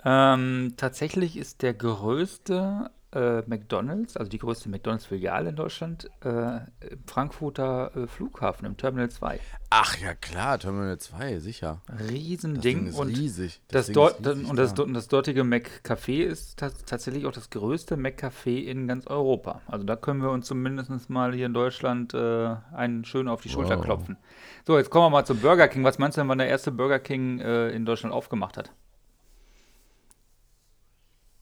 Ähm, 0.05 0.73
tatsächlich 0.77 1.37
ist 1.37 1.63
der 1.63 1.73
größte 1.73 2.91
äh, 3.17 3.43
McDonalds, 3.47 4.15
also 4.15 4.29
die 4.29 4.37
größte 4.37 4.69
McDonalds-Filiale 4.69 5.49
in 5.49 5.55
Deutschland, 5.55 6.09
äh, 6.23 6.57
im 6.57 7.03
Frankfurter 7.07 7.91
äh, 7.95 8.07
Flughafen, 8.07 8.65
im 8.65 8.77
Terminal 8.77 9.09
2. 9.09 9.39
Ach 9.71 9.97
ja, 9.97 10.13
klar, 10.13 10.59
Terminal 10.59 10.99
2, 10.99 11.39
sicher. 11.39 11.81
Riesending. 12.09 12.87
Ist 12.87 13.01
riesig. 13.01 13.61
Das, 13.69 13.87
das 13.87 13.93
dort, 13.93 14.25
riesig 14.25 14.49
und 14.49 14.55
das, 14.55 14.75
das, 14.75 15.07
dortige 15.07 15.41
McCafé 15.41 16.23
ist 16.23 16.59
tatsächlich 16.59 17.25
auch 17.25 17.31
das 17.31 17.49
größte 17.49 17.95
McCafé 17.95 18.63
in 18.63 18.87
ganz 18.87 19.07
Europa. 19.07 19.61
Also 19.65 19.83
da 19.83 19.95
können 19.95 20.21
wir 20.21 20.29
uns 20.29 20.45
zumindest 20.45 21.09
mal 21.09 21.33
hier 21.33 21.47
in 21.47 21.53
Deutschland 21.53 22.13
äh, 22.13 22.55
einen 22.73 23.03
schön 23.03 23.27
auf 23.27 23.41
die 23.41 23.49
Schulter 23.49 23.77
wow. 23.77 23.85
klopfen. 23.85 24.17
So, 24.65 24.77
jetzt 24.77 24.91
kommen 24.91 25.05
wir 25.05 25.09
mal 25.09 25.25
zum 25.25 25.39
Burger 25.39 25.67
King. 25.67 25.83
Was 25.83 25.97
meinst 25.97 26.17
du 26.17 26.21
denn, 26.21 26.29
wann 26.29 26.37
der 26.37 26.49
erste 26.49 26.71
Burger 26.71 26.99
King 26.99 27.39
äh, 27.39 27.69
in 27.69 27.85
Deutschland 27.85 28.13
aufgemacht 28.13 28.57
hat? 28.57 28.71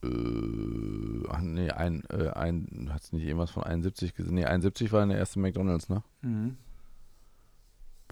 Äh, 0.02 0.95
ach 1.30 1.40
nee, 1.40 1.70
ein, 1.70 2.04
äh, 2.10 2.30
ein 2.30 2.90
hat 2.92 3.02
es 3.02 3.12
nicht 3.12 3.24
irgendwas 3.24 3.50
von 3.50 3.62
71 3.62 4.14
gesehen? 4.14 4.34
Nee, 4.34 4.44
71 4.44 4.92
war 4.92 5.06
der 5.06 5.18
erste 5.18 5.38
McDonalds, 5.38 5.88
ne? 5.88 6.02
Mhm. 6.22 6.56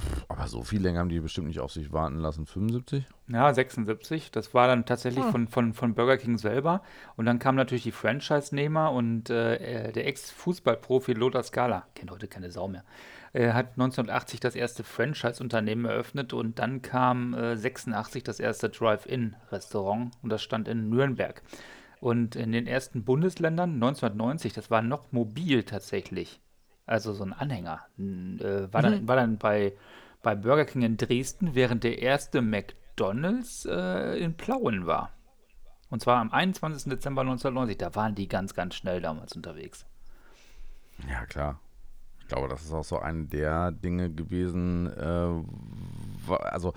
Pff, 0.01 0.27
aber 0.29 0.49
so 0.49 0.63
viel 0.63 0.83
länger 0.83 1.01
haben 1.01 1.09
die 1.09 1.21
bestimmt 1.21 1.47
nicht 1.47 1.61
auf 1.61 1.71
sich 1.71 1.93
warten 1.93 2.19
lassen. 2.19 2.47
75? 2.47 3.07
Ja, 3.29 3.55
76. 3.55 4.33
Das 4.33 4.53
war 4.53 4.67
dann 4.67 4.87
tatsächlich 4.87 5.25
ah. 5.25 5.31
von, 5.31 5.47
von, 5.47 5.73
von 5.73 5.95
Burger 5.95 6.17
King 6.17 6.37
selber. 6.37 6.83
Und 7.17 7.27
dann 7.27 7.39
kamen 7.39 7.57
natürlich 7.57 7.85
die 7.85 7.93
Franchise-Nehmer 7.93 8.91
und 8.91 9.31
äh, 9.31 9.93
der 9.93 10.07
Ex-Fußballprofi 10.07 11.13
Lothar 11.13 11.45
Scala, 11.45 11.87
kennt 11.95 12.11
heute 12.11 12.27
keine 12.27 12.51
Sau 12.51 12.67
mehr, 12.67 12.83
er 13.35 13.55
hat 13.55 13.73
1980 13.73 14.39
das 14.39 14.55
erste 14.55 14.85
Franchise-Unternehmen 14.85 15.87
eröffnet 15.87 16.33
und 16.33 16.61
dann 16.61 16.83
kam 16.83 17.35
äh, 17.35 17.57
86 17.57 18.23
das 18.23 18.39
erste 18.39 18.69
Drive-In-Restaurant 18.69 20.13
und 20.23 20.31
das 20.31 20.41
stand 20.41 20.69
in 20.69 20.89
Nürnberg. 20.89 21.43
Und 22.01 22.37
in 22.37 22.53
den 22.53 22.67
ersten 22.67 23.05
Bundesländern 23.05 23.75
1990, 23.75 24.53
das 24.53 24.71
war 24.71 24.83
noch 24.83 25.13
mobil 25.13 25.63
tatsächlich, 25.63 26.41
also 26.87 27.13
so 27.13 27.25
ein 27.25 27.33
Anhänger, 27.33 27.81
äh, 27.99 28.73
war, 28.73 28.83
dann, 28.83 29.03
mhm. 29.03 29.09
war 29.09 29.17
dann 29.17 29.39
bei, 29.39 29.73
bei 30.23 30.35
Burger 30.35 30.65
King 30.65 30.83
in 30.83 30.97
Dresden, 30.97 31.55
während 31.55 31.85
der 31.85 32.01
erste 32.01 32.43
McDonalds 32.43 33.67
äh, 33.67 34.19
in 34.19 34.37
Plauen 34.37 34.87
war. 34.87 35.11
Und 35.91 36.01
zwar 36.01 36.21
am 36.21 36.33
21. 36.33 36.91
Dezember 36.91 37.21
1990. 37.23 37.79
Da 37.79 37.95
waren 37.95 38.15
die 38.15 38.27
ganz, 38.27 38.55
ganz 38.55 38.75
schnell 38.75 39.01
damals 39.01 39.35
unterwegs. 39.35 39.87
Ja, 41.09 41.25
klar. 41.27 41.61
Ich 42.21 42.29
glaube, 42.29 42.49
das 42.49 42.65
ist 42.65 42.73
auch 42.73 42.85
so 42.85 42.99
eine 42.99 43.27
der 43.27 43.71
Dinge 43.71 44.11
gewesen, 44.11 44.91
äh, 44.91 46.33
also 46.33 46.73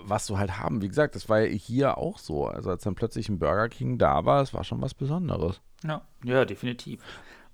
was 0.00 0.26
du 0.26 0.38
halt 0.38 0.58
haben. 0.58 0.82
Wie 0.82 0.88
gesagt, 0.88 1.14
das 1.14 1.28
war 1.28 1.40
ja 1.40 1.46
hier 1.46 1.98
auch 1.98 2.18
so. 2.18 2.46
Also 2.46 2.70
als 2.70 2.82
dann 2.82 2.94
plötzlich 2.94 3.28
ein 3.28 3.38
Burger 3.38 3.68
King 3.68 3.98
da 3.98 4.24
war, 4.24 4.42
es 4.42 4.54
war 4.54 4.64
schon 4.64 4.80
was 4.80 4.94
Besonderes. 4.94 5.60
Ja, 5.84 6.02
ja, 6.24 6.44
definitiv. 6.44 7.02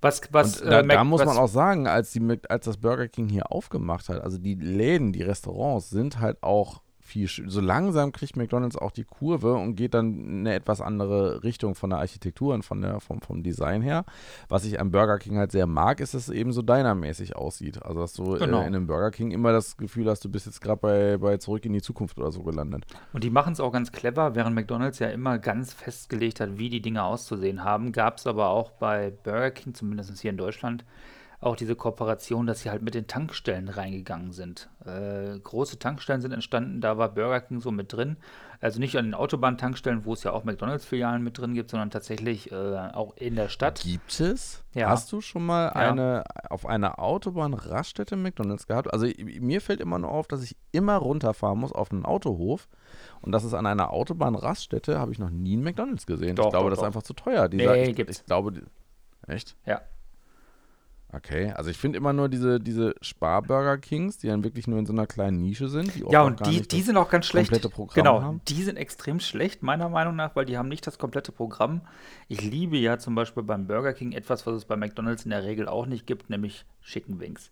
Was, 0.01 0.21
was, 0.31 0.61
äh, 0.61 0.69
da, 0.69 0.83
Mac, 0.83 0.97
da, 0.97 1.03
muss 1.03 1.21
was, 1.21 1.27
man 1.27 1.37
auch 1.37 1.47
sagen, 1.47 1.87
als, 1.87 2.11
die, 2.11 2.39
als 2.49 2.65
das 2.65 2.77
Burger 2.77 3.07
King 3.07 3.29
hier 3.29 3.51
aufgemacht 3.51 4.09
hat, 4.09 4.21
also 4.21 4.37
die 4.37 4.55
Läden, 4.55 5.11
die 5.11 5.23
Restaurants 5.23 5.89
sind 5.89 6.19
halt 6.19 6.43
auch 6.43 6.81
viel, 7.07 7.27
so 7.27 7.61
langsam 7.61 8.11
kriegt 8.11 8.35
McDonalds 8.35 8.75
auch 8.75 8.91
die 8.91 9.05
Kurve 9.05 9.53
und 9.53 9.75
geht 9.75 9.93
dann 9.93 10.19
in 10.19 10.39
eine 10.41 10.53
etwas 10.53 10.81
andere 10.81 11.41
Richtung 11.43 11.73
von 11.73 11.89
der 11.89 11.99
Architektur 11.99 12.53
und 12.53 12.63
von 12.63 12.81
der, 12.81 12.99
vom, 12.99 13.21
vom 13.21 13.43
Design 13.43 13.81
her. 13.81 14.03
Was 14.49 14.65
ich 14.65 14.79
am 14.79 14.91
Burger 14.91 15.17
King 15.17 15.37
halt 15.37 15.53
sehr 15.53 15.67
mag, 15.67 16.01
ist, 16.01 16.13
dass 16.13 16.27
es 16.27 16.33
eben 16.33 16.51
so 16.51 16.61
dynamäßig 16.61 17.35
aussieht. 17.35 17.81
Also, 17.81 18.01
dass 18.01 18.13
du 18.13 18.37
genau. 18.37 18.61
äh, 18.61 18.67
in 18.67 18.75
einem 18.75 18.87
Burger 18.87 19.11
King 19.11 19.31
immer 19.31 19.53
das 19.53 19.77
Gefühl 19.77 20.09
hast, 20.09 20.25
du 20.25 20.29
bist 20.29 20.47
jetzt 20.47 20.59
gerade 20.59 20.81
bei, 20.81 21.17
bei 21.17 21.37
Zurück 21.37 21.65
in 21.65 21.73
die 21.73 21.81
Zukunft 21.81 22.17
oder 22.17 22.31
so 22.31 22.43
gelandet. 22.43 22.83
Und 23.13 23.23
die 23.23 23.29
machen 23.29 23.53
es 23.53 23.61
auch 23.61 23.71
ganz 23.71 23.91
clever, 23.93 24.35
während 24.35 24.55
McDonalds 24.55 24.99
ja 24.99 25.07
immer 25.07 25.39
ganz 25.39 25.73
festgelegt 25.73 26.41
hat, 26.41 26.57
wie 26.57 26.69
die 26.69 26.81
Dinge 26.81 27.03
auszusehen 27.03 27.63
haben, 27.63 27.93
gab 27.93 28.17
es 28.17 28.27
aber 28.27 28.49
auch 28.49 28.71
bei 28.71 29.11
Burger 29.23 29.51
King, 29.51 29.73
zumindest 29.73 30.19
hier 30.19 30.31
in 30.31 30.37
Deutschland, 30.37 30.83
auch 31.39 31.55
diese 31.55 31.75
Kooperation, 31.75 32.47
dass 32.47 32.61
sie 32.61 32.71
halt 32.71 32.81
mit 32.81 32.95
den 32.95 33.05
Tankstellen 33.05 33.69
reingegangen 33.69 34.31
sind. 34.31 34.69
Äh, 34.85 35.37
große 35.39 35.77
Tankstellen 35.77 36.21
sind 36.21 36.31
entstanden, 36.31 36.81
da 36.81 36.97
war 36.97 37.09
Burger 37.09 37.41
King 37.41 37.61
so 37.61 37.69
mit 37.69 37.93
drin. 37.93 38.17
Also 38.59 38.79
nicht 38.79 38.97
an 38.97 39.05
den 39.05 39.13
Autobahntankstellen, 39.13 40.03
wo 40.03 40.13
es 40.13 40.23
ja 40.23 40.31
auch 40.31 40.43
McDonalds-Filialen 40.43 41.23
mit 41.23 41.37
drin 41.37 41.53
gibt, 41.53 41.69
sondern 41.69 41.91
tatsächlich 41.91 42.51
äh, 42.51 42.55
auch 42.55 43.15
in 43.15 43.35
der 43.35 43.49
Stadt. 43.49 43.81
Gibt 43.83 44.19
es? 44.19 44.63
Ja. 44.73 44.89
Hast 44.89 45.11
du 45.11 45.21
schon 45.21 45.45
mal 45.45 45.65
ja. 45.65 45.91
eine 45.91 46.23
auf 46.49 46.65
einer 46.65 46.97
Autobahn-Raststätte 46.97 48.15
McDonalds 48.15 48.65
gehabt? 48.65 48.91
Also 48.91 49.05
mir 49.23 49.61
fällt 49.61 49.79
immer 49.79 49.99
nur 49.99 50.09
auf, 50.09 50.27
dass 50.27 50.41
ich 50.41 50.57
immer 50.71 50.95
runterfahren 50.95 51.59
muss 51.59 51.71
auf 51.71 51.91
einen 51.91 52.03
Autohof. 52.03 52.67
Und 53.21 53.31
das 53.31 53.43
ist 53.43 53.53
an 53.53 53.67
einer 53.67 53.91
Autobahn-Raststätte, 53.91 54.97
habe 54.97 55.11
ich 55.11 55.19
noch 55.19 55.29
nie 55.29 55.53
einen 55.53 55.63
McDonalds 55.63 56.07
gesehen. 56.07 56.35
Doch, 56.35 56.45
ich 56.45 56.51
glaube, 56.51 56.65
doch, 56.65 56.69
das 56.71 56.79
doch. 56.79 56.83
ist 56.83 56.87
einfach 56.87 57.03
zu 57.03 57.13
teuer. 57.13 57.47
Dieser, 57.49 57.73
nee, 57.73 57.89
ich, 57.89 57.95
gibt's. 57.95 58.21
ich 58.21 58.25
glaube, 58.25 58.53
echt? 59.27 59.55
Ja, 59.67 59.81
Okay, 61.13 61.51
also 61.51 61.69
ich 61.69 61.77
finde 61.77 61.97
immer 61.97 62.11
nur 62.11 62.27
diese, 62.27 62.59
diese 62.59 62.93
Spar-Burger 63.01 63.77
Kings, 63.77 64.17
die 64.17 64.27
dann 64.27 64.43
wirklich 64.43 64.67
nur 64.67 64.77
in 64.77 64.85
so 64.85 64.91
einer 64.91 65.07
kleinen 65.07 65.41
Nische 65.41 65.69
sind. 65.69 65.95
ja, 65.95 66.21
und 66.21 66.45
die, 66.45 66.61
die 66.61 66.81
sind 66.81 66.97
auch 66.97 67.09
ganz 67.09 67.27
schlecht. 67.27 67.49
Programm 67.71 67.93
genau, 67.93 68.21
haben. 68.21 68.41
die 68.47 68.61
sind 68.61 68.75
extrem 68.75 69.21
schlecht, 69.21 69.63
meiner 69.63 69.87
Meinung 69.87 70.17
nach, 70.17 70.35
weil 70.35 70.45
die 70.45 70.57
haben 70.57 70.67
nicht 70.67 70.85
das 70.85 70.99
komplette 70.99 71.31
Programm. 71.31 71.81
Ich 72.27 72.41
liebe 72.41 72.77
ja 72.77 72.97
zum 72.97 73.15
Beispiel 73.15 73.43
beim 73.43 73.67
Burger 73.67 73.93
King 73.93 74.11
etwas, 74.11 74.45
was 74.45 74.55
es 74.55 74.65
bei 74.65 74.75
McDonalds 74.75 75.23
in 75.23 75.29
der 75.31 75.43
Regel 75.43 75.69
auch 75.69 75.85
nicht 75.85 76.07
gibt, 76.07 76.29
nämlich 76.29 76.65
Chicken 76.81 77.21
Wings. 77.21 77.51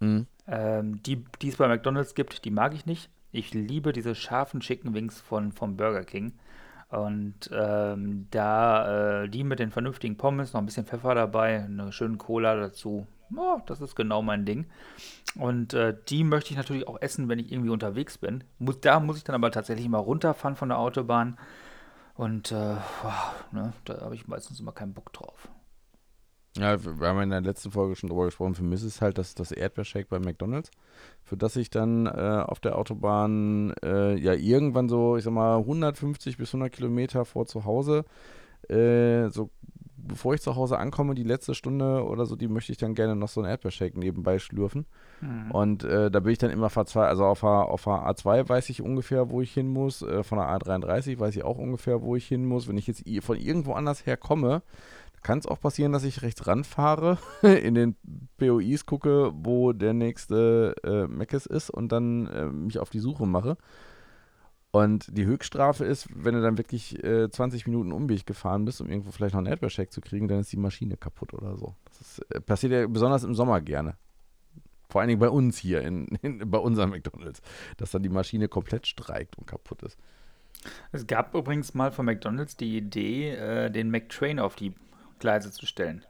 Mhm. 0.00 0.26
Ähm, 0.46 1.02
die, 1.02 1.24
die 1.42 1.48
es 1.48 1.56
bei 1.56 1.68
McDonalds 1.68 2.14
gibt, 2.14 2.44
die 2.46 2.50
mag 2.50 2.74
ich 2.74 2.86
nicht. 2.86 3.10
Ich 3.32 3.52
liebe 3.52 3.92
diese 3.92 4.14
scharfen 4.14 4.60
Chicken 4.60 4.94
Wings 4.94 5.20
von, 5.20 5.52
vom 5.52 5.76
Burger 5.76 6.04
King. 6.04 6.32
Und 6.96 7.50
ähm, 7.52 8.26
da 8.30 9.24
äh, 9.24 9.28
die 9.28 9.44
mit 9.44 9.58
den 9.58 9.70
vernünftigen 9.70 10.16
Pommes, 10.16 10.52
noch 10.52 10.60
ein 10.60 10.66
bisschen 10.66 10.86
Pfeffer 10.86 11.14
dabei, 11.14 11.64
eine 11.64 11.92
schöne 11.92 12.16
Cola 12.16 12.56
dazu. 12.56 13.06
Oh, 13.36 13.60
das 13.66 13.80
ist 13.80 13.96
genau 13.96 14.22
mein 14.22 14.46
Ding. 14.46 14.66
Und 15.34 15.74
äh, 15.74 15.94
die 16.08 16.24
möchte 16.24 16.50
ich 16.50 16.56
natürlich 16.56 16.88
auch 16.88 17.00
essen, 17.00 17.28
wenn 17.28 17.38
ich 17.38 17.52
irgendwie 17.52 17.70
unterwegs 17.70 18.16
bin. 18.18 18.44
Muss, 18.58 18.80
da 18.80 18.98
muss 19.00 19.18
ich 19.18 19.24
dann 19.24 19.34
aber 19.34 19.50
tatsächlich 19.50 19.88
mal 19.88 19.98
runterfahren 19.98 20.56
von 20.56 20.70
der 20.70 20.78
Autobahn. 20.78 21.36
Und 22.14 22.50
äh, 22.52 22.76
ne, 23.52 23.72
da 23.84 24.00
habe 24.00 24.14
ich 24.14 24.26
meistens 24.26 24.58
immer 24.58 24.72
keinen 24.72 24.94
Bock 24.94 25.12
drauf. 25.12 25.48
Ja, 26.58 26.82
wir 26.82 27.08
haben 27.08 27.20
in 27.20 27.30
der 27.30 27.40
letzten 27.40 27.70
Folge 27.70 27.96
schon 27.96 28.08
drüber 28.08 28.24
gesprochen. 28.26 28.54
Für 28.54 28.62
mich 28.62 28.80
ist 28.80 28.86
es 28.86 29.00
halt 29.02 29.18
das, 29.18 29.34
das 29.34 29.52
Erdbeershake 29.52 30.08
bei 30.08 30.18
McDonalds, 30.18 30.70
für 31.24 31.36
das 31.36 31.56
ich 31.56 31.70
dann 31.70 32.06
äh, 32.06 32.10
auf 32.46 32.60
der 32.60 32.78
Autobahn 32.78 33.74
äh, 33.82 34.18
ja 34.18 34.32
irgendwann 34.32 34.88
so, 34.88 35.16
ich 35.16 35.24
sag 35.24 35.32
mal, 35.32 35.58
150 35.58 36.36
bis 36.36 36.50
100 36.50 36.72
Kilometer 36.72 37.24
vor 37.24 37.46
zu 37.46 37.64
Hause, 37.64 38.04
äh, 38.68 39.28
so 39.28 39.50
bevor 40.06 40.34
ich 40.34 40.40
zu 40.40 40.56
Hause 40.56 40.78
ankomme, 40.78 41.14
die 41.14 41.22
letzte 41.22 41.54
Stunde 41.54 42.04
oder 42.04 42.26
so, 42.26 42.36
die 42.36 42.48
möchte 42.48 42.72
ich 42.72 42.78
dann 42.78 42.94
gerne 42.94 43.16
noch 43.16 43.28
so 43.28 43.40
ein 43.40 43.46
Erdbeershake 43.46 43.98
nebenbei 43.98 44.38
schlürfen. 44.38 44.86
Mhm. 45.20 45.50
Und 45.50 45.84
äh, 45.84 46.10
da 46.10 46.20
bin 46.20 46.32
ich 46.32 46.38
dann 46.38 46.50
immer 46.50 46.70
verzweifelt. 46.70 47.10
Also 47.10 47.24
auf 47.24 47.40
der, 47.40 47.48
auf 47.48 47.84
der 47.84 47.92
A2 47.94 48.48
weiß 48.48 48.70
ich 48.70 48.82
ungefähr, 48.82 49.30
wo 49.30 49.40
ich 49.40 49.52
hin 49.52 49.68
muss. 49.68 50.02
Äh, 50.02 50.22
von 50.22 50.38
der 50.38 50.48
A33 50.48 51.18
weiß 51.18 51.36
ich 51.36 51.44
auch 51.44 51.58
ungefähr, 51.58 52.02
wo 52.02 52.16
ich 52.16 52.26
hin 52.26 52.44
muss. 52.46 52.68
Wenn 52.68 52.78
ich 52.78 52.86
jetzt 52.86 53.04
von 53.20 53.36
irgendwo 53.36 53.72
anders 53.72 54.06
her 54.06 54.16
komme, 54.16 54.62
kann 55.22 55.38
es 55.38 55.46
auch 55.46 55.60
passieren, 55.60 55.92
dass 55.92 56.04
ich 56.04 56.22
rechts 56.22 56.46
ranfahre, 56.46 57.18
in 57.42 57.74
den 57.74 57.96
POIs 58.36 58.86
gucke, 58.86 59.32
wo 59.34 59.72
der 59.72 59.92
nächste 59.92 60.74
äh, 60.84 61.06
Meckes 61.06 61.46
ist 61.46 61.70
und 61.70 61.92
dann 61.92 62.26
äh, 62.26 62.46
mich 62.46 62.78
auf 62.78 62.90
die 62.90 63.00
Suche 63.00 63.26
mache. 63.26 63.56
Und 64.72 65.16
die 65.16 65.24
Höchststrafe 65.24 65.86
ist, 65.86 66.06
wenn 66.12 66.34
du 66.34 66.42
dann 66.42 66.58
wirklich 66.58 67.02
äh, 67.02 67.30
20 67.30 67.66
Minuten 67.66 67.92
Umweg 67.92 68.26
gefahren 68.26 68.66
bist, 68.66 68.80
um 68.82 68.90
irgendwo 68.90 69.10
vielleicht 69.10 69.34
noch 69.34 69.38
einen 69.38 69.46
Erdbeercheck 69.46 69.90
zu 69.90 70.02
kriegen, 70.02 70.28
dann 70.28 70.40
ist 70.40 70.52
die 70.52 70.58
Maschine 70.58 70.98
kaputt 70.98 71.32
oder 71.32 71.56
so. 71.56 71.74
Das 71.86 72.00
ist, 72.00 72.18
äh, 72.30 72.40
passiert 72.40 72.72
ja 72.72 72.86
besonders 72.86 73.24
im 73.24 73.34
Sommer 73.34 73.60
gerne. 73.62 73.96
Vor 74.90 75.00
allen 75.00 75.08
Dingen 75.08 75.20
bei 75.20 75.30
uns 75.30 75.56
hier, 75.56 75.80
in, 75.80 76.06
in, 76.22 76.50
bei 76.50 76.58
unserem 76.58 76.90
McDonalds, 76.90 77.40
dass 77.78 77.90
dann 77.90 78.02
die 78.02 78.10
Maschine 78.10 78.48
komplett 78.48 78.86
streikt 78.86 79.38
und 79.38 79.46
kaputt 79.46 79.82
ist. 79.82 79.98
Es 80.92 81.06
gab 81.06 81.34
übrigens 81.34 81.74
mal 81.74 81.90
von 81.90 82.04
McDonalds 82.04 82.56
die 82.56 82.76
Idee, 82.76 83.30
äh, 83.30 83.70
den 83.70 83.90
McTrain 83.90 84.38
auf 84.38 84.56
die 84.56 84.74
Gleise 85.18 85.50
zu 85.50 85.66
stellen. 85.66 86.04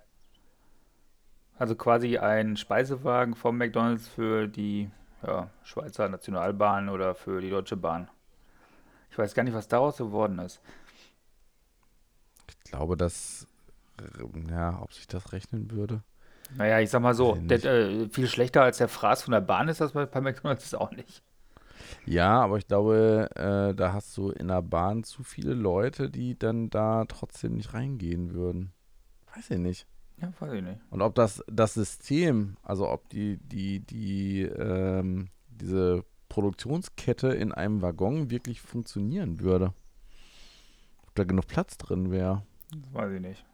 Also 1.59 1.75
quasi 1.75 2.19
ein 2.19 2.57
Speisewagen 2.57 3.35
vom 3.35 3.57
McDonalds 3.57 4.09
für 4.09 4.47
die 4.47 4.90
ja, 5.27 5.51
Schweizer 5.62 6.09
Nationalbahn 6.09 6.88
oder 6.88 7.14
für 7.14 7.40
die 7.40 7.51
Deutsche 7.51 7.77
Bahn. 7.77 8.09
Ich 9.11 9.19
weiß 9.19 9.35
gar 9.35 9.45
nicht, 9.45 9.55
was 9.55 9.69
daraus 9.69 9.97
geworden 9.97 10.38
ist. 10.38 10.61
Ich 12.49 12.71
glaube, 12.71 12.97
dass, 12.97 13.47
ja, 14.51 14.79
ob 14.83 14.92
sich 14.92 15.07
das 15.07 15.33
rechnen 15.33 15.71
würde. 15.71 16.03
Naja, 16.55 16.81
ich 16.81 16.90
sag 16.90 17.01
mal 17.01 17.14
so, 17.14 17.35
der, 17.35 17.64
äh, 17.64 18.09
viel 18.09 18.29
schlechter 18.29 18.62
als 18.62 18.79
der 18.79 18.88
Fraß 18.88 19.23
von 19.23 19.33
der 19.33 19.40
Bahn 19.40 19.69
ist 19.69 19.81
das 19.81 19.92
bei, 19.92 20.07
bei 20.07 20.21
McDonalds 20.21 20.75
auch 20.75 20.90
nicht. 20.90 21.23
Ja, 22.05 22.40
aber 22.40 22.59
ich 22.59 22.66
glaube, 22.66 23.29
äh, 23.35 23.75
da 23.75 23.92
hast 23.92 24.16
du 24.16 24.31
in 24.31 24.49
der 24.49 24.62
Bahn 24.62 25.05
zu 25.05 25.23
viele 25.23 25.55
Leute, 25.55 26.11
die 26.11 26.38
dann 26.38 26.71
da 26.71 27.05
trotzdem 27.07 27.55
nicht 27.55 27.75
reingehen 27.75 28.35
würden. 28.35 28.73
Weiß 29.37 29.51
ich 29.51 29.59
nicht. 29.59 29.87
Ja, 30.20 30.33
weiß 30.40 30.55
ich 30.55 30.62
nicht. 30.62 30.81
Und 30.90 31.03
ob 31.03 31.14
das, 31.14 31.44
das 31.46 31.75
System, 31.75 32.57
also 32.62 32.88
ob 32.88 33.09
die, 33.11 33.37
die, 33.37 33.81
die, 33.81 34.42
ähm, 34.42 35.29
diese 35.49 36.05
Produktionskette 36.29 37.29
in 37.29 37.53
einem 37.53 37.83
Waggon 37.83 38.31
wirklich 38.31 38.61
funktionieren 38.62 39.40
würde. 39.40 39.75
Ob 41.07 41.14
da 41.14 41.25
genug 41.25 41.46
Platz 41.46 41.77
drin 41.77 42.11
wäre. 42.11 42.42
Das 42.70 42.94
weiß 42.94 43.12
ich 43.12 43.20
nicht. 43.20 43.44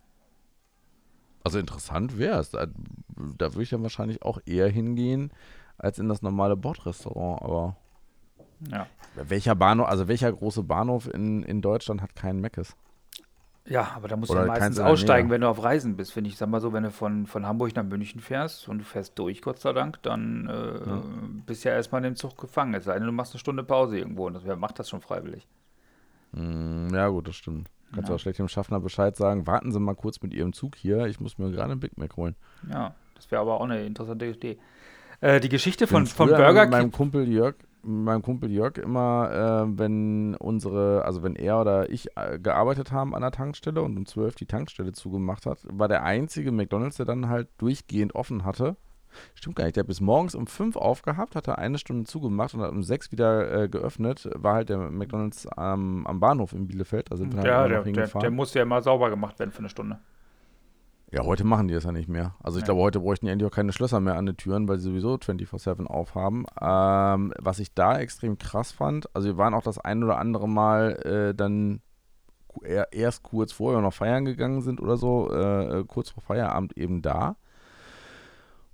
Also 1.45 1.59
interessant 1.59 2.17
wäre 2.17 2.39
es. 2.39 2.51
Da, 2.51 2.67
da 3.39 3.53
würde 3.53 3.63
ich 3.63 3.71
dann 3.71 3.83
wahrscheinlich 3.83 4.23
auch 4.23 4.39
eher 4.47 4.69
hingehen 4.69 5.33
als 5.79 5.99
in 5.99 6.09
das 6.09 6.23
normale 6.23 6.57
Bordrestaurant, 6.57 7.43
aber. 7.43 7.77
Ja. 8.71 8.87
Welcher 9.17 9.57
Bahnhof, 9.57 9.89
also 9.89 10.07
welcher 10.07 10.33
große 10.33 10.63
Bahnhof 10.63 11.13
in, 11.13 11.43
in 11.43 11.61
Deutschland 11.61 12.01
hat 12.01 12.15
keinen 12.15 12.41
Meckes? 12.41 12.77
Ja, 13.65 13.93
aber 13.95 14.09
da 14.09 14.17
musst 14.17 14.31
Oder 14.31 14.41
du 14.43 14.47
ja 14.49 14.53
meistens 14.53 14.81
aussteigen, 14.81 15.31
wenn 15.31 15.43
du 15.43 15.49
auf 15.49 15.63
Reisen 15.63 15.97
bist, 15.97 16.13
finde 16.13 16.29
ich. 16.29 16.37
Sag 16.37 16.49
mal 16.49 16.61
so, 16.61 16.73
wenn 16.73 16.83
du 16.83 16.91
von, 16.91 17.27
von 17.27 17.47
Hamburg 17.47 17.75
nach 17.77 17.85
München 17.85 18.21
fährst 18.21 18.69
und 18.69 18.79
du 18.79 18.85
fährst 18.85 19.17
durch, 19.19 19.41
Gott 19.41 19.61
sei 19.61 19.73
Dank, 19.73 20.03
dann 20.03 20.49
äh, 20.49 20.89
ja. 20.89 21.03
bist 21.47 21.65
du 21.65 21.69
ja 21.69 21.77
erstmal 21.77 22.01
in 22.01 22.11
dem 22.11 22.17
Zug 22.17 22.37
gefangen. 22.39 22.75
Es 22.75 22.85
sei 22.85 22.95
denn, 22.95 23.07
du 23.07 23.13
machst 23.13 23.35
eine 23.35 23.39
Stunde 23.39 23.63
Pause 23.63 23.99
irgendwo 23.99 24.27
und 24.27 24.35
das, 24.35 24.45
wer 24.45 24.57
macht 24.57 24.81
das 24.81 24.89
schon 24.89 25.01
freiwillig? 25.01 25.47
Mm, 26.33 26.89
ja, 26.93 27.09
gut, 27.09 27.29
das 27.29 27.37
stimmt. 27.37 27.69
Kannst 27.95 28.09
du 28.09 28.15
auch 28.15 28.19
schlecht 28.19 28.39
dem 28.39 28.49
Schaffner 28.49 28.81
Bescheid 28.81 29.17
sagen, 29.17 29.47
warten 29.47 29.71
Sie 29.71 29.79
mal 29.79 29.95
kurz 29.95 30.23
mit 30.23 30.33
Ihrem 30.33 30.53
Zug 30.55 30.77
hier, 30.77 31.07
ich 31.07 31.21
muss 31.21 31.39
mir 31.39 31.51
gerade 31.51 31.73
ein 31.73 31.81
Big 31.81 31.99
Mac 31.99 32.17
holen. 32.17 32.35
Ja, 32.71 32.95
das 33.15 33.31
wäre 33.31 33.43
aber 33.43 33.61
auch 33.61 33.65
eine 33.65 33.85
interessante 33.85 34.27
Idee. 34.27 34.59
Äh, 35.21 35.41
die 35.41 35.51
Geschichte 35.51 35.87
von, 35.87 36.07
von 36.07 36.29
Burger 36.29 36.63
King. 36.63 36.71
Meinem 36.71 36.91
Kumpel 36.91 37.29
Jörg, 37.29 37.55
meinem 37.83 38.23
Kumpel 38.23 38.51
Jörg 38.51 38.79
immer, 38.79 39.67
äh, 39.67 39.79
wenn 39.79 40.35
unsere, 40.37 41.05
also 41.05 41.23
wenn 41.23 41.37
er 41.37 41.61
oder 41.61 41.91
ich 41.91 42.17
äh, 42.17 42.39
gearbeitet 42.39 42.93
haben 42.93 43.15
an 43.15 43.23
der 43.23 43.31
Tankstelle 43.31 43.83
und 43.83 43.97
um 43.97 44.07
12 44.07 44.35
die 44.37 44.47
Tankstelle 44.47 44.93
zugemacht 44.93 45.47
hat, 45.47 45.59
war 45.65 45.89
der 45.89 46.05
einzige 46.05 46.53
McDonalds, 46.53 46.97
der 46.97 47.07
dann 47.07 47.29
halt 47.29 47.49
durchgehend 47.59 48.15
offen 48.15 48.45
hatte. 48.45 48.77
Stimmt 49.35 49.57
gar 49.57 49.65
nicht, 49.65 49.77
der 49.77 49.83
hat 49.83 49.89
bis 49.89 50.01
morgens 50.01 50.35
um 50.35 50.47
5 50.47 50.77
aufgehabt, 50.77 51.37
hat 51.37 51.47
er 51.47 51.59
eine 51.59 51.79
Stunde 51.79 52.05
zugemacht 52.05 52.55
und 52.55 52.63
hat 52.63 52.71
um 52.71 52.83
6 52.83 53.13
wieder 53.13 53.65
äh, 53.65 53.69
geöffnet. 53.69 54.29
War 54.35 54.55
halt 54.55 54.69
der 54.69 54.79
McDonalds 54.79 55.47
am, 55.49 56.07
am 56.07 56.21
Bahnhof 56.21 56.53
in 56.53 56.67
Bielefeld. 56.67 57.11
Da 57.11 57.17
sind 57.17 57.37
wir 57.37 57.45
ja, 57.45 57.59
halt 57.59 57.73
der, 57.73 57.83
der, 57.83 58.07
der 58.07 58.31
musste 58.31 58.59
ja 58.59 58.65
mal 58.65 58.83
sauber 58.83 59.11
gemacht 59.11 59.39
werden 59.39 59.51
für 59.51 59.59
eine 59.59 59.69
Stunde. 59.69 59.99
Ja, 61.13 61.25
heute 61.25 61.45
machen 61.45 61.69
die 61.69 61.75
das 61.75 61.85
ja 61.85 61.93
nicht 61.93 62.09
mehr. 62.09 62.35
Also 62.43 62.57
ich 62.57 62.63
ja. 62.63 62.67
glaube, 62.67 62.81
heute 62.81 63.01
bräuchten 63.01 63.27
die 63.27 63.33
eigentlich 63.33 63.47
auch 63.51 63.55
keine 63.55 63.73
Schlösser 63.73 64.01
mehr 64.01 64.17
an 64.17 64.25
den 64.25 64.39
Türen, 64.39 64.67
weil 64.67 64.79
sie 64.79 64.89
sowieso 64.89 65.15
24-7 65.17 65.85
aufhaben. 65.85 66.47
Ähm, 66.59 67.35
was 67.39 67.59
ich 67.59 67.75
da 67.75 67.99
extrem 67.99 68.39
krass 68.39 68.73
fand, 68.73 69.15
also 69.15 69.29
wir 69.29 69.37
waren 69.37 69.53
auch 69.53 69.63
das 69.63 69.79
ein 69.79 70.03
oder 70.03 70.17
andere 70.17 70.49
Mal 70.49 70.93
äh, 71.05 71.35
dann 71.35 71.83
erst 72.91 73.23
kurz 73.23 73.53
vorher 73.53 73.81
noch 73.83 73.93
feiern 73.93 74.25
gegangen 74.25 74.63
sind 74.63 74.81
oder 74.81 74.97
so, 74.97 75.31
äh, 75.33 75.85
kurz 75.87 76.11
vor 76.11 76.23
Feierabend 76.23 76.77
eben 76.79 77.03
da. 77.03 77.37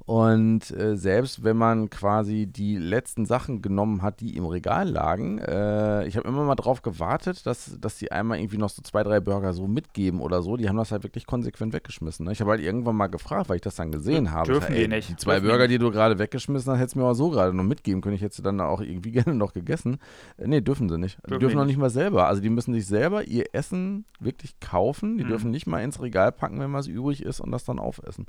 Und 0.09 0.71
äh, 0.71 0.97
selbst 0.97 1.45
wenn 1.45 1.59
man 1.59 1.91
quasi 1.91 2.47
die 2.47 2.79
letzten 2.79 3.27
Sachen 3.27 3.61
genommen 3.61 4.01
hat, 4.01 4.21
die 4.21 4.39
im 4.39 4.47
Regal 4.47 4.89
lagen, 4.89 5.37
äh, 5.39 6.07
ich 6.07 6.17
habe 6.17 6.27
immer 6.27 6.45
mal 6.45 6.55
drauf 6.55 6.81
gewartet, 6.81 7.45
dass, 7.45 7.77
dass 7.79 7.99
die 7.99 8.11
einmal 8.11 8.39
irgendwie 8.39 8.57
noch 8.57 8.71
so 8.71 8.81
zwei, 8.81 9.03
drei 9.03 9.21
Burger 9.21 9.53
so 9.53 9.67
mitgeben 9.67 10.23
oder 10.23 10.41
so. 10.41 10.57
Die 10.57 10.67
haben 10.67 10.79
das 10.79 10.93
halt 10.93 11.03
wirklich 11.03 11.27
konsequent 11.27 11.75
weggeschmissen. 11.75 12.25
Ne? 12.25 12.33
Ich 12.33 12.41
habe 12.41 12.53
halt 12.53 12.63
irgendwann 12.63 12.97
mal 12.97 13.09
gefragt, 13.09 13.51
weil 13.51 13.57
ich 13.57 13.63
das 13.63 13.75
dann 13.77 13.93
gesehen 13.93 14.31
habe. 14.31 14.51
Dürfen 14.51 14.75
die 14.75 14.89
nicht. 14.89 15.11
Die 15.11 15.17
zwei 15.17 15.35
Dürfen 15.41 15.49
Burger, 15.49 15.69
die 15.69 15.77
du 15.79 15.91
gerade 15.91 16.19
weggeschmissen 16.19 16.73
hast, 16.73 16.79
hättest 16.79 16.95
du 16.95 17.01
mir 17.01 17.05
auch 17.05 17.13
so 17.13 17.29
gerade 17.29 17.55
noch 17.55 17.65
mitgeben 17.65 18.01
können. 18.01 18.15
Ich 18.15 18.23
hätte 18.23 18.35
sie 18.37 18.43
dann 18.43 18.59
auch 18.63 18.81
irgendwie 18.81 19.11
gerne 19.13 19.35
noch 19.35 19.53
gegessen. 19.53 19.99
Äh, 20.39 20.47
nee, 20.49 20.63
dürfen 20.63 20.89
sie 20.89 20.97
nicht. 20.97 21.19
Die 21.19 21.23
Dürfen 21.29 21.41
dürfen 21.41 21.51
die 21.53 21.57
noch 21.59 21.67
nicht. 21.67 21.77
mal 21.77 21.91
selber. 21.91 22.29
Also 22.29 22.41
die 22.41 22.49
müssen 22.49 22.73
sich 22.73 22.87
selber 22.87 23.25
ihr 23.25 23.45
Essen 23.53 24.07
wirklich 24.21 24.59
kaufen. 24.59 25.19
Die 25.19 25.25
Mhm. 25.25 25.29
dürfen 25.29 25.51
nicht 25.51 25.67
mal 25.67 25.81
ins 25.83 26.01
Regal 26.01 26.33
packen, 26.33 26.61
wenn 26.61 26.73
was 26.73 26.87
übrig 26.87 27.23
ist 27.23 27.41
und 27.41 27.51
das 27.53 27.67
dann 27.67 27.79
aufessen. 27.79 28.25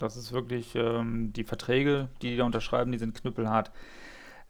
Das 0.00 0.16
ist 0.16 0.32
wirklich, 0.32 0.74
ähm, 0.74 1.32
die 1.32 1.44
Verträge, 1.44 2.08
die 2.22 2.30
die 2.30 2.36
da 2.36 2.44
unterschreiben, 2.44 2.92
die 2.92 2.98
sind 2.98 3.14
knüppelhart. 3.14 3.70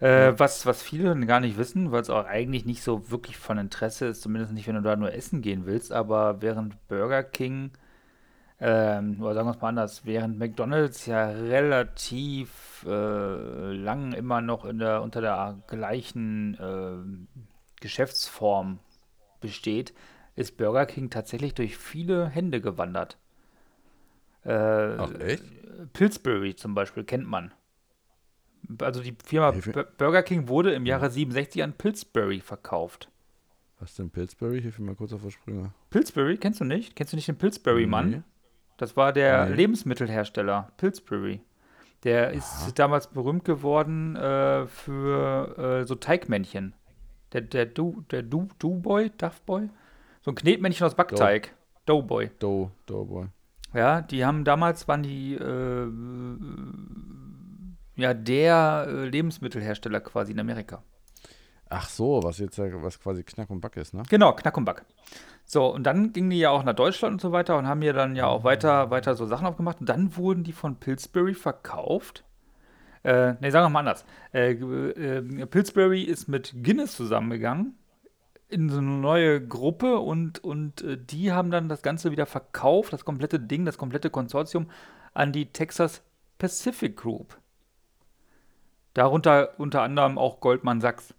Äh, 0.00 0.32
was, 0.38 0.64
was 0.64 0.82
viele 0.82 1.14
gar 1.26 1.40
nicht 1.40 1.58
wissen, 1.58 1.92
weil 1.92 2.00
es 2.00 2.08
auch 2.08 2.24
eigentlich 2.24 2.64
nicht 2.64 2.82
so 2.82 3.10
wirklich 3.10 3.36
von 3.36 3.58
Interesse 3.58 4.06
ist, 4.06 4.22
zumindest 4.22 4.54
nicht, 4.54 4.66
wenn 4.66 4.76
du 4.76 4.82
da 4.82 4.96
nur 4.96 5.12
essen 5.12 5.42
gehen 5.42 5.66
willst, 5.66 5.92
aber 5.92 6.40
während 6.40 6.88
Burger 6.88 7.22
King, 7.22 7.72
ähm, 8.60 9.20
oder 9.20 9.34
sagen 9.34 9.48
wir 9.48 9.52
es 9.52 9.60
mal 9.60 9.68
anders, 9.68 10.06
während 10.06 10.38
McDonald's 10.38 11.04
ja 11.04 11.28
relativ 11.28 12.86
äh, 12.86 13.72
lang 13.74 14.12
immer 14.12 14.40
noch 14.40 14.64
in 14.64 14.78
der, 14.78 15.02
unter 15.02 15.20
der 15.20 15.58
gleichen 15.66 16.56
ähm, 16.60 17.28
Geschäftsform 17.80 18.78
besteht, 19.42 19.92
ist 20.34 20.56
Burger 20.56 20.86
King 20.86 21.10
tatsächlich 21.10 21.54
durch 21.54 21.76
viele 21.76 22.26
Hände 22.28 22.62
gewandert. 22.62 23.18
Äh, 24.44 24.52
Ach, 24.98 25.12
echt? 25.20 25.44
Pillsbury 25.92 26.54
zum 26.56 26.74
Beispiel 26.74 27.04
kennt 27.04 27.26
man. 27.26 27.52
Also 28.80 29.02
die 29.02 29.16
Firma. 29.24 29.50
Bu- 29.52 29.82
Burger 29.98 30.22
King 30.22 30.48
wurde 30.48 30.72
im 30.72 30.86
Jahre 30.86 31.10
67 31.10 31.62
an 31.62 31.72
Pillsbury 31.72 32.40
verkauft. 32.40 33.10
Was 33.78 33.94
denn 33.94 34.10
Pillsbury? 34.10 34.60
Hilf 34.60 34.78
mir 34.78 34.86
mal 34.86 34.94
kurz 34.94 35.12
auf 35.12 35.22
die 35.22 35.30
Sprünge. 35.30 35.72
Pillsbury, 35.88 36.36
kennst 36.36 36.60
du 36.60 36.64
nicht? 36.64 36.94
Kennst 36.94 37.12
du 37.12 37.16
nicht 37.16 37.28
den 37.28 37.36
Pillsbury-Mann? 37.38 38.10
Nee. 38.10 38.22
Das 38.76 38.96
war 38.96 39.12
der 39.12 39.46
Nee. 39.46 39.54
Lebensmittelhersteller 39.56 40.72
Pillsbury. 40.76 41.40
Der 42.04 42.30
ist 42.32 42.78
damals 42.78 43.08
berühmt 43.08 43.44
geworden 43.44 44.16
äh, 44.16 44.66
für 44.66 45.80
äh, 45.82 45.84
so 45.86 45.94
Teigmännchen. 45.94 46.74
Der, 47.32 47.40
der 47.42 47.66
Du, 47.66 48.02
der 48.10 48.22
Du, 48.22 48.48
Du-Boy, 48.58 49.10
Duff-Boy? 49.16 49.68
So 50.22 50.30
ein 50.30 50.34
Knetmännchen 50.34 50.86
aus 50.86 50.94
Backteig. 50.94 51.54
Doughboy. 51.86 52.30
Dough, 52.38 52.70
Doughboy. 52.86 53.26
Ja, 53.72 54.00
die 54.02 54.24
haben 54.24 54.44
damals, 54.44 54.88
waren 54.88 55.02
die, 55.02 55.34
äh, 55.34 55.86
ja, 57.96 58.14
der 58.14 58.86
äh, 58.88 59.08
Lebensmittelhersteller 59.08 60.00
quasi 60.00 60.32
in 60.32 60.40
Amerika. 60.40 60.82
Ach 61.68 61.88
so, 61.88 62.20
was 62.22 62.38
jetzt 62.38 62.58
ja- 62.58 62.82
was 62.82 62.98
quasi 62.98 63.22
Knack 63.22 63.48
und 63.50 63.60
Back 63.60 63.76
ist, 63.76 63.94
ne? 63.94 64.02
Genau, 64.08 64.32
Knack 64.32 64.56
und 64.56 64.64
Back. 64.64 64.84
So, 65.44 65.72
und 65.72 65.84
dann 65.84 66.12
gingen 66.12 66.30
die 66.30 66.38
ja 66.38 66.50
auch 66.50 66.64
nach 66.64 66.74
Deutschland 66.74 67.14
und 67.14 67.20
so 67.20 67.30
weiter 67.32 67.56
und 67.58 67.66
haben 67.68 67.82
hier 67.82 67.92
dann 67.92 68.16
ja 68.16 68.26
auch 68.26 68.42
weiter, 68.44 68.90
weiter 68.90 69.14
so 69.14 69.26
Sachen 69.26 69.46
aufgemacht. 69.46 69.80
Und 69.80 69.88
dann 69.88 70.16
wurden 70.16 70.42
die 70.42 70.52
von 70.52 70.76
Pillsbury 70.76 71.34
verkauft. 71.34 72.24
Äh, 73.04 73.34
ne, 73.40 73.50
sagen 73.50 73.66
wir 73.66 73.70
mal 73.70 73.80
anders. 73.80 74.04
Äh, 74.32 74.52
äh, 74.52 75.46
Pillsbury 75.46 76.02
ist 76.02 76.28
mit 76.28 76.54
Guinness 76.62 76.96
zusammengegangen 76.96 77.76
in 78.50 78.68
so 78.68 78.78
eine 78.78 78.90
neue 78.90 79.46
Gruppe 79.46 79.98
und, 79.98 80.42
und 80.42 80.82
äh, 80.82 80.98
die 80.98 81.32
haben 81.32 81.50
dann 81.50 81.68
das 81.68 81.82
Ganze 81.82 82.10
wieder 82.10 82.26
verkauft, 82.26 82.92
das 82.92 83.04
komplette 83.04 83.38
Ding, 83.40 83.64
das 83.64 83.78
komplette 83.78 84.10
Konsortium 84.10 84.70
an 85.14 85.32
die 85.32 85.46
Texas 85.46 86.02
Pacific 86.38 86.96
Group. 86.96 87.38
Darunter 88.94 89.58
unter 89.58 89.82
anderem 89.82 90.18
auch 90.18 90.40
Goldman 90.40 90.80
Sachs. 90.80 91.14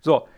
So, 0.00 0.28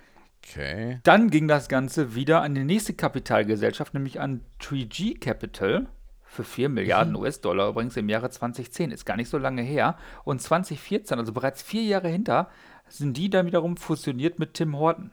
Okay. 0.42 1.00
dann 1.02 1.28
ging 1.30 1.48
das 1.48 1.68
Ganze 1.68 2.14
wieder 2.14 2.40
an 2.40 2.54
die 2.54 2.64
nächste 2.64 2.94
Kapitalgesellschaft, 2.94 3.92
nämlich 3.92 4.20
an 4.20 4.40
3G 4.60 5.20
Capital 5.20 5.86
für 6.22 6.44
4 6.44 6.68
Milliarden 6.68 7.14
US-Dollar, 7.16 7.68
übrigens 7.68 7.96
im 7.96 8.08
Jahre 8.08 8.30
2010, 8.30 8.90
ist 8.90 9.04
gar 9.04 9.16
nicht 9.16 9.28
so 9.28 9.36
lange 9.36 9.62
her. 9.62 9.96
Und 10.24 10.40
2014, 10.40 11.18
also 11.18 11.32
bereits 11.32 11.60
vier 11.60 11.82
Jahre 11.82 12.08
hinter, 12.08 12.48
sind 12.88 13.16
die 13.16 13.28
dann 13.28 13.46
wiederum 13.46 13.76
fusioniert 13.76 14.38
mit 14.38 14.54
Tim 14.54 14.78
Horton. 14.78 15.10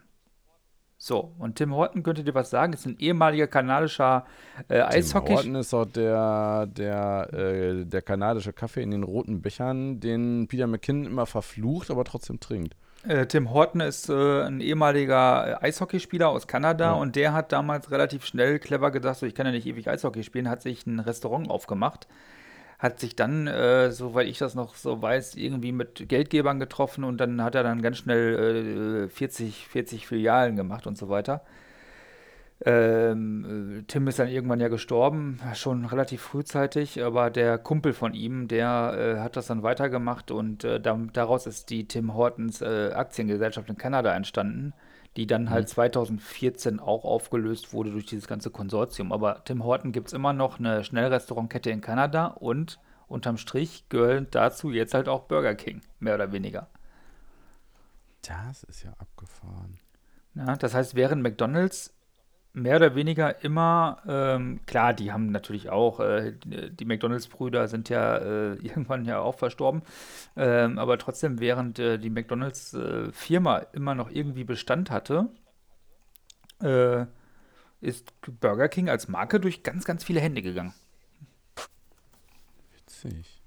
So, 1.00 1.34
und 1.38 1.56
Tim 1.58 1.76
Horton 1.76 2.02
könnte 2.02 2.24
dir 2.24 2.34
was 2.34 2.50
sagen, 2.50 2.74
ist 2.74 2.88
ein 2.88 2.98
ehemaliger 2.98 3.46
kanadischer 3.46 4.26
äh, 4.68 4.80
Tim 4.80 4.98
Eishockey. 5.00 5.34
Horton 5.36 5.56
ist 5.56 5.74
auch 5.74 5.86
der, 5.86 6.66
der, 6.66 7.30
äh, 7.34 7.86
der 7.86 8.02
kanadische 8.02 8.52
Kaffee 8.52 8.82
in 8.82 8.90
den 8.92 9.04
roten 9.04 9.42
Bechern, 9.44 10.00
den 10.00 10.48
Peter 10.48 10.66
McKinnon 10.66 11.06
immer 11.06 11.28
verflucht, 11.28 11.92
aber 11.92 12.04
trotzdem 12.04 12.40
trinkt. 12.40 12.76
Äh, 13.08 13.28
Tim 13.28 13.52
Horton 13.54 13.82
ist 13.82 14.10
äh, 14.10 14.42
ein 14.42 14.60
ehemaliger 14.60 15.62
äh, 15.62 15.66
Eishockeyspieler 15.68 16.30
aus 16.30 16.48
Kanada 16.48 16.86
Ja. 16.86 16.94
und 16.94 17.16
der 17.16 17.32
hat 17.32 17.52
damals 17.52 17.92
relativ 17.92 18.26
schnell 18.26 18.58
clever 18.58 18.90
gesagt, 18.90 19.18
so 19.20 19.28
ich 19.28 19.36
kann 19.36 19.46
ja 19.46 19.52
nicht 19.52 19.68
ewig 19.68 19.88
Eishockey 19.88 20.24
spielen, 20.24 20.50
hat 20.50 20.64
sich 20.64 20.88
ein 20.88 21.00
Restaurant 21.00 21.48
aufgemacht, 21.50 22.08
hat 22.80 23.00
sich 23.00 23.16
dann, 23.16 23.48
äh, 23.48 23.92
soweit 23.92 24.28
ich 24.28 24.38
das 24.38 24.54
noch 24.56 24.76
so 24.76 25.02
weiß, 25.02 25.36
irgendwie 25.36 25.72
mit 25.72 26.08
Geldgebern 26.10 26.60
getroffen 26.60 27.04
und 27.04 27.18
dann 27.18 27.42
hat 27.44 27.56
er 27.56 27.64
dann 27.64 27.82
ganz 27.82 27.98
schnell 27.98 29.06
äh, 29.06 29.10
40, 29.10 29.68
40 29.68 30.08
Filialen 30.08 30.56
gemacht 30.56 30.86
und 30.86 30.98
so 30.98 31.10
weiter. 31.10 31.42
Ähm, 32.66 33.80
äh, 33.80 33.84
Tim 33.84 34.08
ist 34.08 34.18
dann 34.18 34.30
irgendwann 34.30 34.60
ja 34.60 34.68
gestorben, 34.68 35.40
schon 35.54 35.86
relativ 35.86 36.22
frühzeitig, 36.22 37.04
aber 37.04 37.30
der 37.30 37.60
Kumpel 37.60 37.94
von 37.94 38.14
ihm, 38.14 38.48
der 38.48 39.18
äh, 39.18 39.20
hat 39.20 39.36
das 39.38 39.48
dann 39.48 39.62
weitergemacht 39.62 40.32
und 40.32 40.64
äh, 40.64 40.80
da, 40.80 41.00
daraus 41.14 41.46
ist 41.46 41.70
die 41.70 41.88
Tim 41.88 42.16
Hortons 42.16 42.62
äh, 42.62 42.92
Aktiengesellschaft 42.94 43.70
in 43.70 43.78
Kanada 43.78 44.16
entstanden, 44.16 44.74
die 45.18 45.26
dann 45.26 45.50
halt 45.50 45.68
2014 45.68 46.80
auch 46.80 47.04
aufgelöst 47.04 47.74
wurde 47.74 47.92
durch 47.92 48.06
dieses 48.06 48.28
ganze 48.28 48.52
Konsortium. 48.52 49.12
Aber 49.12 49.44
Tim 49.44 49.64
Horton 49.64 49.92
gibt 49.92 50.08
es 50.08 50.14
immer 50.14 50.32
noch 50.32 50.60
eine 50.60 50.84
Schnellrestaurantkette 50.84 51.72
in 51.72 51.82
Kanada 51.82 52.28
und 52.28 52.80
unterm 53.08 53.38
Strich 53.38 53.90
gehört 53.90 54.36
dazu 54.36 54.72
jetzt 54.72 54.94
halt 54.94 55.10
auch 55.10 55.24
Burger 55.24 55.56
King, 55.56 55.82
mehr 56.00 56.16
oder 56.16 56.32
weniger. 56.32 56.70
Das 58.22 58.64
ist 58.64 58.84
ja 58.84 58.92
abgefahren. 59.00 59.80
Ja, 60.36 60.56
das 60.56 60.76
heißt, 60.76 60.94
während 60.94 61.24
McDonald's 61.24 61.97
mehr 62.58 62.78
oder 62.78 62.96
weniger 62.96 63.44
immer, 63.44 64.02
ähm, 64.08 64.60
klar, 64.66 64.94
die 64.94 65.12
haben 65.12 65.32
natürlich 65.32 65.70
auch, 65.70 66.00
äh, 66.00 66.34
die 66.44 66.86
McDonalds-Brüder 66.86 67.68
sind 67.68 67.90
ja 67.90 68.18
äh, 68.18 68.54
irgendwann 68.62 69.06
ja 69.06 69.20
auch 69.20 69.36
verstorben, 69.36 69.84
ähm, 70.36 70.80
aber 70.80 70.98
trotzdem, 70.98 71.40
während 71.40 71.80
äh, 71.80 71.98
die 72.00 72.10
McDonalds-Firma 72.10 73.58
immer 73.74 73.96
noch 73.96 74.10
irgendwie 74.10 74.44
Bestand 74.44 74.90
hatte, 74.90 75.30
äh, 76.62 77.06
ist 77.80 78.12
Burger 78.40 78.70
King 78.70 78.90
als 78.90 79.08
Marke 79.08 79.40
durch 79.40 79.62
ganz, 79.62 79.86
ganz 79.86 80.04
viele 80.04 80.20
Hände 80.20 80.42
gegangen. 80.42 80.74
Witzig. 82.76 83.44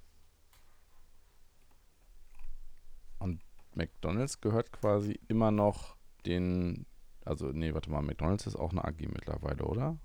Und 3.19 3.41
McDonalds 3.75 4.41
gehört 4.41 4.71
quasi 4.73 5.19
immer 5.27 5.51
noch 5.51 5.97
den. 6.27 6.87
Also, 7.25 7.49
nee, 7.53 7.75
warte 7.75 7.91
mal, 7.91 8.03
McDonalds 8.03 8.47
ist 8.47 8.57
auch 8.57 8.71
eine 8.73 8.85
AG 8.85 9.01
mittlerweile, 9.13 9.65
oder? 9.65 9.99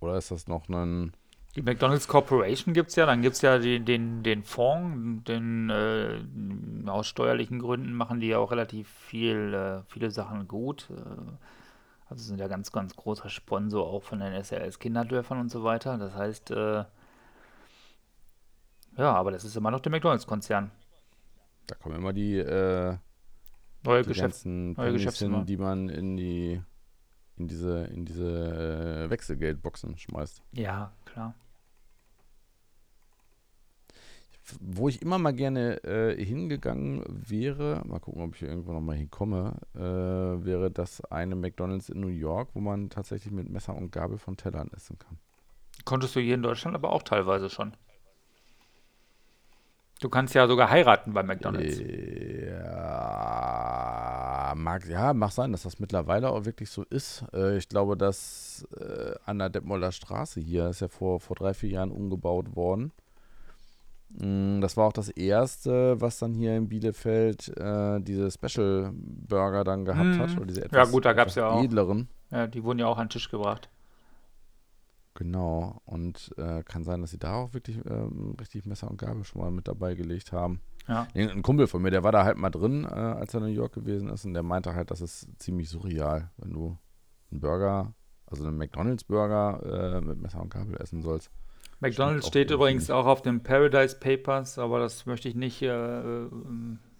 Oder 0.00 0.16
ist 0.16 0.30
das 0.30 0.48
noch 0.48 0.68
ein. 0.68 1.12
Die 1.56 1.62
McDonald's 1.62 2.06
Corporation 2.06 2.74
gibt 2.74 2.90
es 2.90 2.96
ja, 2.96 3.06
dann 3.06 3.22
gibt 3.22 3.34
es 3.34 3.42
ja 3.42 3.58
den, 3.58 3.84
den, 3.84 4.22
den 4.22 4.44
Fonds, 4.44 5.24
den 5.24 5.68
äh, 5.68 6.88
aus 6.88 7.08
steuerlichen 7.08 7.58
Gründen 7.58 7.92
machen 7.92 8.20
die 8.20 8.28
ja 8.28 8.38
auch 8.38 8.52
relativ 8.52 8.88
viel, 8.88 9.52
äh, 9.52 9.82
viele 9.88 10.12
Sachen 10.12 10.46
gut. 10.46 10.88
Äh, 10.90 11.32
also 12.08 12.24
sind 12.24 12.38
ja 12.38 12.48
ganz, 12.48 12.70
ganz 12.72 12.94
großer 12.94 13.28
Sponsor 13.28 13.86
auch 13.86 14.02
von 14.02 14.20
den 14.20 14.32
SRS 14.32 14.78
Kinderdörfern 14.78 15.40
und 15.40 15.48
so 15.48 15.64
weiter. 15.64 15.98
Das 15.98 16.14
heißt, 16.14 16.52
äh, 16.52 16.84
ja, 18.96 19.14
aber 19.14 19.30
das 19.30 19.44
ist 19.44 19.56
immer 19.56 19.70
noch 19.70 19.80
der 19.80 19.90
McDonalds-Konzern. 19.90 20.70
Da 21.66 21.74
kommen 21.76 21.96
immer 21.96 22.12
die, 22.12 22.36
äh, 22.36 22.96
Neue 23.84 24.02
die 24.02 24.08
Geschäfts 24.08 24.44
ganzen 24.44 24.72
neue 24.72 24.98
hin, 24.98 25.46
die 25.46 25.56
man 25.56 25.88
in 25.88 26.16
die. 26.16 26.62
In 27.36 27.48
diese, 27.48 27.84
in 27.84 28.04
diese 28.04 29.06
äh, 29.06 29.08
Wechselgeldboxen 29.08 29.96
schmeißt. 29.96 30.42
Ja, 30.52 30.92
klar. 31.06 31.34
Wo 34.60 34.90
ich 34.90 35.00
immer 35.00 35.16
mal 35.16 35.32
gerne 35.32 35.82
äh, 35.84 36.22
hingegangen 36.22 37.02
wäre, 37.08 37.80
mal 37.86 37.98
gucken, 37.98 38.20
ob 38.20 38.34
ich 38.34 38.40
hier 38.40 38.48
irgendwo 38.50 38.72
noch 38.72 38.82
mal 38.82 38.94
hinkomme, 38.94 39.54
äh, 39.74 39.80
wäre 39.80 40.70
das 40.70 41.02
eine 41.06 41.34
McDonalds 41.34 41.88
in 41.88 42.00
New 42.00 42.08
York, 42.08 42.50
wo 42.52 42.60
man 42.60 42.90
tatsächlich 42.90 43.32
mit 43.32 43.48
Messer 43.48 43.74
und 43.74 43.90
Gabel 43.90 44.18
von 44.18 44.36
Tellern 44.36 44.68
essen 44.76 44.98
kann. 44.98 45.16
Konntest 45.86 46.14
du 46.14 46.20
hier 46.20 46.34
in 46.34 46.42
Deutschland 46.42 46.74
aber 46.74 46.92
auch 46.92 47.02
teilweise 47.02 47.48
schon. 47.48 47.74
Du 50.00 50.08
kannst 50.08 50.34
ja 50.34 50.48
sogar 50.48 50.70
heiraten 50.70 51.12
bei 51.12 51.22
McDonalds. 51.22 51.78
Ja, 52.88 54.54
mag, 54.56 54.88
ja, 54.88 55.12
mag 55.12 55.30
sein, 55.30 55.52
dass 55.52 55.64
das 55.64 55.78
mittlerweile 55.78 56.30
auch 56.30 56.46
wirklich 56.46 56.70
so 56.70 56.84
ist. 56.84 57.24
Äh, 57.34 57.58
ich 57.58 57.68
glaube, 57.68 57.98
dass 57.98 58.66
äh, 58.78 59.12
an 59.26 59.38
der 59.38 59.50
Detmolder 59.50 59.92
Straße 59.92 60.40
hier 60.40 60.68
ist 60.70 60.80
ja 60.80 60.88
vor, 60.88 61.20
vor 61.20 61.36
drei, 61.36 61.52
vier 61.52 61.68
Jahren 61.70 61.90
umgebaut 61.90 62.56
worden. 62.56 62.92
Mm, 64.18 64.62
das 64.62 64.78
war 64.78 64.86
auch 64.86 64.92
das 64.94 65.10
erste, 65.10 66.00
was 66.00 66.18
dann 66.18 66.32
hier 66.32 66.56
in 66.56 66.68
Bielefeld 66.68 67.48
äh, 67.58 68.00
diese 68.00 68.30
Special 68.30 68.92
Burger 68.94 69.64
dann 69.64 69.84
gehabt 69.84 70.04
mhm. 70.04 70.18
hat. 70.18 70.34
Oder 70.36 70.46
diese 70.46 70.64
etwas, 70.64 70.86
ja, 70.88 70.90
gut, 70.90 71.04
da 71.04 71.12
gab 71.12 71.28
es 71.28 71.34
ja 71.34 71.48
auch. 71.48 71.62
Edleren. 71.62 72.08
Ja, 72.30 72.46
die 72.46 72.64
wurden 72.64 72.78
ja 72.78 72.86
auch 72.86 72.96
an 72.96 73.06
den 73.06 73.10
Tisch 73.10 73.30
gebracht. 73.30 73.68
Genau. 75.20 75.82
Und 75.84 76.32
äh, 76.38 76.62
kann 76.62 76.82
sein, 76.82 77.02
dass 77.02 77.10
sie 77.10 77.18
da 77.18 77.34
auch 77.34 77.52
wirklich 77.52 77.76
ähm, 77.84 78.36
richtig 78.40 78.64
Messer 78.64 78.90
und 78.90 78.96
Gabel 78.96 79.22
schon 79.22 79.42
mal 79.42 79.50
mit 79.50 79.68
dabei 79.68 79.94
gelegt 79.94 80.32
haben. 80.32 80.62
Ja. 80.88 81.06
Ein 81.14 81.42
Kumpel 81.42 81.66
von 81.66 81.82
mir, 81.82 81.90
der 81.90 82.02
war 82.02 82.10
da 82.10 82.24
halt 82.24 82.38
mal 82.38 82.48
drin, 82.48 82.84
äh, 82.84 82.88
als 82.88 83.34
er 83.34 83.40
in 83.42 83.48
New 83.48 83.52
York 83.52 83.74
gewesen 83.74 84.08
ist. 84.08 84.24
Und 84.24 84.32
der 84.32 84.42
meinte 84.42 84.74
halt, 84.74 84.90
das 84.90 85.02
ist 85.02 85.28
ziemlich 85.38 85.68
surreal, 85.68 86.30
wenn 86.38 86.54
du 86.54 86.78
einen 87.30 87.40
Burger, 87.40 87.92
also 88.24 88.46
einen 88.46 88.56
McDonalds-Burger 88.56 89.98
äh, 89.98 90.00
mit 90.00 90.22
Messer 90.22 90.40
und 90.40 90.48
Gabel 90.48 90.80
essen 90.80 91.02
sollst. 91.02 91.30
McDonald's 91.80 92.26
steht 92.26 92.50
übrigens 92.50 92.88
auch 92.88 93.04
auf 93.04 93.20
den 93.20 93.42
Paradise 93.42 93.98
Papers, 94.00 94.58
aber 94.58 94.78
das 94.78 95.04
möchte 95.04 95.28
ich 95.28 95.34
nicht, 95.34 95.60
äh, 95.60 95.68
äh, 95.68 96.30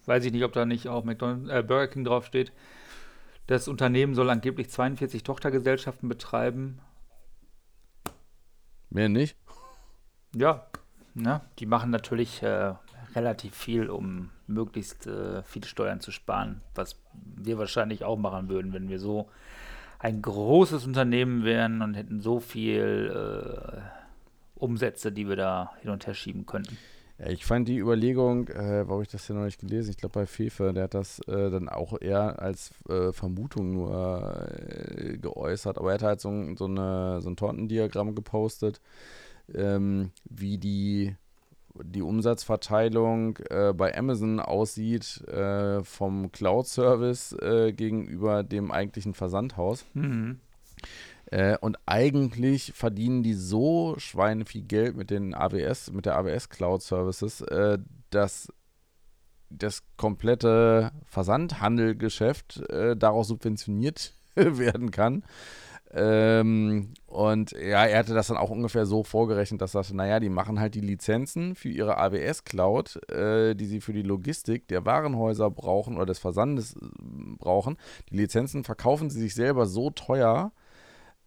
weiß 0.05 0.27
ich 0.27 0.33
nicht, 0.33 0.45
ob 0.45 0.53
da 0.53 0.67
nicht 0.67 0.89
auch 0.89 1.05
McDonald's, 1.05 1.49
äh, 1.49 1.63
Burger 1.63 1.89
King 1.89 2.05
draufsteht. 2.05 2.53
Das 3.47 3.67
Unternehmen 3.67 4.15
soll 4.15 4.29
angeblich 4.29 4.69
42 4.69 5.23
Tochtergesellschaften 5.23 6.11
betreiben. 6.11 6.81
Mehr 8.91 9.09
nicht? 9.09 9.37
Ja, 10.35 10.67
ne? 11.15 11.41
die 11.59 11.67
machen 11.67 11.91
natürlich 11.91 12.43
äh, 12.43 12.75
relativ 13.15 13.55
viel, 13.55 13.89
um 13.89 14.31
möglichst 14.47 15.07
äh, 15.07 15.43
viele 15.43 15.67
Steuern 15.67 16.01
zu 16.01 16.11
sparen, 16.11 16.61
was 16.75 17.01
wir 17.13 17.59
wahrscheinlich 17.59 18.05
auch 18.05 18.19
machen 18.19 18.49
würden, 18.49 18.73
wenn 18.73 18.89
wir 18.89 18.99
so 18.99 19.29
ein 19.99 20.23
großes 20.23 20.87
Unternehmen 20.87 21.45
wären 21.45 21.83
und 21.83 21.95
hätten 21.95 22.21
so 22.21 22.41
viel 22.41 23.13
äh, 23.15 23.81
Umsätze, 24.57 25.13
die 25.13 25.29
wir 25.29 25.37
da 25.37 25.73
hin 25.81 25.91
und 25.91 26.07
her 26.07 26.15
schieben 26.15 26.47
könnten. 26.47 26.77
Ich 27.29 27.45
fand 27.45 27.69
die 27.69 27.79
Überlegung, 27.79 28.49
äh, 28.49 28.89
warum 28.89 29.03
ich 29.03 29.09
das 29.09 29.29
ja 29.29 29.35
noch 29.35 29.45
nicht 29.45 29.61
gelesen, 29.61 29.91
ich 29.91 29.99
glaube 29.99 30.21
bei 30.21 30.27
Fefe, 30.27 30.73
der 30.73 30.85
hat 30.85 30.95
das 30.95 31.19
äh, 31.29 31.51
dann 31.51 31.69
auch 31.69 32.01
eher 32.01 32.41
als 32.41 32.71
äh, 32.89 33.13
Vermutung 33.13 33.73
nur 33.73 34.49
äh, 34.49 35.19
geäußert, 35.19 35.77
aber 35.77 35.91
er 35.91 35.95
hat 35.95 36.03
halt 36.03 36.21
so, 36.21 36.31
so, 36.57 36.65
eine, 36.65 37.21
so 37.21 37.29
ein 37.29 37.37
Tortendiagramm 37.37 38.15
gepostet, 38.15 38.81
ähm, 39.55 40.13
wie 40.31 40.57
die, 40.57 41.15
die 41.83 42.01
Umsatzverteilung 42.01 43.37
äh, 43.51 43.75
bei 43.75 43.95
Amazon 43.97 44.41
aussieht 44.41 45.21
äh, 45.29 45.85
vom 45.85 46.33
Cloud-Service 46.33 47.37
gegenüber 47.77 48.43
dem 48.45 48.71
eigentlichen 48.71 49.13
Versandhaus. 49.13 49.85
Mhm. 49.93 50.41
Äh, 51.31 51.57
und 51.59 51.79
eigentlich 51.87 52.73
verdienen 52.75 53.23
die 53.23 53.35
so 53.35 53.95
Schweine 53.99 54.45
viel 54.45 54.63
Geld 54.63 54.97
mit 54.97 55.11
den 55.11 55.35
AWS, 55.35 55.93
mit 55.93 56.07
der 56.07 56.17
AWS 56.17 56.49
Cloud 56.49 56.83
Services, 56.83 57.41
äh, 57.43 57.79
dass 58.11 58.53
das 59.49 59.83
komplette 59.97 60.93
Versandhandelgeschäft 61.07 62.69
äh, 62.71 62.97
daraus 62.97 63.29
subventioniert 63.29 64.15
werden 64.35 64.91
kann. 64.91 65.25
Ähm, 65.93 66.95
und 67.07 67.51
ja, 67.51 67.85
er 67.85 67.99
hatte 67.99 68.15
das 68.15 68.29
dann 68.29 68.37
auch 68.37 68.51
ungefähr 68.51 68.87
so 68.87 69.03
vorgerechnet, 69.03 69.61
dass 69.61 69.75
er 69.75 69.83
sagte, 69.83 69.97
naja, 69.97 70.21
die 70.21 70.29
machen 70.29 70.61
halt 70.61 70.77
die 70.77 70.81
Lizenzen 70.81 71.57
für 71.57 71.69
ihre 71.69 71.99
AWS 71.99 72.45
Cloud, 72.45 73.11
äh, 73.11 73.55
die 73.55 73.67
sie 73.67 73.81
für 73.81 73.93
die 73.93 74.03
Logistik 74.03 74.69
der 74.69 74.87
Warenhäuser 74.87 75.51
brauchen 75.51 75.97
oder 75.97 76.07
des 76.07 76.21
Versandes 76.21 76.75
äh, 76.75 76.79
brauchen. 77.39 77.77
Die 78.11 78.17
Lizenzen 78.17 78.63
verkaufen 78.63 79.11
sie 79.11 79.21
sich 79.21 79.35
selber 79.35 79.67
so 79.67 79.91
teuer, 79.91 80.53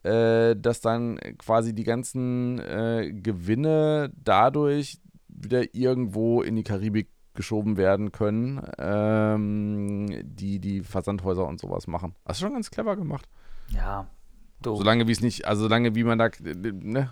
äh, 0.03 0.55
dass 0.55 0.81
dann 0.81 1.17
quasi 1.37 1.73
die 1.73 1.83
ganzen 1.83 2.59
äh, 2.59 3.11
Gewinne 3.13 4.11
dadurch 4.15 4.99
wieder 5.27 5.73
irgendwo 5.73 6.41
in 6.41 6.55
die 6.55 6.63
Karibik 6.63 7.09
geschoben 7.33 7.77
werden 7.77 8.11
können, 8.11 8.61
ähm, 8.77 10.07
die 10.23 10.59
die 10.59 10.81
Versandhäuser 10.81 11.47
und 11.47 11.59
sowas 11.59 11.87
machen. 11.87 12.15
Das 12.25 12.37
ist 12.37 12.41
schon 12.41 12.53
ganz 12.53 12.69
clever 12.69 12.95
gemacht. 12.95 13.27
Ja. 13.69 14.07
Du. 14.61 14.75
Solange 14.75 15.07
wie 15.07 15.11
es 15.11 15.19
nicht, 15.19 15.45
also 15.45 15.63
solange 15.63 15.93
wie 15.93 16.05
man 16.05 16.17
da, 16.17 16.29
ne, 16.41 17.11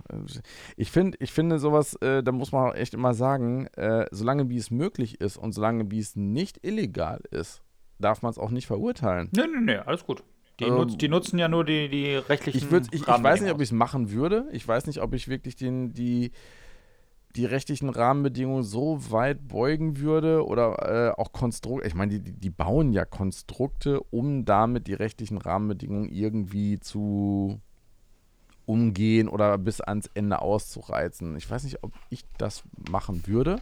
ich 0.78 0.90
finde, 0.90 1.18
ich 1.20 1.34
finde 1.34 1.60
sowas, 1.60 1.96
äh, 1.96 2.24
da 2.24 2.32
muss 2.32 2.54
man 2.54 2.70
auch 2.70 2.76
echt 2.76 2.94
immer 2.94 3.14
sagen, 3.14 3.68
äh, 3.76 4.06
solange 4.12 4.50
wie 4.50 4.56
es 4.56 4.72
möglich 4.72 5.20
ist 5.20 5.36
und 5.36 5.52
solange 5.52 5.92
wie 5.92 6.00
es 6.00 6.16
nicht 6.16 6.66
illegal 6.66 7.20
ist, 7.30 7.62
darf 8.00 8.22
man 8.22 8.32
es 8.32 8.38
auch 8.38 8.52
nicht 8.52 8.68
verurteilen. 8.68 9.30
Nee, 9.36 9.48
nee, 9.54 9.60
nee, 9.60 9.76
alles 9.76 10.06
gut. 10.06 10.24
Die, 10.60 10.66
ähm, 10.66 10.76
nutz, 10.76 10.98
die, 10.98 11.08
nutzen 11.08 11.40
ja 11.40 11.48
nur 11.48 11.66
die, 11.66 11.90
die 11.90 12.16
rechtlichen. 12.16 12.58
Ich, 12.58 12.72
würd, 12.72 12.88
ich, 12.92 13.02
ich 13.02 13.08
weiß 13.08 13.42
nicht, 13.42 13.52
ob 13.52 13.62
ich 13.62 13.70
es 13.70 13.72
machen 13.72 14.12
würde. 14.12 14.46
Ich 14.52 14.68
weiß 14.68 14.88
nicht, 14.88 15.02
ob 15.02 15.14
ich 15.14 15.28
wirklich 15.28 15.56
den, 15.56 15.94
die, 15.94 16.32
die 17.36 17.46
rechtlichen 17.46 17.90
Rahmenbedingungen 17.90 18.64
so 18.64 19.12
weit 19.12 19.48
beugen 19.48 19.98
würde 19.98 20.46
oder 20.46 21.16
äh, 21.18 21.20
auch 21.20 21.32
Konstrukte. 21.32 21.88
Ich 21.88 21.96
meine, 21.96 22.20
die, 22.20 22.34
die 22.34 22.50
bauen 22.50 22.94
ja 22.94 23.06
Konstrukte, 23.06 24.02
um 24.12 24.46
damit 24.46 24.88
die 24.88 24.94
rechtlichen 24.94 25.38
Rahmenbedingungen 25.38 26.10
irgendwie 26.10 26.80
zu 26.80 27.60
umgehen 28.66 29.28
oder 29.28 29.58
bis 29.58 29.82
ans 29.82 30.10
Ende 30.14 30.42
auszureizen. 30.42 31.36
Ich 31.36 31.50
weiß 31.50 31.64
nicht, 31.64 31.84
ob 31.84 31.92
ich 32.10 32.24
das 32.38 32.64
machen 32.90 33.28
würde. 33.28 33.60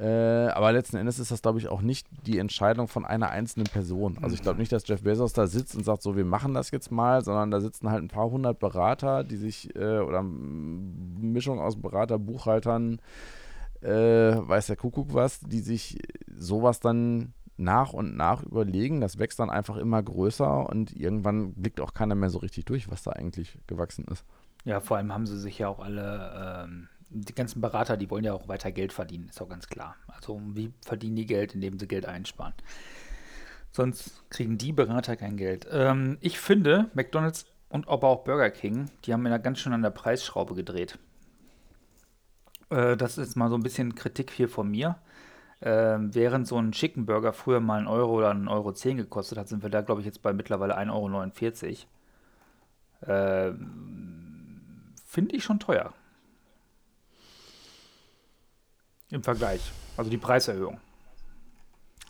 Äh, 0.00 0.48
aber 0.48 0.72
letzten 0.72 0.96
Endes 0.96 1.18
ist 1.18 1.30
das, 1.30 1.42
glaube 1.42 1.58
ich, 1.58 1.68
auch 1.68 1.82
nicht 1.82 2.06
die 2.24 2.38
Entscheidung 2.38 2.88
von 2.88 3.04
einer 3.04 3.28
einzelnen 3.28 3.66
Person. 3.66 4.16
Also 4.22 4.34
ich 4.34 4.40
glaube 4.40 4.58
nicht, 4.58 4.72
dass 4.72 4.88
Jeff 4.88 5.02
Bezos 5.02 5.34
da 5.34 5.46
sitzt 5.46 5.76
und 5.76 5.84
sagt, 5.84 6.00
so, 6.02 6.16
wir 6.16 6.24
machen 6.24 6.54
das 6.54 6.70
jetzt 6.70 6.90
mal, 6.90 7.22
sondern 7.22 7.50
da 7.50 7.60
sitzen 7.60 7.90
halt 7.90 8.02
ein 8.02 8.08
paar 8.08 8.30
hundert 8.30 8.58
Berater, 8.60 9.24
die 9.24 9.36
sich, 9.36 9.76
äh, 9.76 9.98
oder 9.98 10.22
Mischung 10.22 11.60
aus 11.60 11.76
Berater, 11.76 12.18
Buchhaltern, 12.18 12.98
äh, 13.82 13.88
weiß 13.90 14.68
der 14.68 14.76
Kuckuck 14.76 15.12
was, 15.12 15.40
die 15.40 15.60
sich 15.60 15.98
sowas 16.34 16.80
dann 16.80 17.34
nach 17.58 17.92
und 17.92 18.16
nach 18.16 18.42
überlegen. 18.42 19.02
Das 19.02 19.18
wächst 19.18 19.38
dann 19.38 19.50
einfach 19.50 19.76
immer 19.76 20.02
größer 20.02 20.66
und 20.66 20.96
irgendwann 20.96 21.52
blickt 21.52 21.78
auch 21.78 21.92
keiner 21.92 22.14
mehr 22.14 22.30
so 22.30 22.38
richtig 22.38 22.64
durch, 22.64 22.90
was 22.90 23.02
da 23.02 23.10
eigentlich 23.10 23.58
gewachsen 23.66 24.06
ist. 24.10 24.24
Ja, 24.64 24.80
vor 24.80 24.96
allem 24.96 25.12
haben 25.12 25.26
sie 25.26 25.38
sich 25.38 25.58
ja 25.58 25.68
auch 25.68 25.80
alle 25.80 26.64
ähm 26.64 26.88
die 27.10 27.34
ganzen 27.34 27.60
Berater, 27.60 27.96
die 27.96 28.10
wollen 28.10 28.24
ja 28.24 28.32
auch 28.32 28.48
weiter 28.48 28.72
Geld 28.72 28.92
verdienen, 28.92 29.28
ist 29.28 29.42
auch 29.42 29.48
ganz 29.48 29.68
klar. 29.68 29.96
Also 30.06 30.40
wie 30.54 30.72
verdienen 30.84 31.16
die 31.16 31.26
Geld, 31.26 31.54
indem 31.54 31.78
sie 31.78 31.88
Geld 31.88 32.06
einsparen? 32.06 32.54
Sonst 33.72 34.28
kriegen 34.30 34.58
die 34.58 34.72
Berater 34.72 35.16
kein 35.16 35.36
Geld. 35.36 35.66
Ähm, 35.70 36.18
ich 36.20 36.38
finde, 36.40 36.90
McDonald's 36.94 37.46
und 37.68 37.88
aber 37.88 38.08
auch 38.08 38.24
Burger 38.24 38.50
King, 38.50 38.90
die 39.04 39.12
haben 39.12 39.24
da 39.24 39.38
ganz 39.38 39.60
schön 39.60 39.72
an 39.72 39.82
der 39.82 39.90
Preisschraube 39.90 40.54
gedreht. 40.54 40.98
Äh, 42.70 42.96
das 42.96 43.18
ist 43.18 43.36
mal 43.36 43.48
so 43.48 43.56
ein 43.56 43.62
bisschen 43.62 43.94
Kritik 43.94 44.30
hier 44.30 44.48
von 44.48 44.70
mir. 44.70 44.96
Äh, 45.60 45.98
während 46.00 46.48
so 46.48 46.56
ein 46.56 46.72
Chicken 46.72 47.06
Burger 47.06 47.32
früher 47.32 47.60
mal 47.60 47.78
einen 47.78 47.86
Euro 47.86 48.14
oder 48.14 48.30
einen 48.30 48.48
Euro 48.48 48.72
10 48.72 48.96
gekostet 48.96 49.38
hat, 49.38 49.48
sind 49.48 49.62
wir 49.62 49.70
da, 49.70 49.82
glaube 49.82 50.00
ich, 50.00 50.06
jetzt 50.06 50.22
bei 50.22 50.32
mittlerweile 50.32 50.76
1,49 50.78 51.86
Euro. 53.06 53.12
Äh, 53.12 53.52
finde 55.04 55.36
ich 55.36 55.44
schon 55.44 55.60
teuer. 55.60 55.92
Im 59.10 59.22
Vergleich. 59.22 59.72
Also 59.96 60.10
die 60.10 60.18
Preiserhöhung. 60.18 60.78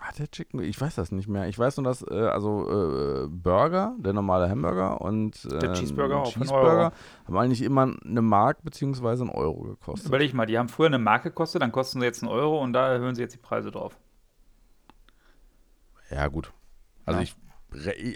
Hat 0.01 0.19
der 0.19 0.31
Chicken, 0.31 0.63
ich 0.63 0.81
weiß 0.81 0.95
das 0.95 1.13
nicht 1.13 1.29
mehr. 1.29 1.47
Ich 1.49 1.59
weiß 1.59 1.77
nur, 1.77 1.85
dass 1.85 2.03
äh, 2.03 2.15
also 2.15 3.25
äh, 3.25 3.29
Burger, 3.29 3.95
der 3.99 4.15
normale 4.15 4.49
Hamburger 4.49 5.01
und 5.01 5.45
äh, 5.45 5.59
der 5.59 5.75
Cheeseburger, 5.75 6.25
Cheeseburger 6.25 6.93
haben 7.27 7.37
eigentlich 7.37 7.61
immer 7.61 7.95
eine 8.05 8.23
Mark 8.23 8.63
bzw. 8.65 9.09
einen 9.09 9.29
Euro 9.29 9.63
gekostet. 9.65 10.09
Überleg 10.09 10.33
mal, 10.33 10.47
die 10.47 10.59
haben 10.59 10.71
früher 10.71 10.87
eine 10.87 10.99
Mark 10.99 11.25
gekostet, 11.25 11.61
dann 11.61 11.71
kosten 11.71 12.01
sie 12.01 12.07
jetzt 12.07 12.23
einen 12.23 12.33
Euro 12.33 12.63
und 12.63 12.73
da 12.73 12.89
erhöhen 12.89 13.15
sie 13.15 13.21
jetzt 13.21 13.35
die 13.35 13.39
Preise 13.39 13.71
drauf. 13.71 13.99
Ja, 16.11 16.27
gut. 16.29 16.51
Also 17.05 17.21
ja. 17.21 17.25
ich 17.25 17.37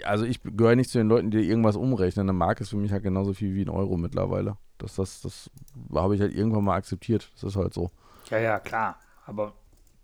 also 0.05 0.25
ich 0.25 0.41
gehöre 0.43 0.75
nicht 0.75 0.89
zu 0.89 0.97
den 0.97 1.07
Leuten, 1.07 1.31
die 1.31 1.47
irgendwas 1.47 1.75
umrechnen. 1.75 2.29
Eine 2.29 2.37
Mark 2.37 2.59
ist 2.61 2.69
für 2.69 2.77
mich 2.77 2.91
halt 2.91 3.03
genauso 3.03 3.33
viel 3.33 3.55
wie 3.55 3.61
ein 3.61 3.69
Euro 3.69 3.95
mittlerweile. 3.97 4.57
Das, 4.77 4.95
das, 4.95 5.21
das 5.21 5.49
habe 5.93 6.15
ich 6.15 6.21
halt 6.21 6.33
irgendwann 6.33 6.63
mal 6.63 6.75
akzeptiert. 6.75 7.31
Das 7.35 7.43
ist 7.43 7.55
halt 7.55 7.73
so. 7.73 7.91
Ja, 8.29 8.39
ja, 8.39 8.59
klar. 8.59 8.99
Aber 9.25 9.53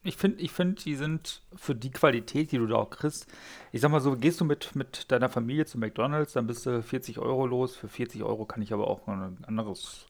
ich 0.03 0.17
finde, 0.17 0.41
ich 0.41 0.51
find, 0.51 0.83
die 0.85 0.95
sind 0.95 1.43
für 1.55 1.75
die 1.75 1.91
Qualität, 1.91 2.51
die 2.51 2.57
du 2.57 2.65
da 2.65 2.75
auch 2.75 2.89
kriegst. 2.89 3.27
Ich 3.71 3.81
sag 3.81 3.91
mal 3.91 4.01
so, 4.01 4.15
gehst 4.15 4.41
du 4.41 4.45
mit, 4.45 4.75
mit 4.75 5.11
deiner 5.11 5.29
Familie 5.29 5.65
zu 5.65 5.77
McDonalds, 5.77 6.33
dann 6.33 6.47
bist 6.47 6.65
du 6.65 6.81
40 6.81 7.19
Euro 7.19 7.45
los. 7.45 7.75
Für 7.75 7.87
40 7.87 8.23
Euro 8.23 8.45
kann 8.45 8.63
ich 8.63 8.73
aber 8.73 8.87
auch 8.87 9.07
ein 9.07 9.37
anderes. 9.45 10.07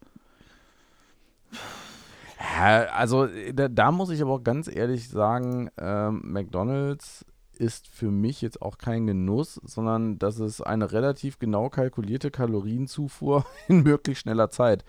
Ja, 2.39 2.86
also 2.93 3.28
da, 3.53 3.68
da, 3.68 3.91
muss 3.91 4.09
ich 4.09 4.22
aber 4.22 4.32
auch 4.32 4.43
ganz 4.43 4.68
ehrlich 4.74 5.09
sagen, 5.09 5.70
ähm, 5.78 6.22
McDonalds 6.24 7.26
ist 7.53 7.88
für 7.88 8.09
mich 8.09 8.41
jetzt 8.41 8.62
auch 8.62 8.78
kein 8.78 9.05
Genuss, 9.05 9.55
sondern 9.64 10.18
das 10.18 10.39
ist 10.39 10.62
eine 10.62 10.91
relativ 10.91 11.38
genau 11.38 11.70
kalkulierte 11.70 12.32
Kalorienzufuhr 12.32 13.45
in 13.68 13.84
möglichst 13.84 14.24
schneller 14.24 14.49
Zeit. 14.49 14.86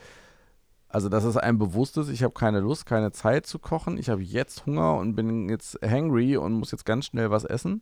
Also, 0.93 1.09
dass 1.09 1.25
es 1.25 1.39
einem 1.39 1.59
bewusst 1.59 1.97
ist, 1.97 2.11
ich 2.11 2.23
habe 2.23 2.35
keine 2.35 2.61
Lust, 2.61 2.85
keine 2.85 3.13
Zeit 3.13 3.47
zu 3.47 3.59
kochen. 3.59 3.97
Ich 3.97 4.11
habe 4.11 4.23
jetzt 4.23 4.67
Hunger 4.67 4.99
und 4.99 5.17
bin 5.17 5.49
jetzt 5.49 5.79
hangry 5.83 6.37
und 6.37 6.53
muss 6.53 6.71
jetzt 6.71 6.85
ganz 6.85 7.07
schnell 7.07 7.31
was 7.31 7.45
essen. 7.45 7.81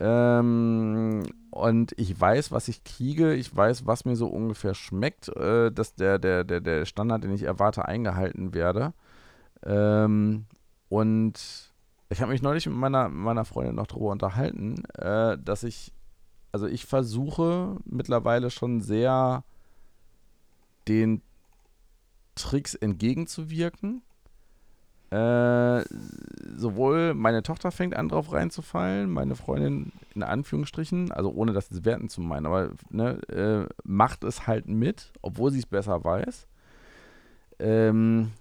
Ähm, 0.00 1.24
und 1.50 1.92
ich 1.98 2.18
weiß, 2.18 2.52
was 2.52 2.68
ich 2.68 2.84
kriege. 2.84 3.34
Ich 3.34 3.54
weiß, 3.54 3.86
was 3.86 4.06
mir 4.06 4.16
so 4.16 4.28
ungefähr 4.28 4.72
schmeckt, 4.72 5.28
äh, 5.36 5.70
dass 5.70 5.94
der, 5.94 6.18
der, 6.18 6.44
der, 6.44 6.62
der 6.62 6.86
Standard, 6.86 7.22
den 7.22 7.34
ich 7.34 7.42
erwarte, 7.42 7.84
eingehalten 7.84 8.54
werde. 8.54 8.94
Ähm, 9.62 10.46
und 10.88 11.34
ich 12.08 12.22
habe 12.22 12.32
mich 12.32 12.40
neulich 12.40 12.64
mit 12.64 12.76
meiner, 12.76 13.10
meiner 13.10 13.44
Freundin 13.44 13.74
noch 13.74 13.88
darüber 13.88 14.12
unterhalten, 14.12 14.82
äh, 14.94 15.36
dass 15.36 15.64
ich, 15.64 15.92
also 16.50 16.66
ich 16.66 16.86
versuche 16.86 17.76
mittlerweile 17.84 18.50
schon 18.50 18.80
sehr 18.80 19.44
den 20.88 21.20
Tricks 22.36 22.74
entgegenzuwirken. 22.74 24.02
Äh, 25.10 25.84
sowohl 26.56 27.14
meine 27.14 27.42
Tochter 27.42 27.70
fängt 27.70 27.94
an, 27.94 28.08
drauf 28.08 28.32
reinzufallen, 28.32 29.10
meine 29.10 29.36
Freundin 29.36 29.92
in 30.14 30.22
Anführungsstrichen, 30.24 31.12
also 31.12 31.30
ohne 31.30 31.52
das 31.52 31.70
jetzt 31.70 31.84
werten 31.84 32.08
zu 32.08 32.20
meinen, 32.20 32.46
aber 32.46 32.72
ne, 32.90 33.20
äh, 33.28 33.72
macht 33.84 34.24
es 34.24 34.48
halt 34.48 34.66
mit, 34.66 35.12
obwohl 35.22 35.52
sie 35.52 35.60
es 35.60 35.66
besser 35.66 36.02
weiß. 36.02 36.48
Ähm, 37.60 38.32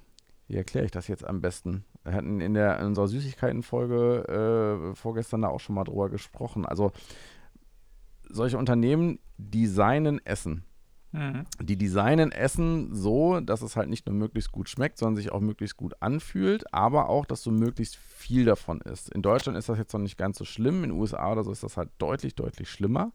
wie 0.47 0.55
erkläre 0.55 0.85
ich 0.85 0.91
das 0.91 1.07
jetzt 1.07 1.25
am 1.25 1.41
besten? 1.41 1.85
Wir 2.03 2.13
hatten 2.13 2.41
in, 2.41 2.53
der, 2.53 2.79
in 2.79 2.87
unserer 2.87 3.07
Süßigkeiten-Folge 3.07 4.91
äh, 4.91 4.95
vorgestern 4.95 5.43
da 5.43 5.49
auch 5.49 5.59
schon 5.59 5.75
mal 5.75 5.83
drüber 5.83 6.09
gesprochen. 6.09 6.65
Also 6.65 6.91
solche 8.29 8.57
Unternehmen 8.57 9.19
designen 9.37 10.23
Essen. 10.25 10.63
Mhm. 11.15 11.45
Die 11.61 11.77
designen 11.77 12.31
Essen 12.31 12.93
so, 12.93 13.39
dass 13.39 13.61
es 13.61 13.75
halt 13.75 13.89
nicht 13.89 14.05
nur 14.05 14.15
möglichst 14.15 14.51
gut 14.51 14.67
schmeckt, 14.67 14.97
sondern 14.97 15.15
sich 15.15 15.31
auch 15.31 15.39
möglichst 15.39 15.77
gut 15.77 15.93
anfühlt, 16.01 16.73
aber 16.73 17.07
auch, 17.09 17.25
dass 17.25 17.41
so 17.41 17.51
möglichst 17.51 17.95
viel 17.95 18.43
davon 18.43 18.81
ist. 18.81 19.09
In 19.09 19.21
Deutschland 19.21 19.57
ist 19.57 19.69
das 19.69 19.77
jetzt 19.77 19.93
noch 19.93 20.01
nicht 20.01 20.17
ganz 20.17 20.37
so 20.37 20.45
schlimm, 20.45 20.83
in 20.83 20.89
den 20.89 20.99
USA 20.99 21.31
oder 21.31 21.43
so 21.43 21.51
ist 21.51 21.63
das 21.63 21.77
halt 21.77 21.89
deutlich, 21.99 22.35
deutlich 22.35 22.69
schlimmer. 22.69 23.13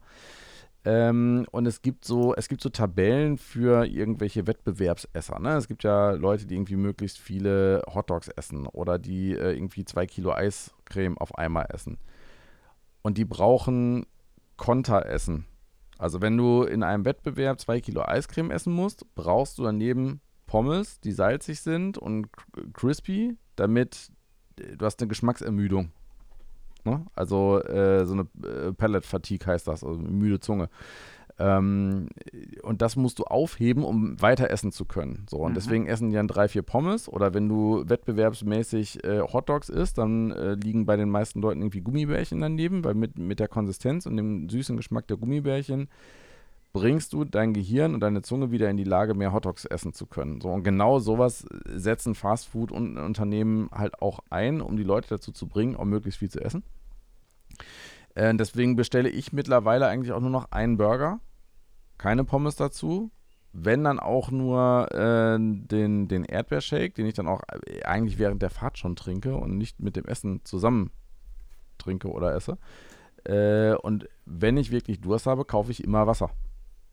Ähm, 0.82 1.46
und 1.50 1.66
es 1.66 1.82
gibt 1.82 2.06
so, 2.06 2.34
es 2.34 2.48
gibt 2.48 2.62
so 2.62 2.70
Tabellen 2.70 3.36
für 3.36 3.84
irgendwelche 3.84 4.46
Wettbewerbsesser. 4.46 5.38
Ne? 5.38 5.56
Es 5.56 5.68
gibt 5.68 5.84
ja 5.84 6.12
Leute, 6.12 6.46
die 6.46 6.54
irgendwie 6.54 6.76
möglichst 6.76 7.18
viele 7.18 7.82
Hotdogs 7.94 8.28
essen 8.28 8.66
oder 8.66 8.98
die 8.98 9.32
äh, 9.32 9.52
irgendwie 9.52 9.84
zwei 9.84 10.06
Kilo 10.06 10.32
Eiscreme 10.32 11.18
auf 11.18 11.36
einmal 11.36 11.66
essen. 11.68 11.98
Und 13.02 13.18
die 13.18 13.26
brauchen 13.26 14.06
Konteressen. 14.56 15.44
Also 16.00 16.22
wenn 16.22 16.38
du 16.38 16.62
in 16.62 16.82
einem 16.82 17.04
Wettbewerb 17.04 17.60
zwei 17.60 17.78
Kilo 17.82 18.00
Eiscreme 18.00 18.50
essen 18.50 18.72
musst, 18.72 19.04
brauchst 19.14 19.58
du 19.58 19.64
daneben 19.64 20.22
Pommes, 20.46 20.98
die 21.00 21.12
salzig 21.12 21.60
sind 21.60 21.98
und 21.98 22.28
crispy, 22.72 23.36
damit 23.54 24.10
äh, 24.58 24.78
du 24.78 24.86
hast 24.86 25.00
eine 25.00 25.08
Geschmacksermüdung. 25.08 25.92
Ne? 26.84 27.04
Also 27.14 27.62
äh, 27.62 28.06
so 28.06 28.14
eine 28.14 28.22
äh, 28.48 28.72
Pellet-Fatigue 28.72 29.46
heißt 29.46 29.68
das, 29.68 29.84
also 29.84 30.00
müde 30.00 30.40
Zunge. 30.40 30.70
Ähm, 31.40 32.08
und 32.62 32.82
das 32.82 32.96
musst 32.96 33.18
du 33.18 33.24
aufheben, 33.24 33.82
um 33.82 34.20
weiter 34.20 34.50
essen 34.50 34.72
zu 34.72 34.84
können. 34.84 35.26
So, 35.28 35.38
und 35.38 35.52
mhm. 35.52 35.54
deswegen 35.54 35.86
essen 35.86 36.10
die 36.10 36.16
dann 36.16 36.28
drei, 36.28 36.48
vier 36.48 36.60
Pommes. 36.60 37.08
Oder 37.08 37.32
wenn 37.32 37.48
du 37.48 37.82
wettbewerbsmäßig 37.86 39.02
äh, 39.04 39.20
Hotdogs 39.20 39.70
isst, 39.70 39.96
dann 39.96 40.32
äh, 40.32 40.52
liegen 40.52 40.84
bei 40.84 40.96
den 40.96 41.08
meisten 41.08 41.40
Leuten 41.40 41.62
irgendwie 41.62 41.80
Gummibärchen 41.80 42.42
daneben, 42.42 42.84
weil 42.84 42.94
mit, 42.94 43.18
mit 43.18 43.40
der 43.40 43.48
Konsistenz 43.48 44.04
und 44.04 44.18
dem 44.18 44.50
süßen 44.50 44.76
Geschmack 44.76 45.06
der 45.08 45.16
Gummibärchen 45.16 45.88
bringst 46.74 47.14
du 47.14 47.24
dein 47.24 47.54
Gehirn 47.54 47.94
und 47.94 48.00
deine 48.00 48.20
Zunge 48.20 48.50
wieder 48.50 48.68
in 48.68 48.76
die 48.76 48.84
Lage, 48.84 49.14
mehr 49.14 49.32
Hotdogs 49.32 49.64
essen 49.64 49.94
zu 49.94 50.04
können. 50.04 50.42
So, 50.42 50.50
und 50.50 50.62
genau 50.62 50.98
sowas 50.98 51.46
setzen 51.64 52.14
Fastfood-Unternehmen 52.14 53.70
halt 53.72 54.02
auch 54.02 54.20
ein, 54.28 54.60
um 54.60 54.76
die 54.76 54.84
Leute 54.84 55.08
dazu 55.08 55.32
zu 55.32 55.48
bringen, 55.48 55.74
auch 55.74 55.86
möglichst 55.86 56.18
viel 56.18 56.30
zu 56.30 56.40
essen. 56.40 56.62
Äh, 58.14 58.34
deswegen 58.34 58.76
bestelle 58.76 59.08
ich 59.08 59.32
mittlerweile 59.32 59.86
eigentlich 59.86 60.12
auch 60.12 60.20
nur 60.20 60.30
noch 60.30 60.52
einen 60.52 60.76
Burger 60.76 61.18
keine 62.00 62.24
Pommes 62.24 62.56
dazu. 62.56 63.12
Wenn 63.52 63.84
dann 63.84 63.98
auch 63.98 64.30
nur 64.30 64.88
äh, 64.92 65.36
den, 65.38 66.08
den 66.08 66.24
Erdbeershake, 66.24 66.94
den 66.94 67.06
ich 67.06 67.14
dann 67.14 67.26
auch 67.26 67.42
äh, 67.66 67.82
eigentlich 67.82 68.18
während 68.18 68.42
der 68.42 68.48
Fahrt 68.50 68.78
schon 68.78 68.96
trinke 68.96 69.36
und 69.36 69.58
nicht 69.58 69.80
mit 69.80 69.96
dem 69.96 70.06
Essen 70.06 70.40
zusammen 70.44 70.92
trinke 71.78 72.08
oder 72.08 72.34
esse. 72.34 72.58
Äh, 73.24 73.74
und 73.74 74.08
wenn 74.24 74.56
ich 74.56 74.70
wirklich 74.70 75.00
Durst 75.00 75.26
habe, 75.26 75.44
kaufe 75.44 75.72
ich 75.72 75.84
immer 75.84 76.06
Wasser 76.06 76.30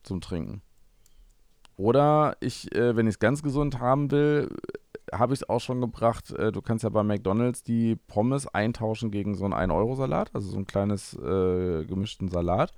zum 0.04 0.20
Trinken. 0.20 0.62
Oder 1.78 2.36
ich, 2.40 2.76
äh, 2.76 2.96
wenn 2.96 3.08
ich 3.08 3.14
es 3.14 3.20
ganz 3.20 3.44
gesund 3.44 3.80
haben 3.80 4.12
will, 4.12 4.50
habe 5.14 5.34
ich 5.34 5.42
es 5.42 5.50
auch 5.50 5.62
schon 5.62 5.80
gebracht. 5.80 6.32
Äh, 6.32 6.52
du 6.52 6.62
kannst 6.62 6.84
ja 6.84 6.90
bei 6.90 7.04
McDonalds 7.04 7.64
die 7.64 7.96
Pommes 7.96 8.48
eintauschen 8.48 9.12
gegen 9.12 9.36
so 9.36 9.46
einen 9.46 9.54
1-Euro-Salat, 9.54 10.32
also 10.34 10.50
so 10.50 10.58
ein 10.58 10.66
kleines 10.66 11.14
äh, 11.14 11.86
gemischten 11.86 12.28
Salat 12.30 12.74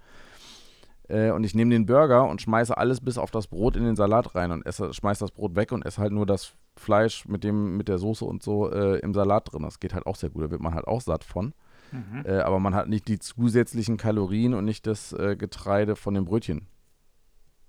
äh, 1.09 1.31
und 1.31 1.43
ich 1.43 1.55
nehme 1.55 1.71
den 1.71 1.85
Burger 1.85 2.27
und 2.27 2.41
schmeiße 2.41 2.77
alles 2.77 3.01
bis 3.01 3.17
auf 3.17 3.31
das 3.31 3.47
Brot 3.47 3.75
in 3.75 3.83
den 3.83 3.95
Salat 3.95 4.35
rein 4.35 4.51
und 4.51 4.65
esse, 4.65 4.93
schmeiße 4.93 5.23
das 5.23 5.31
Brot 5.31 5.55
weg 5.55 5.71
und 5.71 5.85
esse 5.85 5.99
halt 5.99 6.13
nur 6.13 6.25
das 6.25 6.53
Fleisch 6.75 7.25
mit 7.27 7.43
dem, 7.43 7.75
mit 7.77 7.87
der 7.87 7.97
Soße 7.97 8.23
und 8.23 8.43
so 8.43 8.71
äh, 8.71 8.99
im 8.99 9.13
Salat 9.13 9.51
drin. 9.51 9.63
Das 9.63 9.79
geht 9.79 9.93
halt 9.93 10.05
auch 10.05 10.15
sehr 10.15 10.29
gut, 10.29 10.43
da 10.43 10.51
wird 10.51 10.61
man 10.61 10.73
halt 10.73 10.87
auch 10.87 11.01
satt 11.01 11.23
von. 11.23 11.53
Mhm. 11.91 12.23
Äh, 12.25 12.39
aber 12.39 12.59
man 12.59 12.75
hat 12.75 12.87
nicht 12.87 13.07
die 13.07 13.19
zusätzlichen 13.19 13.97
Kalorien 13.97 14.53
und 14.53 14.65
nicht 14.65 14.85
das 14.87 15.11
äh, 15.13 15.35
Getreide 15.35 15.95
von 15.95 16.13
dem 16.13 16.25
Brötchen. 16.25 16.67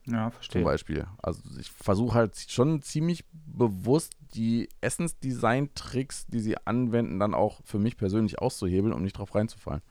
Ja, 0.07 0.30
verstehe. 0.30 0.62
Zum 0.62 0.64
Beispiel. 0.64 1.07
Also 1.22 1.43
ich 1.59 1.70
versuche 1.70 2.14
halt 2.14 2.36
schon 2.49 2.82
ziemlich 2.82 3.24
bewusst 3.32 4.14
die 4.34 4.68
Essensdesign-Tricks, 4.80 6.26
die 6.26 6.41
sie 6.41 6.57
anwenden, 6.66 7.18
dann 7.18 7.34
auch 7.34 7.61
für 7.64 7.78
mich 7.78 7.97
persönlich 7.97 8.38
auszuhebeln, 8.38 8.93
um 8.93 9.03
nicht 9.03 9.18
drauf 9.18 9.34
reinzufallen. 9.34 9.82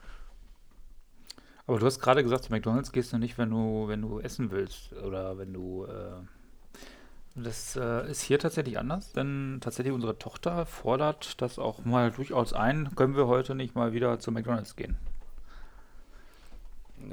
Aber 1.70 1.78
du 1.78 1.86
hast 1.86 1.99
gerade 1.99 2.24
gesagt, 2.24 2.45
zu 2.45 2.51
McDonalds 2.51 2.91
gehst 2.91 3.13
du 3.13 3.20
nicht, 3.20 3.38
wenn 3.38 3.51
du, 3.51 3.88
wenn 3.88 4.01
du 4.01 4.20
essen 4.20 4.49
willst 4.49 4.91
oder 4.93 5.38
wenn 5.38 5.53
du. 5.53 5.86
Äh, 5.86 6.26
das 7.36 7.76
äh, 7.76 8.09
ist 8.09 8.24
hier 8.24 8.39
tatsächlich 8.39 8.80
anders, 8.80 9.13
denn 9.13 9.59
tatsächlich 9.61 9.93
unsere 9.93 10.17
Tochter 10.17 10.65
fordert 10.65 11.39
das 11.43 11.59
auch 11.59 11.86
mal 11.86 12.09
durchaus 12.09 12.53
ein. 12.53 12.89
Können 12.95 13.15
wir 13.15 13.28
heute 13.28 13.53
nicht 13.53 13.76
mal 13.76 13.93
wieder 13.93 14.17
zu 14.17 14.32
McDonalds 14.32 14.76
gehen? 14.78 14.97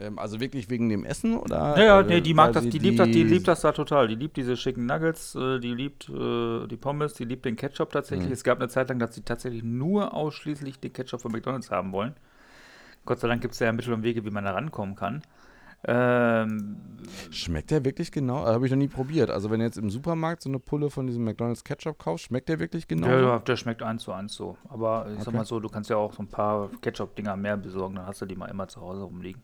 Ähm, 0.01 0.19
also 0.19 0.41
wirklich 0.41 0.71
wegen 0.71 0.89
dem 0.89 1.05
Essen 1.05 1.37
oder? 1.37 1.79
Ja, 1.79 2.03
nee, 2.03 2.23
die 2.23 2.33
mag 2.33 2.55
das, 2.55 2.65
die, 2.65 2.71
die, 2.71 2.79
liebt 2.79 2.99
das, 2.99 3.09
die 3.09 3.25
liebt 3.25 3.47
das 3.47 3.61
da 3.61 3.73
total. 3.73 4.09
Die 4.09 4.15
liebt 4.15 4.39
diese 4.39 4.57
schicken 4.57 4.87
Nuggets, 4.87 5.35
äh, 5.35 5.61
die 5.61 5.75
liebt 5.75 6.09
äh, 6.09 6.67
die 6.67 6.79
Pommes, 6.79 7.13
die 7.13 7.27
liebt 7.27 7.45
den 7.45 7.57
Ketchup 7.57 7.93
tatsächlich. 7.93 8.29
Mhm. 8.29 8.33
Es 8.33 8.43
gab 8.43 8.59
eine 8.59 8.69
Zeit 8.69 8.89
lang, 8.89 8.99
dass 8.99 9.15
sie 9.15 9.21
tatsächlich 9.21 9.63
nur 9.63 10.15
ausschließlich 10.15 10.81
den 10.81 10.95
Ketchup 10.95 11.21
von 11.21 11.31
McDonalds 11.31 11.71
haben 11.71 11.93
wollen. 11.93 12.15
Gott 13.07 13.21
sei 13.21 13.29
Dank 13.29 13.41
gibt 13.41 13.55
es 13.55 13.61
ja 13.61 13.73
Mittel 13.73 13.95
und 13.95 14.03
Wege, 14.03 14.25
wie 14.25 14.31
man 14.31 14.45
da 14.45 14.53
rankommen 14.53 14.95
kann. 14.95 15.23
Ähm, 15.89 16.79
schmeckt 17.31 17.71
der 17.71 17.85
wirklich 17.85 18.11
genau? 18.11 18.45
Habe 18.45 18.67
ich 18.67 18.73
noch 18.73 18.79
nie 18.79 18.89
probiert. 18.89 19.31
Also 19.31 19.51
wenn 19.51 19.61
du 19.61 19.67
jetzt 19.67 19.79
im 19.79 19.89
Supermarkt 19.89 20.43
so 20.43 20.49
eine 20.49 20.59
Pulle 20.59 20.91
von 20.91 21.07
diesem 21.07 21.23
McDonald's 21.23 21.63
Ketchup 21.63 21.99
kaufst, 21.99 22.27
schmeckt 22.27 22.49
der 22.49 22.59
wirklich 22.59 22.89
genau? 22.89 23.07
Ja, 23.07 23.39
der 23.39 23.57
schmeckt 23.57 23.83
eins 23.83 24.03
zu 24.03 24.13
eins 24.13 24.35
so. 24.35 24.57
Aber 24.69 25.07
ich 25.09 25.15
okay. 25.15 25.25
sag 25.25 25.35
mal 25.35 25.45
so, 25.45 25.61
du 25.61 25.69
kannst 25.69 25.89
ja 25.89 25.97
auch 25.97 26.13
so 26.13 26.23
ein 26.23 26.29
paar 26.29 26.71
Ketchup-Dinger 26.81 27.37
mehr 27.37 27.57
besorgen, 27.57 27.95
dann 27.97 28.07
hast 28.07 28.21
du 28.21 28.27
die 28.27 28.35
mal 28.35 28.47
immer 28.47 28.67
zu 28.67 28.81
Hause 28.81 29.03
rumliegen. 29.03 29.43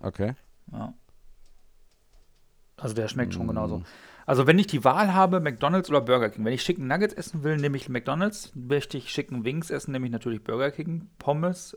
Okay. 0.00 0.34
Ja. 0.72 0.94
Also 2.78 2.94
der 2.94 3.08
schmeckt 3.08 3.32
mm. 3.32 3.36
schon 3.36 3.48
genauso. 3.48 3.82
Also 4.26 4.46
wenn 4.46 4.58
ich 4.58 4.66
die 4.66 4.84
Wahl 4.84 5.14
habe, 5.14 5.40
McDonald's 5.40 5.88
oder 5.88 6.00
Burger 6.00 6.30
King, 6.30 6.44
wenn 6.44 6.52
ich 6.52 6.64
Chicken 6.64 6.86
Nuggets 6.86 7.14
essen 7.14 7.44
will, 7.44 7.56
nehme 7.58 7.76
ich 7.76 7.88
McDonald's. 7.88 8.52
Möchte 8.54 8.96
ich 8.98 9.06
Chicken 9.06 9.44
Wings 9.44 9.70
essen, 9.70 9.92
nehme 9.92 10.06
ich 10.06 10.12
natürlich 10.12 10.42
Burger 10.42 10.70
King. 10.70 11.08
Pommes 11.18 11.76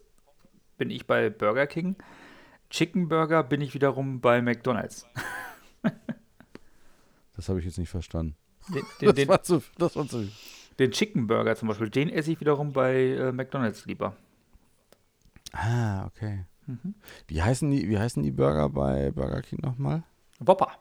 bin 0.80 0.90
ich 0.90 1.06
bei 1.06 1.30
Burger 1.30 1.68
King. 1.68 1.96
Chicken 2.72 3.08
Burger 3.08 3.44
bin 3.44 3.62
ich 3.62 3.76
wiederum 3.76 4.22
bei 4.22 4.42
McDonald's. 4.42 5.06
das 7.36 7.50
habe 7.50 7.60
ich 7.60 7.66
jetzt 7.66 7.78
nicht 7.78 7.90
verstanden. 7.90 8.36
Den, 8.70 8.84
den, 9.02 9.16
das, 9.16 9.28
war 9.28 9.44
zu, 9.44 9.64
das 9.78 9.96
war 9.96 10.08
zu. 10.08 10.28
Den 10.80 10.92
Chicken 10.92 11.28
Burger 11.28 11.56
zum 11.56 11.68
Beispiel, 11.68 11.90
den 11.90 12.10
esse 12.10 12.32
ich 12.32 12.40
wiederum 12.40 12.74
bei 12.74 12.96
äh, 12.96 13.32
McDonald's 13.32 13.86
lieber. 13.86 14.16
Ah, 15.52 16.06
okay. 16.08 16.46
Mhm. 16.68 16.96
Wie, 17.28 17.42
heißen 17.42 17.70
die, 17.70 17.90
wie 17.90 17.98
heißen 17.98 18.24
die 18.24 18.32
Burger 18.32 18.70
bei 18.70 19.12
Burger 19.12 19.42
King 19.42 19.60
nochmal? 19.62 20.04
Whopper. 20.40 20.72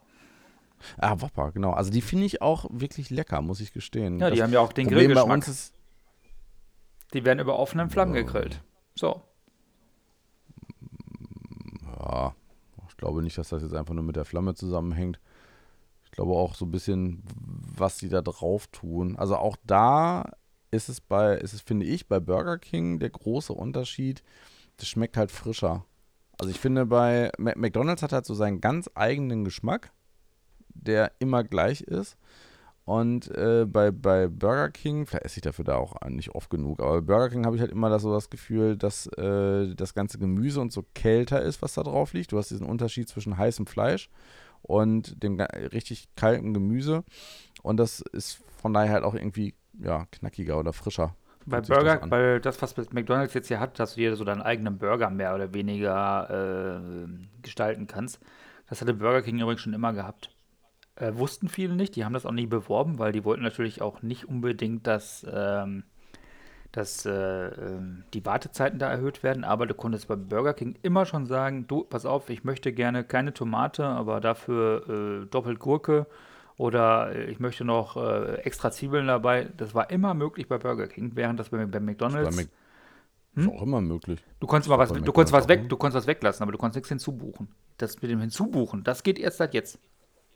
Ah, 0.98 1.20
Whopper, 1.20 1.50
genau. 1.52 1.72
Also 1.72 1.90
die 1.90 2.02
finde 2.02 2.26
ich 2.26 2.40
auch 2.42 2.66
wirklich 2.70 3.10
lecker, 3.10 3.42
muss 3.42 3.60
ich 3.60 3.72
gestehen. 3.72 4.20
Ja, 4.20 4.30
die 4.30 4.36
das 4.36 4.44
haben 4.44 4.52
ja 4.52 4.60
auch 4.60 4.72
den 4.72 4.86
Problem 4.86 5.06
Grillgeschmack. 5.06 5.26
Bei 5.26 5.34
uns 5.34 5.48
ist, 5.48 5.74
die 7.14 7.24
werden 7.24 7.40
über 7.40 7.58
offenen 7.58 7.90
Flammen 7.90 8.12
oh. 8.12 8.16
gegrillt. 8.16 8.62
So. 8.94 9.22
Ich 12.88 12.96
glaube 12.96 13.22
nicht, 13.22 13.38
dass 13.38 13.50
das 13.50 13.62
jetzt 13.62 13.74
einfach 13.74 13.94
nur 13.94 14.04
mit 14.04 14.16
der 14.16 14.24
Flamme 14.24 14.54
zusammenhängt. 14.54 15.20
Ich 16.04 16.10
glaube 16.10 16.32
auch 16.32 16.54
so 16.54 16.64
ein 16.64 16.70
bisschen, 16.70 17.22
was 17.76 17.98
sie 17.98 18.08
da 18.08 18.22
drauf 18.22 18.66
tun. 18.68 19.16
Also 19.16 19.36
auch 19.36 19.56
da 19.64 20.24
ist 20.70 20.88
es 20.88 21.00
bei, 21.00 21.36
ist 21.36 21.52
es, 21.52 21.60
finde 21.60 21.86
ich, 21.86 22.08
bei 22.08 22.18
Burger 22.20 22.58
King 22.58 22.98
der 22.98 23.10
große 23.10 23.52
Unterschied. 23.52 24.22
Das 24.78 24.88
schmeckt 24.88 25.16
halt 25.16 25.30
frischer. 25.30 25.84
Also 26.38 26.50
ich 26.50 26.60
finde, 26.60 26.86
bei 26.86 27.30
McDonalds 27.38 28.02
hat 28.02 28.12
halt 28.12 28.26
so 28.26 28.34
seinen 28.34 28.60
ganz 28.60 28.88
eigenen 28.94 29.44
Geschmack, 29.44 29.92
der 30.68 31.12
immer 31.18 31.44
gleich 31.44 31.80
ist. 31.80 32.16
Und 32.88 33.30
äh, 33.36 33.66
bei, 33.66 33.90
bei 33.90 34.28
Burger 34.28 34.70
King, 34.70 35.04
vielleicht 35.04 35.26
esse 35.26 35.36
ich 35.36 35.42
dafür 35.42 35.66
da 35.66 35.76
auch 35.76 35.94
nicht 36.08 36.30
oft 36.30 36.48
genug, 36.48 36.80
aber 36.80 37.02
bei 37.02 37.12
Burger 37.12 37.28
King 37.28 37.44
habe 37.44 37.54
ich 37.54 37.60
halt 37.60 37.70
immer 37.70 37.90
das, 37.90 38.00
so 38.00 38.10
das 38.14 38.30
Gefühl, 38.30 38.78
dass 38.78 39.06
äh, 39.08 39.74
das 39.74 39.92
ganze 39.92 40.18
Gemüse 40.18 40.58
und 40.62 40.72
so 40.72 40.86
kälter 40.94 41.42
ist, 41.42 41.60
was 41.60 41.74
da 41.74 41.82
drauf 41.82 42.14
liegt. 42.14 42.32
Du 42.32 42.38
hast 42.38 42.50
diesen 42.50 42.66
Unterschied 42.66 43.06
zwischen 43.06 43.36
heißem 43.36 43.66
Fleisch 43.66 44.08
und 44.62 45.22
dem 45.22 45.38
richtig 45.38 46.08
kalten 46.16 46.54
Gemüse. 46.54 47.04
Und 47.62 47.76
das 47.76 48.00
ist 48.00 48.42
von 48.56 48.72
daher 48.72 48.94
halt 48.94 49.04
auch 49.04 49.14
irgendwie 49.14 49.52
ja, 49.78 50.06
knackiger 50.10 50.58
oder 50.58 50.72
frischer. 50.72 51.14
Bei 51.44 51.60
Burger, 51.60 52.00
weil 52.10 52.40
das, 52.40 52.62
was 52.62 52.74
McDonalds 52.94 53.34
jetzt 53.34 53.48
hier 53.48 53.60
hat, 53.60 53.78
dass 53.78 53.96
du 53.96 54.00
dir 54.00 54.16
so 54.16 54.24
deinen 54.24 54.40
eigenen 54.40 54.78
Burger 54.78 55.10
mehr 55.10 55.34
oder 55.34 55.52
weniger 55.52 56.78
äh, 56.80 57.08
gestalten 57.42 57.86
kannst. 57.86 58.18
Das 58.70 58.80
hatte 58.80 58.94
Burger 58.94 59.20
King 59.20 59.40
übrigens 59.40 59.60
schon 59.60 59.74
immer 59.74 59.92
gehabt. 59.92 60.30
Äh, 60.98 61.16
wussten 61.16 61.48
viele 61.48 61.76
nicht, 61.76 61.94
die 61.94 62.04
haben 62.04 62.12
das 62.12 62.26
auch 62.26 62.32
nie 62.32 62.46
beworben, 62.46 62.98
weil 62.98 63.12
die 63.12 63.24
wollten 63.24 63.42
natürlich 63.42 63.82
auch 63.82 64.02
nicht 64.02 64.28
unbedingt, 64.28 64.86
dass, 64.86 65.24
ähm, 65.32 65.84
dass 66.72 67.06
äh, 67.06 67.12
ähm, 67.12 68.02
die 68.14 68.26
Wartezeiten 68.26 68.80
da 68.80 68.90
erhöht 68.90 69.22
werden, 69.22 69.44
aber 69.44 69.66
du 69.66 69.74
konntest 69.74 70.08
bei 70.08 70.16
Burger 70.16 70.54
King 70.54 70.74
immer 70.82 71.06
schon 71.06 71.26
sagen, 71.26 71.66
du, 71.68 71.84
pass 71.84 72.04
auf, 72.04 72.30
ich 72.30 72.42
möchte 72.42 72.72
gerne 72.72 73.04
keine 73.04 73.32
Tomate, 73.32 73.84
aber 73.84 74.20
dafür 74.20 75.22
äh, 75.22 75.26
doppelt 75.26 75.60
Gurke 75.60 76.06
oder 76.56 77.14
äh, 77.14 77.30
ich 77.30 77.38
möchte 77.38 77.64
noch 77.64 77.96
äh, 77.96 78.34
extra 78.42 78.72
Zwiebeln 78.72 79.06
dabei. 79.06 79.50
Das 79.56 79.76
war 79.76 79.90
immer 79.90 80.14
möglich 80.14 80.48
bei 80.48 80.58
Burger 80.58 80.88
King, 80.88 81.12
während 81.14 81.38
das 81.38 81.50
bei, 81.50 81.64
bei 81.64 81.78
McDonalds. 81.78 82.36
Bei 82.36 82.42
hm? 83.34 83.42
Ist 83.44 83.48
auch 83.54 83.62
immer 83.62 83.80
möglich. 83.80 84.20
Du 84.40 84.48
konntest 84.48 84.68
mal 84.68 84.78
was, 84.78 84.92
du 84.92 85.12
konntest 85.12 85.32
was 85.32 85.46
weg, 85.46 85.68
du 85.68 85.76
konntest 85.76 86.02
was 86.02 86.06
weglassen, 86.08 86.42
aber 86.42 86.50
du 86.50 86.58
konntest 86.58 86.76
nichts 86.76 86.88
hinzubuchen. 86.88 87.48
Das 87.76 88.02
mit 88.02 88.10
dem 88.10 88.20
Hinzubuchen, 88.20 88.82
das 88.82 89.04
geht 89.04 89.20
erst 89.20 89.38
seit 89.38 89.54
jetzt. 89.54 89.78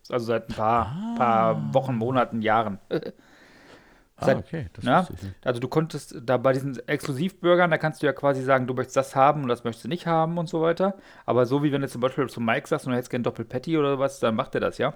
Also 0.08 0.26
seit 0.26 0.50
ein 0.50 0.56
paar, 0.56 0.86
ah. 0.86 1.14
paar 1.16 1.74
Wochen, 1.74 1.96
Monaten, 1.96 2.42
Jahren. 2.42 2.78
Ah, 2.88 2.98
seit, 4.20 4.36
ah, 4.36 4.40
okay. 4.40 4.66
Ja, 4.82 5.06
also 5.44 5.60
du 5.60 5.68
konntest 5.68 6.16
da 6.24 6.36
bei 6.36 6.52
diesen 6.52 6.76
Exklusivburgern, 6.88 7.70
da 7.70 7.78
kannst 7.78 8.02
du 8.02 8.06
ja 8.06 8.12
quasi 8.12 8.42
sagen, 8.42 8.66
du 8.66 8.74
möchtest 8.74 8.96
das 8.96 9.16
haben 9.16 9.42
und 9.42 9.48
das 9.48 9.64
möchtest 9.64 9.84
du 9.84 9.88
nicht 9.88 10.06
haben 10.06 10.38
und 10.38 10.48
so 10.48 10.62
weiter. 10.62 10.94
Aber 11.26 11.46
so 11.46 11.62
wie 11.62 11.72
wenn 11.72 11.82
du 11.82 11.88
zum 11.88 12.00
Beispiel 12.00 12.28
zu 12.28 12.40
Mike 12.40 12.68
sagst 12.68 12.86
und 12.86 12.92
du 12.92 12.96
hättest 12.96 13.10
gerne 13.10 13.24
Doppelpatty 13.24 13.78
oder 13.78 13.98
was, 13.98 14.20
dann 14.20 14.34
macht 14.34 14.54
er 14.54 14.60
das, 14.60 14.78
ja. 14.78 14.94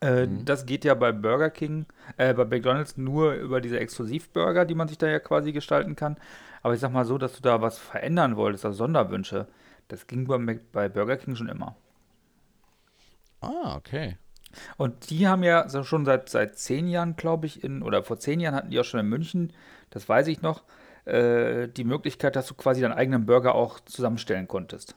Äh, 0.00 0.26
mhm. 0.26 0.44
Das 0.44 0.64
geht 0.64 0.84
ja 0.84 0.94
bei 0.94 1.12
Burger 1.12 1.50
King, 1.50 1.86
äh, 2.16 2.32
bei 2.32 2.44
McDonalds 2.44 2.96
nur 2.96 3.34
über 3.34 3.60
diese 3.60 3.78
Exklusivburger, 3.78 4.64
die 4.64 4.74
man 4.74 4.88
sich 4.88 4.98
da 4.98 5.06
ja 5.06 5.18
quasi 5.18 5.52
gestalten 5.52 5.96
kann. 5.96 6.16
Aber 6.62 6.74
ich 6.74 6.80
sag 6.80 6.92
mal 6.92 7.04
so, 7.04 7.18
dass 7.18 7.34
du 7.36 7.42
da 7.42 7.60
was 7.60 7.78
verändern 7.78 8.36
wolltest, 8.36 8.64
also 8.64 8.78
Sonderwünsche, 8.78 9.46
das 9.88 10.06
ging 10.06 10.26
bei, 10.26 10.58
bei 10.72 10.88
Burger 10.88 11.16
King 11.16 11.36
schon 11.36 11.48
immer. 11.48 11.76
Ah, 13.40 13.76
okay. 13.76 14.18
Und 14.76 15.10
die 15.10 15.28
haben 15.28 15.42
ja 15.42 15.68
schon 15.84 16.04
seit, 16.04 16.28
seit 16.28 16.58
zehn 16.58 16.88
Jahren, 16.88 17.16
glaube 17.16 17.46
ich, 17.46 17.62
in, 17.62 17.82
oder 17.82 18.02
vor 18.02 18.18
zehn 18.18 18.40
Jahren 18.40 18.54
hatten 18.54 18.70
die 18.70 18.80
auch 18.80 18.84
schon 18.84 19.00
in 19.00 19.08
München, 19.08 19.52
das 19.90 20.08
weiß 20.08 20.26
ich 20.26 20.42
noch, 20.42 20.64
äh, 21.04 21.68
die 21.68 21.84
Möglichkeit, 21.84 22.36
dass 22.36 22.46
du 22.46 22.54
quasi 22.54 22.80
deinen 22.80 22.92
eigenen 22.92 23.26
Burger 23.26 23.54
auch 23.54 23.80
zusammenstellen 23.80 24.48
konntest. 24.48 24.96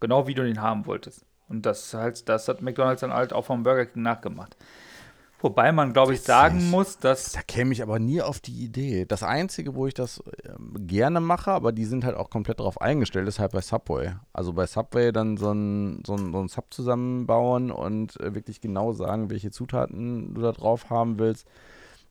Genau 0.00 0.26
wie 0.26 0.34
du 0.34 0.42
den 0.42 0.60
haben 0.60 0.86
wolltest. 0.86 1.24
Und 1.48 1.64
das, 1.64 1.94
halt, 1.94 2.28
das 2.28 2.48
hat 2.48 2.62
McDonalds 2.62 3.02
dann 3.02 3.12
halt 3.12 3.32
auch 3.32 3.44
vom 3.44 3.62
Burger 3.62 3.86
King 3.86 4.02
nachgemacht. 4.02 4.56
Wobei 5.42 5.72
man, 5.72 5.92
glaube 5.92 6.14
ich, 6.14 6.22
sagen 6.22 6.70
muss, 6.70 6.98
dass. 6.98 7.32
Da 7.32 7.42
käme 7.42 7.72
ich 7.72 7.82
aber 7.82 7.98
nie 7.98 8.22
auf 8.22 8.38
die 8.38 8.64
Idee. 8.64 9.04
Das 9.04 9.24
Einzige, 9.24 9.74
wo 9.74 9.88
ich 9.88 9.94
das 9.94 10.22
ähm, 10.44 10.86
gerne 10.86 11.20
mache, 11.20 11.50
aber 11.50 11.72
die 11.72 11.84
sind 11.84 12.04
halt 12.04 12.16
auch 12.16 12.30
komplett 12.30 12.60
darauf 12.60 12.80
eingestellt, 12.80 13.26
ist 13.26 13.40
halt 13.40 13.50
bei 13.50 13.60
Subway. 13.60 14.14
Also 14.32 14.52
bei 14.52 14.66
Subway 14.66 15.10
dann 15.10 15.36
so 15.36 15.50
ein, 15.50 16.02
so 16.06 16.14
ein, 16.14 16.32
so 16.32 16.40
ein 16.40 16.48
Sub 16.48 16.72
zusammenbauen 16.72 17.72
und 17.72 18.20
äh, 18.20 18.36
wirklich 18.36 18.60
genau 18.60 18.92
sagen, 18.92 19.30
welche 19.30 19.50
Zutaten 19.50 20.32
du 20.32 20.42
da 20.42 20.52
drauf 20.52 20.90
haben 20.90 21.18
willst. 21.18 21.48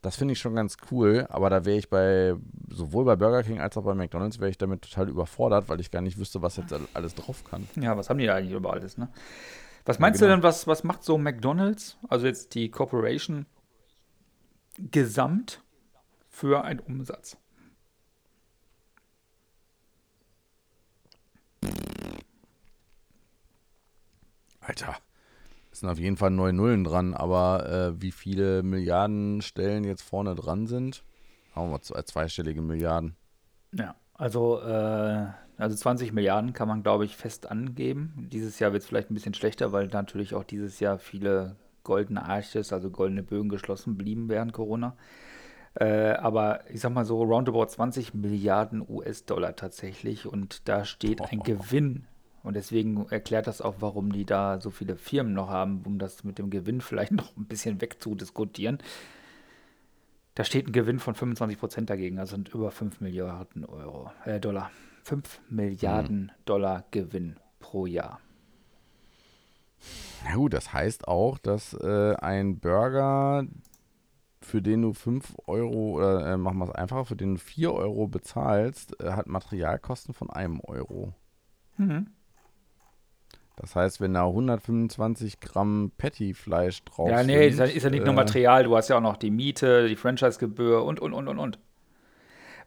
Das 0.02 0.18
finde 0.18 0.34
ich 0.34 0.40
schon 0.40 0.56
ganz 0.56 0.78
cool, 0.90 1.28
aber 1.30 1.50
da 1.50 1.64
wäre 1.64 1.78
ich 1.78 1.90
bei, 1.90 2.34
sowohl 2.70 3.06
bei 3.06 3.16
Burger 3.16 3.44
King 3.44 3.62
als 3.62 3.78
auch 3.78 3.84
bei 3.84 3.94
McDonalds, 3.94 4.40
wäre 4.40 4.50
ich 4.50 4.58
damit 4.58 4.82
total 4.82 5.08
überfordert, 5.08 5.70
weil 5.70 5.80
ich 5.80 5.92
gar 5.92 6.02
nicht 6.02 6.18
wüsste, 6.18 6.42
was 6.42 6.58
jetzt 6.58 6.74
alles 6.94 7.14
drauf 7.14 7.44
kann. 7.44 7.68
Ja, 7.80 7.96
was 7.96 8.10
haben 8.10 8.18
die 8.18 8.26
da 8.26 8.36
eigentlich 8.36 8.56
über 8.56 8.74
alles, 8.74 8.98
ne? 8.98 9.10
Was 9.86 10.00
meinst 10.00 10.22
ja, 10.22 10.28
genau. 10.28 10.38
du 10.38 10.42
denn, 10.42 10.44
was, 10.44 10.68
was 10.68 10.84
macht 10.84 11.04
so 11.04 11.18
McDonalds, 11.18 11.98
also 12.08 12.28
jetzt 12.28 12.54
die 12.54 12.70
Corporation, 12.70 13.46
gesamt 14.78 15.64
für 16.30 16.64
einen 16.64 16.80
Umsatz? 16.80 17.38
Alter, 24.60 24.96
es 25.72 25.80
sind 25.80 25.90
auf 25.90 25.98
jeden 25.98 26.18
Fall 26.18 26.30
neun 26.30 26.56
Nullen 26.56 26.84
dran, 26.84 27.14
aber 27.14 27.68
äh, 27.70 28.02
wie 28.02 28.12
viele 28.12 28.62
Milliarden 28.62 29.42
Stellen 29.42 29.84
jetzt 29.84 30.04
vorne 30.04 30.36
dran 30.36 30.68
sind, 30.68 31.04
haben 31.56 31.72
wir 31.72 31.82
zwei, 31.82 32.04
zweistellige 32.04 32.62
Milliarden. 32.62 33.16
Ja, 33.74 33.96
also 34.14 34.62
äh, 34.62 35.28
also 35.62 35.76
20 35.76 36.12
Milliarden 36.12 36.54
kann 36.54 36.68
man, 36.68 36.82
glaube 36.82 37.06
ich, 37.06 37.16
fest 37.16 37.52
angeben. 37.52 38.28
Dieses 38.32 38.58
Jahr 38.58 38.74
wird 38.74 38.82
es 38.82 38.90
vielleicht 38.90 39.12
ein 39.12 39.14
bisschen 39.14 39.36
schlechter, 39.36 39.72
weil 39.72 39.88
natürlich 39.88 40.34
auch 40.34 40.44
dieses 40.44 40.80
Jahr 40.80 40.98
viele 40.98 41.56
goldene 41.84 42.26
Arches, 42.26 42.74
also 42.74 42.90
goldene 42.90 43.22
Bögen 43.22 43.50
geschlossen 43.50 43.96
blieben 43.96 44.28
während 44.28 44.54
Corona. 44.54 44.96
Äh, 45.76 46.14
aber 46.14 46.62
ich 46.72 46.82
sag 46.82 46.94
mal 46.94 47.06
so, 47.06 47.22
roundabout 47.24 47.68
20 47.68 48.16
Milliarden 48.16 48.84
US-Dollar 48.88 49.56
tatsächlich. 49.56 50.26
Und 50.26 50.68
da 50.68 50.84
steht 50.84 51.22
ein. 51.22 51.40
Gewinn. 51.40 52.08
Und 52.42 52.56
deswegen 52.56 53.06
erklärt 53.12 53.46
das 53.46 53.62
auch, 53.62 53.76
warum 53.82 54.12
die 54.12 54.26
da 54.26 54.60
so 54.60 54.72
viele 54.72 54.96
Firmen 54.96 55.34
noch 55.34 55.50
haben, 55.50 55.84
um 55.86 56.00
das 56.00 56.24
mit 56.24 56.40
dem 56.40 56.50
Gewinn 56.50 56.82
vielleicht 56.82 57.12
noch 57.12 57.38
ein 57.38 57.46
bisschen 57.46 57.82
wegzudiskutieren. 57.82 58.80
Da 60.34 60.44
steht 60.44 60.68
ein 60.68 60.72
Gewinn 60.72 60.98
von 60.98 61.14
25 61.14 61.60
Prozent 61.60 61.90
dagegen, 61.92 62.18
also 62.18 62.36
sind 62.36 62.50
über 62.50 62.72
5 62.72 63.00
Milliarden 63.00 63.64
Euro, 63.64 64.12
äh, 64.26 64.40
Dollar. 64.40 64.72
5 65.04 65.42
Milliarden 65.50 66.24
mhm. 66.24 66.32
Dollar 66.46 66.86
Gewinn 66.92 67.38
pro 67.60 67.86
Jahr. 67.86 68.20
Na 70.24 70.36
gut, 70.36 70.54
das 70.54 70.74
heißt 70.74 71.08
auch, 71.08 71.38
dass 71.38 71.74
äh, 71.74 72.16
ein 72.16 72.60
Burger, 72.60 73.46
für 74.42 74.62
den 74.62 74.84
du 74.84 74.94
5 74.94 75.36
Euro, 75.48 75.98
oder 75.98 76.34
äh, 76.34 76.38
machen 76.38 76.60
wir 76.60 76.66
es 76.66 76.76
einfacher, 76.76 77.06
für 77.06 77.16
den 77.16 77.36
du 77.36 77.40
4 77.40 77.74
Euro 77.74 78.08
bezahlst, 78.08 79.02
äh, 79.02 79.12
hat 79.12 79.28
Materialkosten 79.28 80.14
von 80.14 80.30
einem 80.30 80.60
Euro. 80.62 81.14
Mhm. 81.78 82.08
Das 83.58 83.76
heißt, 83.76 84.02
wenn 84.02 84.14
da 84.14 84.26
125 84.26 85.40
Gramm 85.40 85.92
Patty-Fleisch 85.98 86.84
drauf 86.84 87.10
Ja, 87.10 87.24
nee, 87.24 87.50
sind, 87.50 87.52
ist, 87.52 87.60
ja, 87.60 87.66
ist 87.66 87.84
ja 87.84 87.90
nicht 87.90 88.06
nur 88.06 88.14
äh, 88.14 88.18
Material, 88.18 88.64
du 88.64 88.76
hast 88.76 88.88
ja 88.88 88.98
auch 88.98 89.02
noch 89.02 89.18
die 89.18 89.30
Miete, 89.30 89.88
die 89.88 89.96
Franchise-Gebühr 89.96 90.84
und, 90.84 91.00
und, 91.00 91.14
und, 91.14 91.28
und, 91.28 91.38
und. 91.38 91.60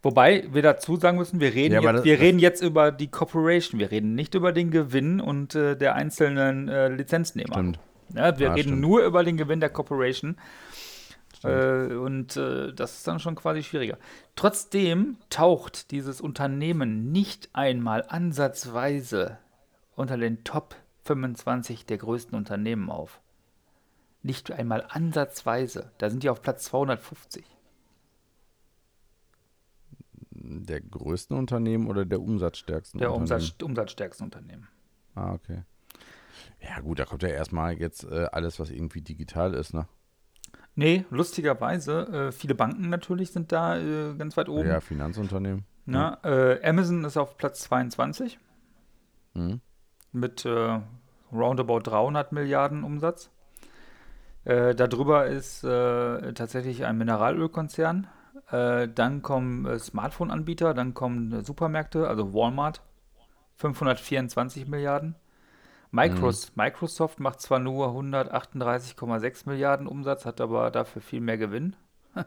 Wobei 0.04 0.46
wir 0.52 0.60
dazu 0.60 0.96
sagen 0.96 1.16
müssen, 1.16 1.40
wir 1.40 1.54
reden, 1.54 1.72
ja, 1.72 1.80
jetzt, 1.80 1.94
das, 1.94 2.04
wir 2.04 2.20
reden 2.20 2.38
jetzt 2.38 2.60
über 2.60 2.92
die 2.92 3.08
Corporation, 3.08 3.80
wir 3.80 3.90
reden 3.90 4.14
nicht 4.14 4.34
über 4.34 4.52
den 4.52 4.70
Gewinn 4.70 5.18
und 5.18 5.54
äh, 5.54 5.76
der 5.76 5.94
einzelnen 5.94 6.68
äh, 6.68 6.88
Lizenznehmer. 6.88 7.54
Stimmt. 7.54 7.78
Ja, 8.14 8.38
wir 8.38 8.48
ja, 8.48 8.52
reden 8.52 8.68
stimmt. 8.68 8.80
nur 8.82 9.02
über 9.02 9.24
den 9.24 9.38
Gewinn 9.38 9.60
der 9.60 9.70
Corporation. 9.70 10.36
Äh, 11.42 11.94
und 11.94 12.36
äh, 12.36 12.74
das 12.74 12.98
ist 12.98 13.08
dann 13.08 13.18
schon 13.18 13.34
quasi 13.34 13.62
schwieriger. 13.62 13.96
Trotzdem 14.36 15.16
taucht 15.30 15.90
dieses 15.90 16.20
Unternehmen 16.20 17.10
nicht 17.10 17.48
einmal 17.54 18.04
ansatzweise 18.06 19.38
unter 19.96 20.18
den 20.18 20.44
Top 20.44 20.76
25 21.04 21.86
der 21.86 21.96
größten 21.96 22.36
Unternehmen 22.36 22.90
auf. 22.90 23.20
Nicht 24.22 24.52
einmal 24.52 24.84
ansatzweise. 24.86 25.92
Da 25.96 26.10
sind 26.10 26.22
die 26.22 26.28
auf 26.28 26.42
Platz 26.42 26.64
250 26.64 27.53
der 30.44 30.80
größten 30.80 31.36
Unternehmen 31.36 31.86
oder 31.88 32.04
der 32.04 32.20
umsatzstärksten 32.20 33.00
der 33.00 33.10
Unternehmen? 33.10 33.28
Der 33.28 33.36
Umsatz, 33.36 33.62
umsatzstärksten 33.62 34.24
Unternehmen. 34.24 34.68
Ah, 35.14 35.32
okay. 35.32 35.62
Ja, 36.60 36.80
gut, 36.80 36.98
da 36.98 37.04
kommt 37.04 37.22
ja 37.22 37.28
erstmal 37.28 37.74
jetzt 37.74 38.04
äh, 38.04 38.26
alles, 38.32 38.58
was 38.58 38.70
irgendwie 38.70 39.00
digital 39.00 39.54
ist, 39.54 39.74
ne? 39.74 39.86
Nee, 40.76 41.04
lustigerweise, 41.10 42.28
äh, 42.28 42.32
viele 42.32 42.54
Banken 42.54 42.88
natürlich 42.88 43.30
sind 43.30 43.52
da 43.52 43.78
äh, 43.78 44.14
ganz 44.16 44.36
weit 44.36 44.48
oben. 44.48 44.68
Ja, 44.68 44.80
Finanzunternehmen. 44.80 45.64
Na, 45.86 46.18
ja. 46.24 46.52
Äh, 46.52 46.68
Amazon 46.68 47.04
ist 47.04 47.16
auf 47.16 47.36
Platz 47.36 47.60
22 47.60 48.38
mhm. 49.34 49.60
mit 50.12 50.44
äh, 50.44 50.80
roundabout 51.32 51.80
300 51.80 52.32
Milliarden 52.32 52.82
Umsatz. 52.82 53.30
Äh, 54.44 54.74
darüber 54.74 55.26
ist 55.26 55.62
tatsächlich 55.62 56.84
ein 56.84 56.98
Mineralölkonzern 56.98 58.08
äh, 58.50 58.88
dann 58.88 59.22
kommen 59.22 59.66
äh, 59.66 59.78
Smartphone-Anbieter, 59.78 60.74
dann 60.74 60.94
kommen 60.94 61.32
äh, 61.32 61.42
Supermärkte, 61.42 62.08
also 62.08 62.34
Walmart, 62.34 62.82
524 63.56 64.66
Milliarden. 64.68 65.16
Micros, 65.90 66.48
mhm. 66.48 66.62
Microsoft 66.62 67.20
macht 67.20 67.40
zwar 67.40 67.60
nur 67.60 67.88
138,6 67.88 69.48
Milliarden 69.48 69.86
Umsatz, 69.86 70.26
hat 70.26 70.40
aber 70.40 70.70
dafür 70.70 71.00
viel 71.00 71.20
mehr 71.20 71.38
Gewinn. 71.38 71.76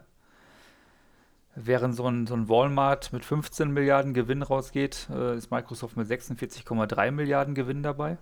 Während 1.54 1.94
so 1.94 2.06
ein, 2.08 2.26
so 2.26 2.34
ein 2.34 2.48
Walmart 2.48 3.12
mit 3.12 3.24
15 3.26 3.70
Milliarden 3.70 4.14
Gewinn 4.14 4.42
rausgeht, 4.42 5.08
äh, 5.10 5.36
ist 5.36 5.50
Microsoft 5.50 5.96
mit 5.96 6.08
46,3 6.08 7.10
Milliarden 7.10 7.54
Gewinn 7.54 7.82
dabei. 7.82 8.16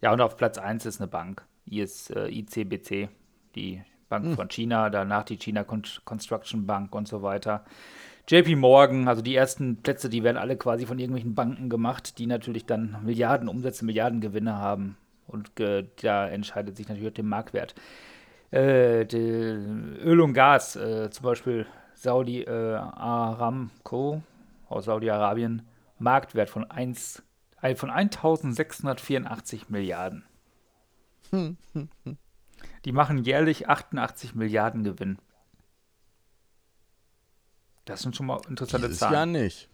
Ja, 0.00 0.12
und 0.12 0.20
auf 0.20 0.36
Platz 0.36 0.58
1 0.58 0.86
ist 0.86 1.00
eine 1.00 1.08
Bank, 1.08 1.44
IS, 1.66 2.08
äh, 2.10 2.28
ICBC, 2.28 3.10
die 3.54 3.82
Bank 4.08 4.26
hm. 4.26 4.34
von 4.34 4.48
China, 4.48 4.90
danach 4.90 5.24
die 5.24 5.36
China 5.36 5.64
Construction 5.64 6.66
Bank 6.66 6.94
und 6.94 7.08
so 7.08 7.22
weiter. 7.22 7.64
JP 8.28 8.56
Morgan, 8.56 9.08
also 9.08 9.22
die 9.22 9.34
ersten 9.34 9.76
Plätze, 9.76 10.10
die 10.10 10.22
werden 10.22 10.36
alle 10.36 10.56
quasi 10.56 10.84
von 10.84 10.98
irgendwelchen 10.98 11.34
Banken 11.34 11.70
gemacht, 11.70 12.18
die 12.18 12.26
natürlich 12.26 12.66
dann 12.66 12.96
Milliarden 13.02 13.48
Umsätze, 13.48 13.86
Milliarden 13.86 14.20
Gewinne 14.20 14.56
haben. 14.58 14.98
Und 15.26 15.58
äh, 15.60 15.86
da 16.02 16.28
entscheidet 16.28 16.76
sich 16.76 16.88
natürlich 16.88 17.10
auch 17.10 17.14
der 17.14 17.24
Marktwert. 17.24 17.74
Äh, 18.50 19.02
Öl 19.04 20.20
und 20.20 20.34
Gas, 20.34 20.76
äh, 20.76 21.10
zum 21.10 21.24
Beispiel 21.24 21.66
Saudi 21.94 22.42
äh, 22.42 22.74
Aramco 22.74 24.22
aus 24.68 24.84
Saudi-Arabien, 24.84 25.62
Marktwert 25.98 26.50
von, 26.50 26.70
1, 26.70 27.22
von 27.76 27.90
1684 27.90 29.68
Milliarden. 29.70 30.24
Die 32.84 32.92
machen 32.92 33.18
jährlich 33.18 33.68
88 33.68 34.34
Milliarden 34.34 34.84
Gewinn. 34.84 35.18
Das 37.84 38.02
sind 38.02 38.14
schon 38.14 38.26
mal 38.26 38.40
interessante 38.48 38.86
Dieses 38.88 39.00
Zahlen. 39.00 39.14
Jahr 39.14 39.26
nicht. 39.26 39.68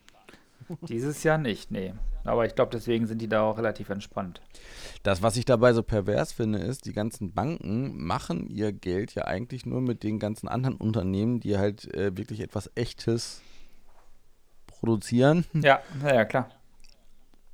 Dieses 0.89 1.23
Jahr 1.23 1.39
nicht, 1.39 1.71
nee. 1.71 1.95
Aber 2.25 2.47
ich 2.47 2.55
glaube, 2.55 2.71
deswegen 2.73 3.07
sind 3.07 3.21
die 3.21 3.29
da 3.29 3.43
auch 3.43 3.59
relativ 3.59 3.91
entspannt. 3.91 4.41
Das, 5.03 5.21
was 5.21 5.37
ich 5.37 5.45
dabei 5.45 5.73
so 5.75 5.83
pervers 5.83 6.33
finde, 6.33 6.59
ist, 6.59 6.87
die 6.87 6.93
ganzen 6.93 7.33
Banken 7.33 8.03
machen 8.03 8.47
ihr 8.49 8.73
Geld 8.73 9.15
ja 9.15 9.25
eigentlich 9.25 9.67
nur 9.67 9.83
mit 9.83 10.03
den 10.03 10.19
ganzen 10.19 10.49
anderen 10.49 10.77
Unternehmen, 10.77 11.41
die 11.41 11.59
halt 11.59 11.93
äh, 11.93 12.17
wirklich 12.17 12.41
etwas 12.41 12.71
Echtes 12.75 13.43
produzieren. 14.67 15.45
Ja, 15.53 15.81
ja, 16.03 16.25
klar. 16.25 16.49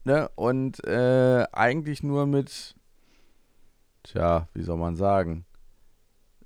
Ne? 0.04 0.28
Und 0.36 0.84
äh, 0.84 1.46
eigentlich 1.52 2.02
nur 2.02 2.26
mit, 2.26 2.76
tja, 4.02 4.48
wie 4.54 4.62
soll 4.62 4.76
man 4.76 4.96
sagen, 4.96 5.44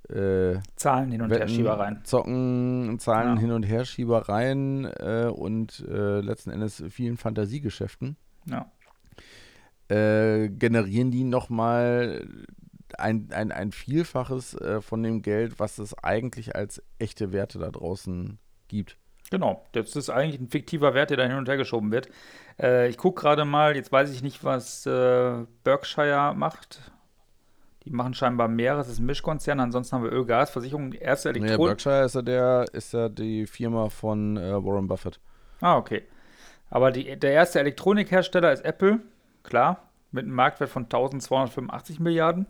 äh, 0.09 0.59
Zahlen 0.75 1.11
hin 1.11 1.21
und 1.21 1.31
her 1.31 1.47
Schiebereien. 1.47 2.03
Zocken, 2.03 2.99
Zahlen 2.99 3.35
ja. 3.35 3.41
hin 3.41 3.51
und 3.51 3.63
her 3.63 3.85
Schiebereien 3.85 4.85
äh, 4.85 5.31
und 5.33 5.83
äh, 5.87 6.19
letzten 6.21 6.51
Endes 6.51 6.83
vielen 6.89 7.17
Fantasiegeschäften. 7.17 8.17
Ja. 8.45 8.71
Äh, 9.87 10.49
generieren 10.49 11.11
die 11.11 11.23
nochmal 11.23 12.27
ein, 12.97 13.29
ein, 13.31 13.51
ein 13.51 13.71
Vielfaches 13.71 14.55
äh, 14.55 14.81
von 14.81 15.01
dem 15.01 15.21
Geld, 15.21 15.59
was 15.59 15.79
es 15.79 15.97
eigentlich 15.97 16.55
als 16.55 16.81
echte 16.99 17.31
Werte 17.31 17.59
da 17.59 17.71
draußen 17.71 18.37
gibt. 18.67 18.97
Genau, 19.31 19.65
das 19.71 19.95
ist 19.95 20.11
eigentlich 20.11 20.39
ein 20.39 20.49
fiktiver 20.49 20.93
Wert, 20.93 21.09
der 21.09 21.17
da 21.17 21.25
hin 21.25 21.37
und 21.37 21.49
her 21.49 21.57
geschoben 21.57 21.91
wird. 21.91 22.09
Äh, 22.59 22.89
ich 22.89 22.97
gucke 22.97 23.21
gerade 23.21 23.43
mal, 23.43 23.75
jetzt 23.75 23.91
weiß 23.91 24.11
ich 24.11 24.21
nicht, 24.21 24.43
was 24.43 24.83
Berkshire 24.83 26.35
macht. 26.35 26.91
Die 27.85 27.91
machen 27.91 28.15
scheinbar 28.15 28.47
mehr, 28.47 28.77
es 28.79 28.89
ist 28.89 28.99
ein 28.99 29.05
Mischkonzern. 29.05 29.59
Ansonsten 29.59 29.95
haben 29.95 30.03
wir 30.03 30.11
Öl, 30.11 30.25
Gas, 30.25 30.49
Versicherung, 30.49 30.91
erste 30.93 31.29
Elektronik. 31.29 31.59
Nee, 31.59 31.65
Berkshire 31.65 32.05
ist 32.05 32.15
ja, 32.15 32.21
der, 32.23 32.65
ist 32.73 32.93
ja 32.93 33.09
die 33.09 33.45
Firma 33.45 33.89
von 33.89 34.37
äh, 34.37 34.53
Warren 34.53 34.87
Buffett. 34.87 35.19
Ah, 35.61 35.77
okay. 35.77 36.03
Aber 36.69 36.91
die, 36.91 37.15
der 37.17 37.31
erste 37.31 37.59
Elektronikhersteller 37.59 38.51
ist 38.51 38.65
Apple, 38.65 38.99
klar, 39.43 39.89
mit 40.11 40.25
einem 40.25 40.33
Marktwert 40.33 40.69
von 40.69 40.83
1285 40.83 41.99
Milliarden. 41.99 42.47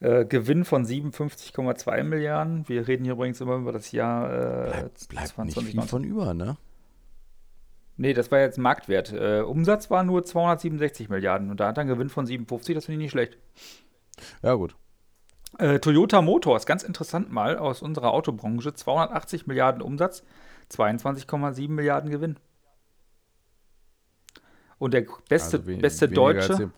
Äh, 0.00 0.24
Gewinn 0.24 0.64
von 0.64 0.84
57,2 0.84 2.02
Milliarden. 2.02 2.68
Wir 2.68 2.88
reden 2.88 3.04
hier 3.04 3.12
übrigens 3.12 3.40
immer 3.40 3.54
über 3.54 3.70
das 3.70 3.92
Jahr 3.92 4.26
äh, 4.26 4.70
bleibt, 4.70 5.08
bleibt 5.08 5.28
20, 5.28 5.62
nicht 5.62 5.70
viel 5.70 5.82
von 5.82 6.02
über, 6.02 6.34
ne? 6.34 6.56
Nee, 7.96 8.14
das 8.14 8.32
war 8.32 8.40
jetzt 8.40 8.58
Marktwert. 8.58 9.12
Äh, 9.12 9.42
Umsatz 9.42 9.90
war 9.90 10.02
nur 10.02 10.24
267 10.24 11.08
Milliarden 11.08 11.50
und 11.50 11.60
da 11.60 11.68
hat 11.68 11.78
er 11.78 11.82
einen 11.82 11.90
Gewinn 11.90 12.08
von 12.08 12.26
57, 12.26 12.74
das 12.74 12.86
finde 12.86 12.96
ich 12.96 13.04
nicht 13.04 13.10
schlecht. 13.12 13.38
Ja, 14.42 14.54
gut. 14.54 14.74
Äh, 15.58 15.80
Toyota 15.80 16.22
Motors, 16.22 16.66
ganz 16.66 16.82
interessant 16.82 17.30
mal 17.30 17.58
aus 17.58 17.82
unserer 17.82 18.12
Autobranche, 18.12 18.72
280 18.74 19.46
Milliarden 19.46 19.82
Umsatz, 19.82 20.22
22,7 20.70 21.68
Milliarden 21.68 22.10
Gewinn. 22.10 22.38
Und 24.78 24.94
der 24.94 25.06
beste, 25.28 25.58
also 25.58 25.76
beste 25.78 26.08
Deutsche, 26.08 26.70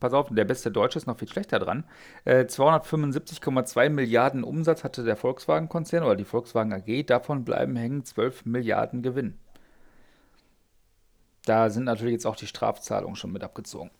pass 0.00 0.12
auf, 0.12 0.28
der 0.30 0.44
beste 0.44 0.70
Deutsche 0.70 0.98
ist 0.98 1.06
noch 1.06 1.18
viel 1.18 1.28
schlechter 1.28 1.58
dran. 1.58 1.84
Äh, 2.24 2.44
275,2 2.44 3.88
Milliarden 3.88 4.44
Umsatz 4.44 4.84
hatte 4.84 5.04
der 5.04 5.16
Volkswagen-Konzern 5.16 6.02
oder 6.02 6.16
die 6.16 6.24
Volkswagen 6.24 6.72
AG, 6.72 7.04
davon 7.06 7.44
bleiben 7.44 7.76
hängen 7.76 8.04
12 8.04 8.44
Milliarden 8.44 9.02
Gewinn. 9.02 9.38
Da 11.46 11.70
sind 11.70 11.84
natürlich 11.84 12.12
jetzt 12.12 12.26
auch 12.26 12.36
die 12.36 12.46
Strafzahlungen 12.46 13.16
schon 13.16 13.32
mit 13.32 13.42
abgezogen. 13.42 13.90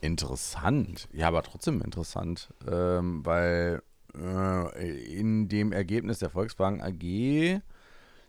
Interessant. 0.00 1.08
Ja, 1.12 1.28
aber 1.28 1.42
trotzdem 1.42 1.82
interessant, 1.82 2.48
ähm, 2.70 3.24
weil 3.24 3.82
äh, 4.14 5.18
in 5.18 5.48
dem 5.48 5.72
Ergebnis 5.72 6.20
der 6.20 6.30
Volkswagen 6.30 6.80
AG, 6.82 7.60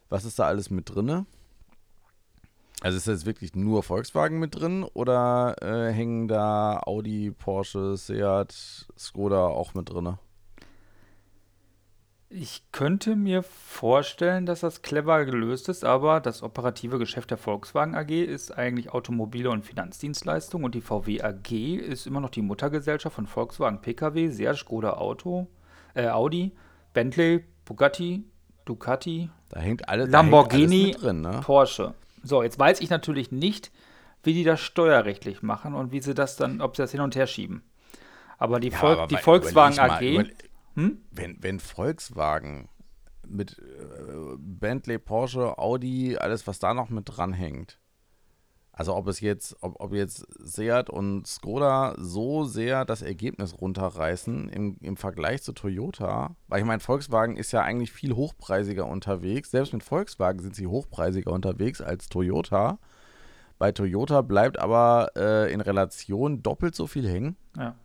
was 0.09 0.25
ist 0.25 0.39
da 0.39 0.45
alles 0.45 0.69
mit 0.69 0.93
drin? 0.93 1.25
Also 2.81 2.97
ist 2.97 3.07
das 3.07 3.25
wirklich 3.25 3.55
nur 3.55 3.83
Volkswagen 3.83 4.39
mit 4.39 4.55
drin 4.55 4.83
oder 4.83 5.55
äh, 5.61 5.91
hängen 5.91 6.27
da 6.27 6.81
Audi, 6.85 7.31
Porsche, 7.31 7.97
Seat, 7.97 8.87
Skoda 8.97 9.47
auch 9.47 9.73
mit 9.73 9.89
drin? 9.89 10.17
Ich 12.31 12.61
könnte 12.71 13.15
mir 13.15 13.41
vorstellen, 13.41 14.45
dass 14.45 14.59
das 14.59 14.83
clever 14.83 15.25
gelöst 15.25 15.67
ist, 15.67 15.83
aber 15.83 16.19
das 16.19 16.43
operative 16.43 16.99
Geschäft 16.99 17.31
der 17.31 17.39
Volkswagen 17.39 17.95
AG 17.95 18.11
ist 18.11 18.51
eigentlich 18.51 18.91
Automobile 18.91 19.49
und 19.49 19.65
Finanzdienstleistungen 19.65 20.63
und 20.63 20.75
die 20.75 20.81
VW 20.81 21.23
AG 21.23 21.51
ist 21.51 22.05
immer 22.05 22.21
noch 22.21 22.29
die 22.29 22.43
Muttergesellschaft 22.43 23.15
von 23.15 23.25
Volkswagen 23.25 23.81
Pkw, 23.81 24.29
Seat, 24.29 24.57
Skoda 24.57 24.93
Auto, 24.93 25.47
äh, 25.95 26.07
Audi, 26.07 26.51
Bentley, 26.93 27.45
Bugatti, 27.65 28.23
Ducati, 28.65 29.31
da 29.49 29.59
hängt 29.59 29.89
alles, 29.89 30.11
Lamborghini, 30.11 30.83
hängt 30.83 30.95
alles 30.97 31.01
drin, 31.01 31.21
ne? 31.21 31.41
Porsche. 31.43 31.95
So, 32.21 32.43
jetzt 32.43 32.59
weiß 32.59 32.81
ich 32.81 32.91
natürlich 32.91 33.31
nicht, 33.31 33.71
wie 34.21 34.33
die 34.33 34.43
das 34.43 34.59
steuerrechtlich 34.59 35.41
machen 35.41 35.73
und 35.73 35.91
wie 35.91 36.01
sie 36.01 36.13
das 36.13 36.35
dann, 36.35 36.61
ob 36.61 36.75
sie 36.75 36.83
das 36.83 36.91
hin 36.91 37.01
und 37.01 37.15
her 37.15 37.25
schieben. 37.25 37.63
Aber 38.37 38.59
die, 38.59 38.69
ja, 38.69 38.77
Vol 38.77 38.91
aber 38.91 39.07
die 39.07 39.17
Volkswagen 39.17 39.79
AG. 39.79 40.29
Hm? 40.79 40.97
Wenn, 41.11 41.37
wenn 41.41 41.59
Volkswagen 41.59 42.69
mit 43.27 43.59
äh, 43.59 44.37
Bentley, 44.37 44.97
Porsche, 44.97 45.57
Audi, 45.57 46.17
alles, 46.17 46.47
was 46.47 46.59
da 46.59 46.73
noch 46.73 46.89
mit 46.89 47.03
dranhängt. 47.05 47.79
Also 48.71 48.95
ob 48.95 49.07
es 49.09 49.19
jetzt, 49.19 49.57
ob, 49.59 49.81
ob 49.81 49.93
jetzt 49.93 50.25
Seat 50.39 50.89
und 50.89 51.27
Skoda 51.27 51.95
so 51.97 52.45
sehr 52.45 52.85
das 52.85 53.01
Ergebnis 53.01 53.59
runterreißen 53.59 54.47
im, 54.47 54.77
im 54.79 54.95
Vergleich 54.95 55.43
zu 55.43 55.51
Toyota, 55.51 56.37
weil 56.47 56.61
ich 56.61 56.65
meine, 56.65 56.79
Volkswagen 56.79 57.35
ist 57.35 57.51
ja 57.51 57.61
eigentlich 57.61 57.91
viel 57.91 58.15
hochpreisiger 58.15 58.87
unterwegs. 58.87 59.51
Selbst 59.51 59.73
mit 59.73 59.83
Volkswagen 59.83 60.39
sind 60.39 60.55
sie 60.55 60.67
hochpreisiger 60.67 61.33
unterwegs 61.33 61.81
als 61.81 62.07
Toyota. 62.07 62.79
Bei 63.57 63.73
Toyota 63.73 64.21
bleibt 64.21 64.57
aber 64.57 65.11
äh, 65.17 65.51
in 65.51 65.59
Relation 65.59 66.41
doppelt 66.41 66.73
so 66.73 66.87
viel 66.87 67.05
hängen. 67.05 67.35
Ja. 67.57 67.75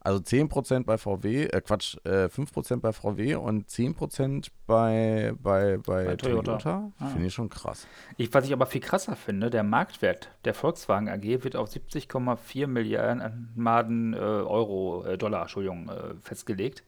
Also 0.00 0.20
10% 0.20 0.84
bei 0.84 0.96
VW, 0.96 1.46
äh 1.46 1.60
Quatsch, 1.60 1.96
äh, 2.04 2.28
5% 2.28 2.80
bei 2.80 2.92
VW 2.92 3.34
und 3.34 3.68
10% 3.68 4.48
bei, 4.66 5.34
bei, 5.42 5.78
bei, 5.78 6.04
bei 6.04 6.16
Toyota. 6.16 6.58
Toyota. 6.58 6.92
Ah. 6.98 7.06
Finde 7.08 7.26
ich 7.26 7.34
schon 7.34 7.48
krass. 7.48 7.86
Ich, 8.16 8.32
was 8.32 8.44
ich 8.46 8.52
aber 8.52 8.66
viel 8.66 8.80
krasser 8.80 9.16
finde, 9.16 9.50
der 9.50 9.64
Marktwert 9.64 10.30
der 10.44 10.54
Volkswagen 10.54 11.08
AG 11.08 11.42
wird 11.42 11.56
auf 11.56 11.68
70,4 11.68 12.66
Milliarden 12.68 14.14
äh, 14.14 14.16
Euro, 14.16 15.04
äh, 15.04 15.18
Dollar, 15.18 15.42
Entschuldigung, 15.42 15.88
äh, 15.88 16.14
festgelegt, 16.20 16.84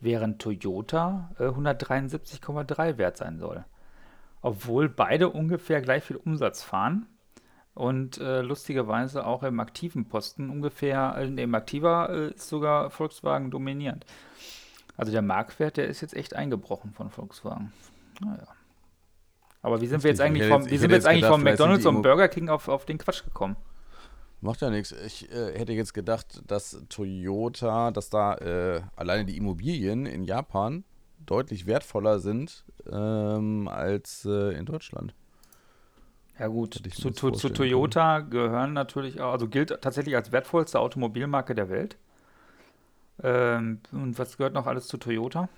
während 0.00 0.42
Toyota 0.42 1.30
173,3 1.38 2.88
äh, 2.88 2.98
wert 2.98 3.16
sein 3.16 3.38
soll. 3.38 3.64
Obwohl 4.42 4.88
beide 4.90 5.30
ungefähr 5.30 5.80
gleich 5.80 6.04
viel 6.04 6.16
Umsatz 6.16 6.62
fahren 6.62 7.06
und 7.74 8.18
äh, 8.18 8.42
lustigerweise 8.42 9.26
auch 9.26 9.42
im 9.42 9.60
aktiven 9.60 10.06
Posten 10.06 10.50
ungefähr, 10.50 11.14
äh, 11.16 11.26
im 11.26 11.54
Aktiver 11.54 12.10
äh, 12.10 12.30
ist 12.34 12.48
sogar 12.48 12.90
Volkswagen 12.90 13.50
dominierend. 13.50 14.04
Also 14.96 15.12
der 15.12 15.22
Marktwert, 15.22 15.76
der 15.76 15.88
ist 15.88 16.00
jetzt 16.00 16.14
echt 16.14 16.34
eingebrochen 16.34 16.92
von 16.92 17.10
Volkswagen. 17.10 17.72
Naja. 18.20 18.48
Aber 19.62 19.80
wie 19.80 19.86
sind 19.86 20.02
wir 20.02 20.10
jetzt 20.10 20.20
eigentlich 20.20 20.48
vom, 20.48 20.68
wie 20.70 20.76
sind 20.76 20.90
wir 20.90 20.96
jetzt 20.96 21.06
eigentlich 21.06 21.26
vom 21.26 21.42
McDonalds 21.42 21.86
und 21.86 22.02
Burger 22.02 22.28
King 22.28 22.48
auf, 22.48 22.68
auf 22.68 22.86
den 22.86 22.98
Quatsch 22.98 23.24
gekommen? 23.24 23.56
Macht 24.40 24.62
ja 24.62 24.70
nichts. 24.70 24.92
Ich 24.92 25.30
äh, 25.30 25.58
hätte 25.58 25.72
jetzt 25.72 25.92
gedacht, 25.92 26.42
dass 26.46 26.82
Toyota, 26.88 27.90
dass 27.90 28.08
da 28.08 28.34
äh, 28.36 28.80
alleine 28.96 29.26
die 29.26 29.36
Immobilien 29.36 30.06
in 30.06 30.24
Japan 30.24 30.84
deutlich 31.26 31.66
wertvoller 31.66 32.20
sind 32.20 32.64
ähm, 32.90 33.68
als 33.68 34.24
äh, 34.24 34.56
in 34.56 34.64
Deutschland. 34.64 35.14
Ja 36.40 36.46
gut, 36.46 36.80
zu, 36.94 37.10
zu, 37.10 37.32
zu, 37.32 37.50
Toyota 37.50 38.20
können. 38.20 38.30
gehören 38.30 38.72
natürlich 38.72 39.20
auch, 39.20 39.32
also 39.32 39.46
gilt 39.46 39.78
tatsächlich 39.82 40.16
als 40.16 40.32
wertvollste 40.32 40.80
Automobilmarke 40.80 41.54
der 41.54 41.68
Welt. 41.68 41.98
Ähm, 43.22 43.80
und 43.92 44.18
was 44.18 44.38
gehört 44.38 44.54
noch 44.54 44.66
alles 44.66 44.86
zu 44.86 44.96
Toyota? 44.96 45.50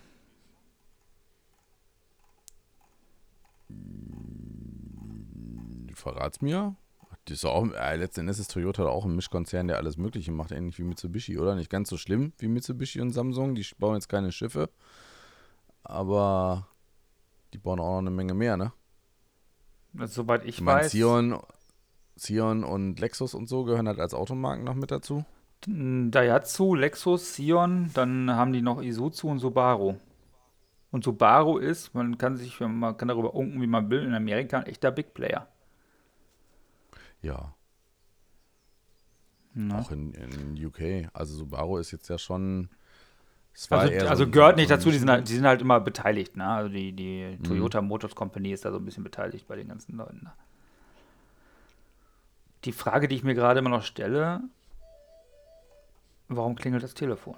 Verrat's 5.95 6.41
mir. 6.41 6.75
Das 7.27 7.35
ist 7.35 7.45
auch, 7.45 7.65
äh, 7.75 7.95
letzten 7.95 8.23
Endes 8.23 8.41
ist 8.41 8.51
Toyota 8.51 8.85
auch 8.85 9.05
ein 9.05 9.15
Mischkonzern, 9.15 9.69
der 9.69 9.77
alles 9.77 9.97
Mögliche 9.97 10.33
macht, 10.33 10.51
ähnlich 10.51 10.81
wie 10.81 10.83
Mitsubishi, 10.83 11.39
oder? 11.39 11.55
Nicht 11.55 11.71
ganz 11.71 11.91
so 11.91 11.97
schlimm 11.97 12.33
wie 12.39 12.49
Mitsubishi 12.49 13.01
und 13.01 13.13
Samsung. 13.13 13.55
Die 13.55 13.65
bauen 13.79 13.95
jetzt 13.95 14.09
keine 14.09 14.33
Schiffe. 14.33 14.69
Aber 15.85 16.67
die 17.53 17.59
bauen 17.59 17.79
auch 17.79 17.93
noch 17.93 17.99
eine 17.99 18.11
Menge 18.11 18.35
mehr, 18.35 18.57
ne? 18.57 18.73
Soweit 19.95 20.45
ich, 20.45 20.59
ich 20.59 20.65
weiß. 20.65 20.91
Sion, 20.91 21.39
Sion 22.17 22.65
und 22.65 22.99
Lexus 23.01 23.35
und 23.35 23.49
so 23.49 23.65
gehören 23.65 23.89
halt 23.89 24.01
als 24.01 24.15
Automarken 24.15 24.65
noch 24.65 24.75
mit 24.75 24.91
dazu. 24.91 25.25
Daihatsu, 25.67 26.75
Lexus, 26.75 27.35
Sion, 27.35 27.91
dann 27.95 28.31
haben 28.31 28.53
die 28.53 28.63
noch 28.63 28.83
Isuzu 28.83 29.29
und 29.29 29.39
Subaru. 29.39 29.97
Und 30.91 31.05
Subaru 31.05 31.59
ist, 31.59 31.95
man 31.95 32.19
kann 32.19 32.37
sich, 32.37 32.59
man 32.61 32.97
kann 32.97 33.09
darüber 33.09 33.35
unken, 33.35 33.63
wie 33.63 33.67
man 33.67 33.89
will, 33.89 34.03
in 34.03 34.15
Amerika 34.15 34.59
ein 34.59 34.67
echter 34.67 34.91
Big 34.91 35.15
Player. 35.15 35.49
Ja. 37.23 37.55
Ne? 39.55 39.79
Auch 39.79 39.91
in, 39.91 40.13
in 40.13 40.67
UK. 40.67 41.09
Also 41.13 41.35
Subaru 41.35 41.79
ist 41.79 41.93
jetzt 41.93 42.09
ja 42.09 42.19
schon. 42.19 42.71
Also, 43.71 43.99
so 44.01 44.07
also 44.09 44.23
ein- 44.25 44.33
gehört 44.33 44.57
so 44.57 44.61
nicht 44.61 44.71
dazu, 44.71 44.91
die 44.91 44.99
sind, 44.99 45.11
halt, 45.11 45.29
die 45.29 45.35
sind 45.35 45.47
halt 45.47 45.61
immer 45.61 45.79
beteiligt. 45.81 46.37
Ne? 46.37 46.47
Also 46.47 46.69
die, 46.71 46.93
die 46.93 47.37
Mhm. 47.39 47.45
Toyota 47.45 47.83
Motors 47.83 48.15
Company 48.15 48.53
ist 48.53 48.65
da 48.65 48.71
so 48.71 48.79
ein 48.79 48.85
bisschen 48.85 49.05
beteiligt 49.05 49.47
bei 49.47 49.57
den 49.57 49.69
ganzen 49.69 49.97
Leuten. 49.97 50.21
Ne? 50.25 50.33
Die 52.65 52.73
Frage, 52.73 53.09
die 53.09 53.17
ich 53.17 53.25
mir 53.25 53.35
gerade 53.35 53.59
immer 53.59 53.71
noch 53.71 53.83
stelle, 53.83 54.41
warum 56.29 56.55
klingelt 56.57 56.83
das 56.83 56.95
Telefon? 56.95 57.37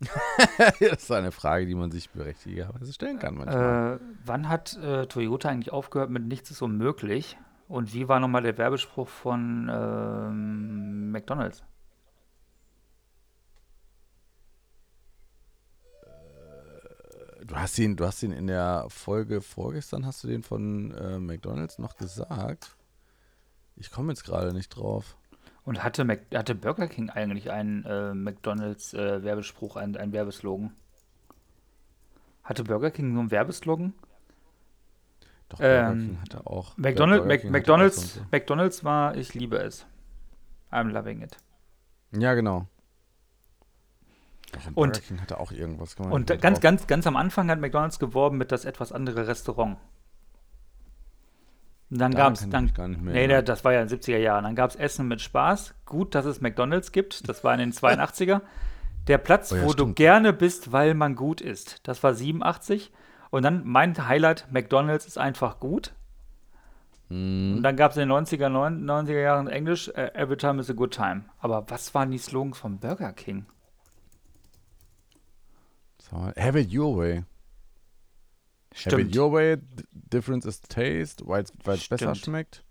das 0.58 0.80
ist 0.80 1.12
eine 1.12 1.30
Frage, 1.30 1.66
die 1.66 1.76
man 1.76 1.92
sich 1.92 2.10
berechtigterweise 2.10 2.92
stellen 2.92 3.20
kann 3.20 3.36
manchmal. 3.36 3.96
Äh, 3.96 3.98
wann 4.24 4.48
hat 4.48 4.76
äh, 4.78 5.06
Toyota 5.06 5.48
eigentlich 5.48 5.72
aufgehört 5.72 6.10
mit 6.10 6.24
Nichts 6.24 6.50
ist 6.50 6.62
unmöglich? 6.62 7.36
Und 7.68 7.94
wie 7.94 8.08
war 8.08 8.18
nochmal 8.18 8.42
der 8.42 8.58
Werbespruch 8.58 9.06
von 9.08 9.70
ähm, 9.72 11.12
McDonalds? 11.12 11.62
Du 17.44 17.56
hast 17.56 17.78
ihn, 17.78 17.96
du 17.96 18.06
hast 18.06 18.22
ihn 18.22 18.32
in 18.32 18.46
der 18.46 18.86
Folge 18.88 19.40
vorgestern, 19.40 20.06
hast 20.06 20.22
du 20.22 20.28
den 20.28 20.42
von 20.42 20.92
äh, 20.92 21.18
McDonalds 21.18 21.78
noch 21.78 21.96
gesagt? 21.96 22.76
Ich 23.76 23.90
komme 23.90 24.12
jetzt 24.12 24.24
gerade 24.24 24.52
nicht 24.52 24.68
drauf. 24.68 25.16
Und 25.64 25.82
hatte, 25.82 26.04
Mac 26.04 26.20
hatte 26.34 26.54
Burger 26.54 26.86
King 26.86 27.10
eigentlich 27.10 27.50
einen 27.50 27.84
äh, 27.84 28.14
McDonalds-Werbespruch, 28.14 29.76
einen, 29.76 29.96
einen 29.96 30.12
Werbeslogan? 30.12 30.72
Hatte 32.44 32.64
Burger 32.64 32.90
King 32.90 33.14
so 33.14 33.20
einen 33.20 33.30
Werbeslogan? 33.30 33.92
Doch, 35.48 35.58
Burger 35.58 35.90
Ähm, 35.90 35.98
King 35.98 36.20
hatte 36.20 36.46
auch. 36.46 36.76
McDonald, 36.76 37.26
Mac, 37.26 37.44
McDonald's, 37.44 37.98
auch 37.98 38.02
so 38.02 38.26
McDonald's 38.30 38.84
war, 38.84 39.16
ich 39.16 39.34
liebe 39.34 39.56
es. 39.56 39.86
I'm 40.70 40.90
loving 40.90 41.22
it. 41.22 41.36
Ja, 42.12 42.34
genau. 42.34 42.66
Doch, 44.52 44.66
und 44.66 44.74
Burger 44.92 45.00
King 45.00 45.20
hatte 45.20 45.40
auch 45.40 45.50
irgendwas. 45.52 45.98
man 45.98 46.12
Und 46.12 46.40
ganz, 46.40 46.60
ganz, 46.60 46.86
ganz 46.86 47.06
am 47.06 47.16
Anfang 47.16 47.50
hat 47.50 47.58
McDonald's 47.58 47.98
geworben 47.98 48.38
mit 48.38 48.52
das 48.52 48.64
etwas 48.64 48.92
andere 48.92 49.26
Restaurant. 49.26 49.78
Und 51.90 51.98
dann 51.98 52.14
gab 52.14 52.32
es, 52.34 52.48
dann, 52.48 52.72
gar 52.72 52.88
nicht 52.88 53.02
mehr 53.02 53.12
nee, 53.12 53.26
der, 53.26 53.42
das 53.42 53.64
war 53.64 53.72
ja 53.74 53.82
in 53.82 53.88
den 53.88 53.98
70er 53.98 54.16
Jahren. 54.16 54.44
Dann 54.44 54.54
gab 54.54 54.70
es 54.70 54.76
Essen 54.76 55.08
mit 55.08 55.20
Spaß. 55.20 55.74
Gut, 55.84 56.14
dass 56.14 56.24
es 56.24 56.40
McDonald's 56.40 56.90
gibt. 56.92 57.28
Das 57.28 57.44
war 57.44 57.52
in 57.52 57.60
den 57.60 57.72
82er. 57.72 58.40
Der 59.08 59.18
Platz, 59.18 59.52
Oh 59.52 59.56
ja, 59.56 59.62
wo 59.64 59.66
du 59.68 59.82
stimmt. 59.82 59.96
gerne 59.96 60.32
bist, 60.32 60.72
weil 60.72 60.94
man 60.94 61.16
gut 61.16 61.40
ist. 61.42 61.86
Das 61.86 62.02
war 62.02 62.14
87. 62.14 62.92
Und 63.30 63.42
dann 63.42 63.62
mein 63.66 64.08
Highlight, 64.08 64.46
McDonald's 64.50 65.04
ist 65.06 65.18
einfach 65.18 65.60
gut. 65.60 65.92
Hm, 67.08 67.56
Und 67.56 67.62
dann 67.62 67.76
gab 67.76 67.90
es 67.90 67.98
in 67.98 68.08
den 68.08 68.12
90er, 68.16 68.46
90er 68.46 69.20
Jahren 69.20 69.48
Englisch, 69.48 69.88
äh, 69.88 70.12
Every 70.14 70.36
time 70.38 70.60
is 70.60 70.70
a 70.70 70.74
good 70.74 70.94
time. 70.94 71.24
Aber 71.40 71.64
was 71.68 71.94
waren 71.94 72.10
die 72.10 72.18
Slogans 72.18 72.56
von 72.56 72.78
Burger 72.78 73.12
King? 73.12 73.44
So, 76.12 76.32
have 76.36 76.56
it 76.56 76.72
your 76.72 76.96
way. 76.96 77.14
Have 77.14 77.24
it 78.74 78.78
Stimmt, 78.78 79.16
your 79.16 79.32
way. 79.32 79.56
Difference 79.92 80.46
is 80.46 80.60
taste. 80.60 81.26
Weil 81.26 81.42
es 81.42 81.52
besser 81.88 82.14
Stimmt. 82.14 82.18
schmeckt. 82.18 82.64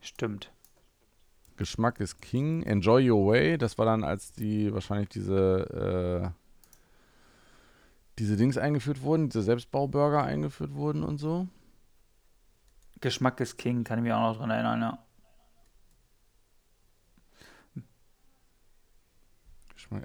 stimmt. 0.00 0.50
Geschmack 1.56 2.00
ist 2.00 2.20
King. 2.20 2.62
Enjoy 2.62 3.10
your 3.10 3.26
way. 3.26 3.58
Das 3.58 3.78
war 3.78 3.86
dann, 3.86 4.04
als 4.04 4.32
die 4.32 4.72
wahrscheinlich 4.72 5.08
diese, 5.08 6.32
äh, 6.32 6.38
diese 8.18 8.36
Dings 8.36 8.58
eingeführt 8.58 9.02
wurden, 9.02 9.28
diese 9.28 9.42
Selbstbauburger 9.42 10.22
eingeführt 10.22 10.74
wurden 10.74 11.02
und 11.04 11.18
so. 11.18 11.48
Geschmack 13.00 13.40
ist 13.40 13.56
King, 13.56 13.84
kann 13.84 13.98
ich 13.98 14.04
mich 14.04 14.12
auch 14.12 14.32
noch 14.32 14.38
dran 14.38 14.50
erinnern, 14.50 14.80
ja. 14.80 14.98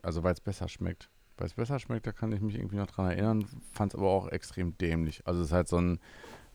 Also 0.03 0.23
weil 0.23 0.33
es 0.33 0.41
besser 0.41 0.67
schmeckt. 0.67 1.09
Weil 1.39 1.47
es 1.47 1.53
besser 1.53 1.79
schmeckt, 1.79 2.05
da 2.05 2.11
kann 2.11 2.33
ich 2.33 2.41
mich 2.41 2.55
irgendwie 2.55 2.75
noch 2.75 2.87
dran 2.87 3.09
erinnern. 3.09 3.45
Fand 3.71 3.93
es 3.93 3.97
aber 3.97 4.09
auch 4.09 4.27
extrem 4.27 4.77
dämlich. 4.77 5.21
Also 5.25 5.39
es 5.39 5.47
ist 5.47 5.53
halt 5.53 5.69
so 5.69 5.77
ein, 5.77 5.99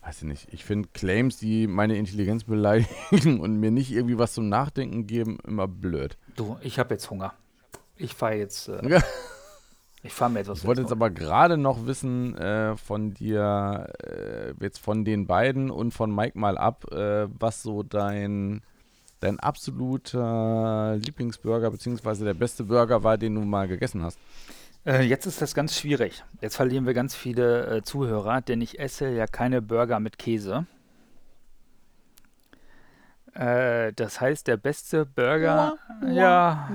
weiß 0.03 0.17
ich 0.17 0.27
nicht, 0.27 0.53
ich 0.53 0.63
finde 0.63 0.89
Claims, 0.93 1.37
die 1.37 1.65
meine 1.65 1.97
Intelligenz 1.97 2.43
beleidigen 2.43 3.39
und 3.39 3.59
mir 3.59 3.71
nicht 3.71 3.91
irgendwie 3.91 4.19
was 4.19 4.35
zum 4.35 4.47
Nachdenken 4.47 5.07
geben, 5.07 5.39
immer 5.45 5.67
blöd. 5.67 6.17
Du, 6.35 6.57
ich 6.61 6.77
habe 6.77 6.93
jetzt 6.93 7.09
Hunger. 7.09 7.33
Ich 7.97 8.13
fahre 8.13 8.35
jetzt, 8.35 8.67
äh, 8.67 8.87
Ja. 8.87 9.01
ich 10.03 10.13
fahre 10.13 10.29
mir 10.29 10.39
jetzt 10.39 10.49
was 10.49 10.59
Ich 10.59 10.65
wollte 10.65 10.81
jetzt 10.81 10.91
aber 10.91 11.09
gerade 11.09 11.57
noch 11.57 11.87
wissen 11.87 12.37
äh, 12.37 12.77
von 12.77 13.15
dir, 13.15 13.87
äh, 14.03 14.53
jetzt 14.63 14.77
von 14.77 15.03
den 15.03 15.25
beiden 15.25 15.71
und 15.71 15.95
von 15.95 16.13
Mike 16.13 16.37
mal 16.37 16.59
ab, 16.59 16.85
äh, 16.91 17.27
was 17.39 17.63
so 17.63 17.81
dein, 17.81 18.61
dein 19.19 19.39
absoluter 19.39 20.95
Lieblingsburger 20.97 21.71
beziehungsweise 21.71 22.23
der 22.23 22.35
beste 22.35 22.65
Burger 22.65 23.03
war, 23.03 23.17
den 23.17 23.33
du 23.33 23.41
mal 23.41 23.67
gegessen 23.67 24.03
hast. 24.03 24.19
Äh, 24.85 25.01
jetzt 25.03 25.25
ist 25.25 25.41
das 25.41 25.55
ganz 25.55 25.77
schwierig. 25.77 26.23
Jetzt 26.41 26.55
verlieren 26.55 26.85
wir 26.85 26.93
ganz 26.93 27.15
viele 27.15 27.77
äh, 27.77 27.81
Zuhörer, 27.81 28.41
denn 28.41 28.61
ich 28.61 28.79
esse 28.79 29.09
ja 29.09 29.25
keine 29.25 29.61
Burger 29.61 29.99
mit 29.99 30.19
Käse. 30.19 30.67
Äh, 33.35 33.91
das 33.93 34.21
heißt, 34.21 34.47
der 34.47 34.55
beste 34.55 35.05
Burger, 35.05 35.77
ja, 36.07 36.69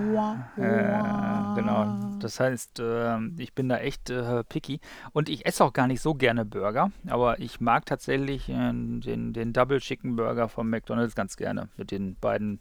äh, 0.56 1.58
genau. 1.58 1.98
Das 2.18 2.38
heißt, 2.38 2.80
äh, 2.80 3.18
ich 3.38 3.54
bin 3.54 3.70
da 3.70 3.78
echt 3.78 4.12
picky 4.50 4.80
und 5.12 5.30
ich 5.30 5.46
esse 5.46 5.64
auch 5.64 5.72
gar 5.72 5.86
nicht 5.86 6.02
so 6.02 6.14
gerne 6.14 6.44
Burger, 6.44 6.90
aber 7.08 7.38
ich 7.38 7.61
mag 7.61 7.86
tatsächlich 7.86 8.46
den, 8.46 9.32
den 9.32 9.52
Double 9.54 9.80
Chicken 9.80 10.16
Burger 10.16 10.48
von 10.48 10.68
McDonald's 10.68 11.14
ganz 11.14 11.36
gerne 11.38 11.68
mit 11.78 11.92
den 11.92 12.16
beiden 12.16 12.61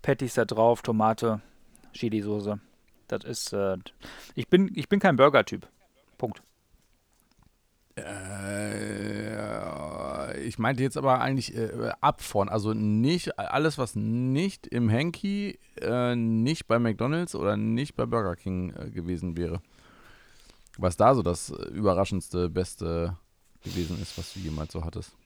Patties 0.00 0.34
da 0.34 0.44
drauf, 0.44 0.82
Tomate, 0.82 1.40
Chili-Soße. 1.94 2.60
Das 3.08 3.24
ist, 3.24 3.52
äh, 3.52 3.76
ich 4.34 4.48
bin, 4.48 4.70
ich 4.74 4.88
bin 4.88 5.00
kein 5.00 5.16
Burger-Typ. 5.16 5.68
Punkt. 6.18 6.42
Äh, 7.96 9.38
ich 10.44 10.58
meinte 10.58 10.82
jetzt 10.82 10.96
aber 10.96 11.20
eigentlich 11.20 11.54
äh, 11.56 11.90
ab 12.00 12.22
von, 12.22 12.48
also 12.48 12.72
nicht 12.74 13.38
alles, 13.38 13.76
was 13.78 13.96
nicht 13.96 14.66
im 14.66 14.90
Hanky, 14.90 15.58
äh, 15.80 16.14
nicht 16.14 16.66
bei 16.66 16.78
McDonalds 16.78 17.34
oder 17.34 17.56
nicht 17.56 17.96
bei 17.96 18.06
Burger 18.06 18.36
King 18.36 18.72
äh, 18.74 18.90
gewesen 18.90 19.36
wäre. 19.36 19.60
Was 20.76 20.96
da 20.96 21.14
so 21.14 21.22
das 21.22 21.50
überraschendste, 21.50 22.48
beste 22.48 23.16
gewesen 23.64 24.00
ist, 24.00 24.16
was 24.16 24.32
du 24.34 24.40
jemals 24.40 24.72
so 24.72 24.84
hattest. 24.84 25.16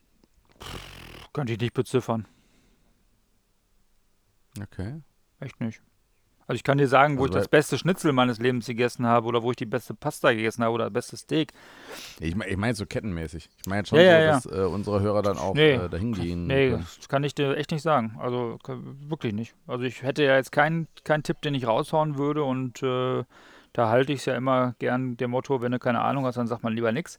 Könnte 1.33 1.53
ich 1.53 1.61
nicht 1.61 1.75
beziffern. 1.75 2.27
Okay. 4.61 5.03
Echt 5.41 5.61
nicht. 5.61 5.83
Also 6.53 6.59
ich 6.59 6.65
kann 6.65 6.77
dir 6.77 6.87
sagen, 6.87 7.17
wo 7.17 7.23
Also 7.23 7.33
ich 7.33 7.41
das 7.41 7.49
beste 7.49 7.79
Schnitzel 7.79 8.13
meines 8.13 8.39
Lebens 8.39 8.67
gegessen 8.67 9.07
habe 9.07 9.27
oder 9.27 9.43
wo 9.43 9.51
ich 9.53 9.57
die 9.57 9.65
beste 9.65 9.95
Pasta 9.95 10.35
gegessen 10.35 10.63
habe 10.63 10.75
oder 10.75 10.85
das 10.85 10.93
beste 10.93 11.17
Steak. 11.17 11.51
Ich 12.21 12.37
meine 12.37 12.51
ich 12.51 12.59
mein 12.59 12.75
so 12.75 12.85
kettenmäßig. 12.85 13.49
Ich 13.59 13.67
meine 13.67 13.79
jetzt 13.79 13.89
schon 13.89 14.01
Ja, 14.01 14.05
so, 14.05 14.11
ja, 14.11 14.33
dass 14.33 14.45
äh, 14.45 14.67
unsere 14.71 15.01
Hörer 15.01 15.23
dann 15.23 15.39
auch 15.39 15.55
Nee. 15.55 15.77
äh, 15.77 15.89
dahin 15.89 16.13
gehen. 16.13 16.47
Nee, 16.47 16.69
können. 16.73 16.87
das 16.99 17.09
kann 17.09 17.25
ich 17.25 17.35
dir 17.35 17.57
echt 17.57 17.71
nicht 17.71 17.81
sagen. 17.81 18.19
Also 18.21 18.59
k- 18.63 18.77
wirklich 19.09 19.33
nicht. 19.33 19.55
Also 19.67 19.85
ich 19.85 20.03
hätte 20.03 20.25
ja 20.25 20.37
jetzt 20.37 20.53
keinen 20.53 20.89
keinen 21.05 21.23
Tipp, 21.23 21.41
den 21.41 21.55
ich 21.55 21.67
raushauen 21.67 22.19
würde 22.19 22.45
und 22.45 22.83
äh, 22.83 23.25
da 23.73 23.89
halte 23.89 24.13
ich 24.13 24.19
es 24.19 24.27
ja 24.27 24.35
immer 24.37 24.75
gern 24.79 25.17
dem 25.17 25.31
Motto, 25.31 25.63
wenn 25.63 25.73
du 25.73 25.79
keine 25.79 26.03
Ahnung 26.03 26.27
hast, 26.27 26.35
dann 26.37 26.49
sagt 26.49 26.63
man 26.65 26.75
lieber 26.75 26.93
nichts. 26.93 27.19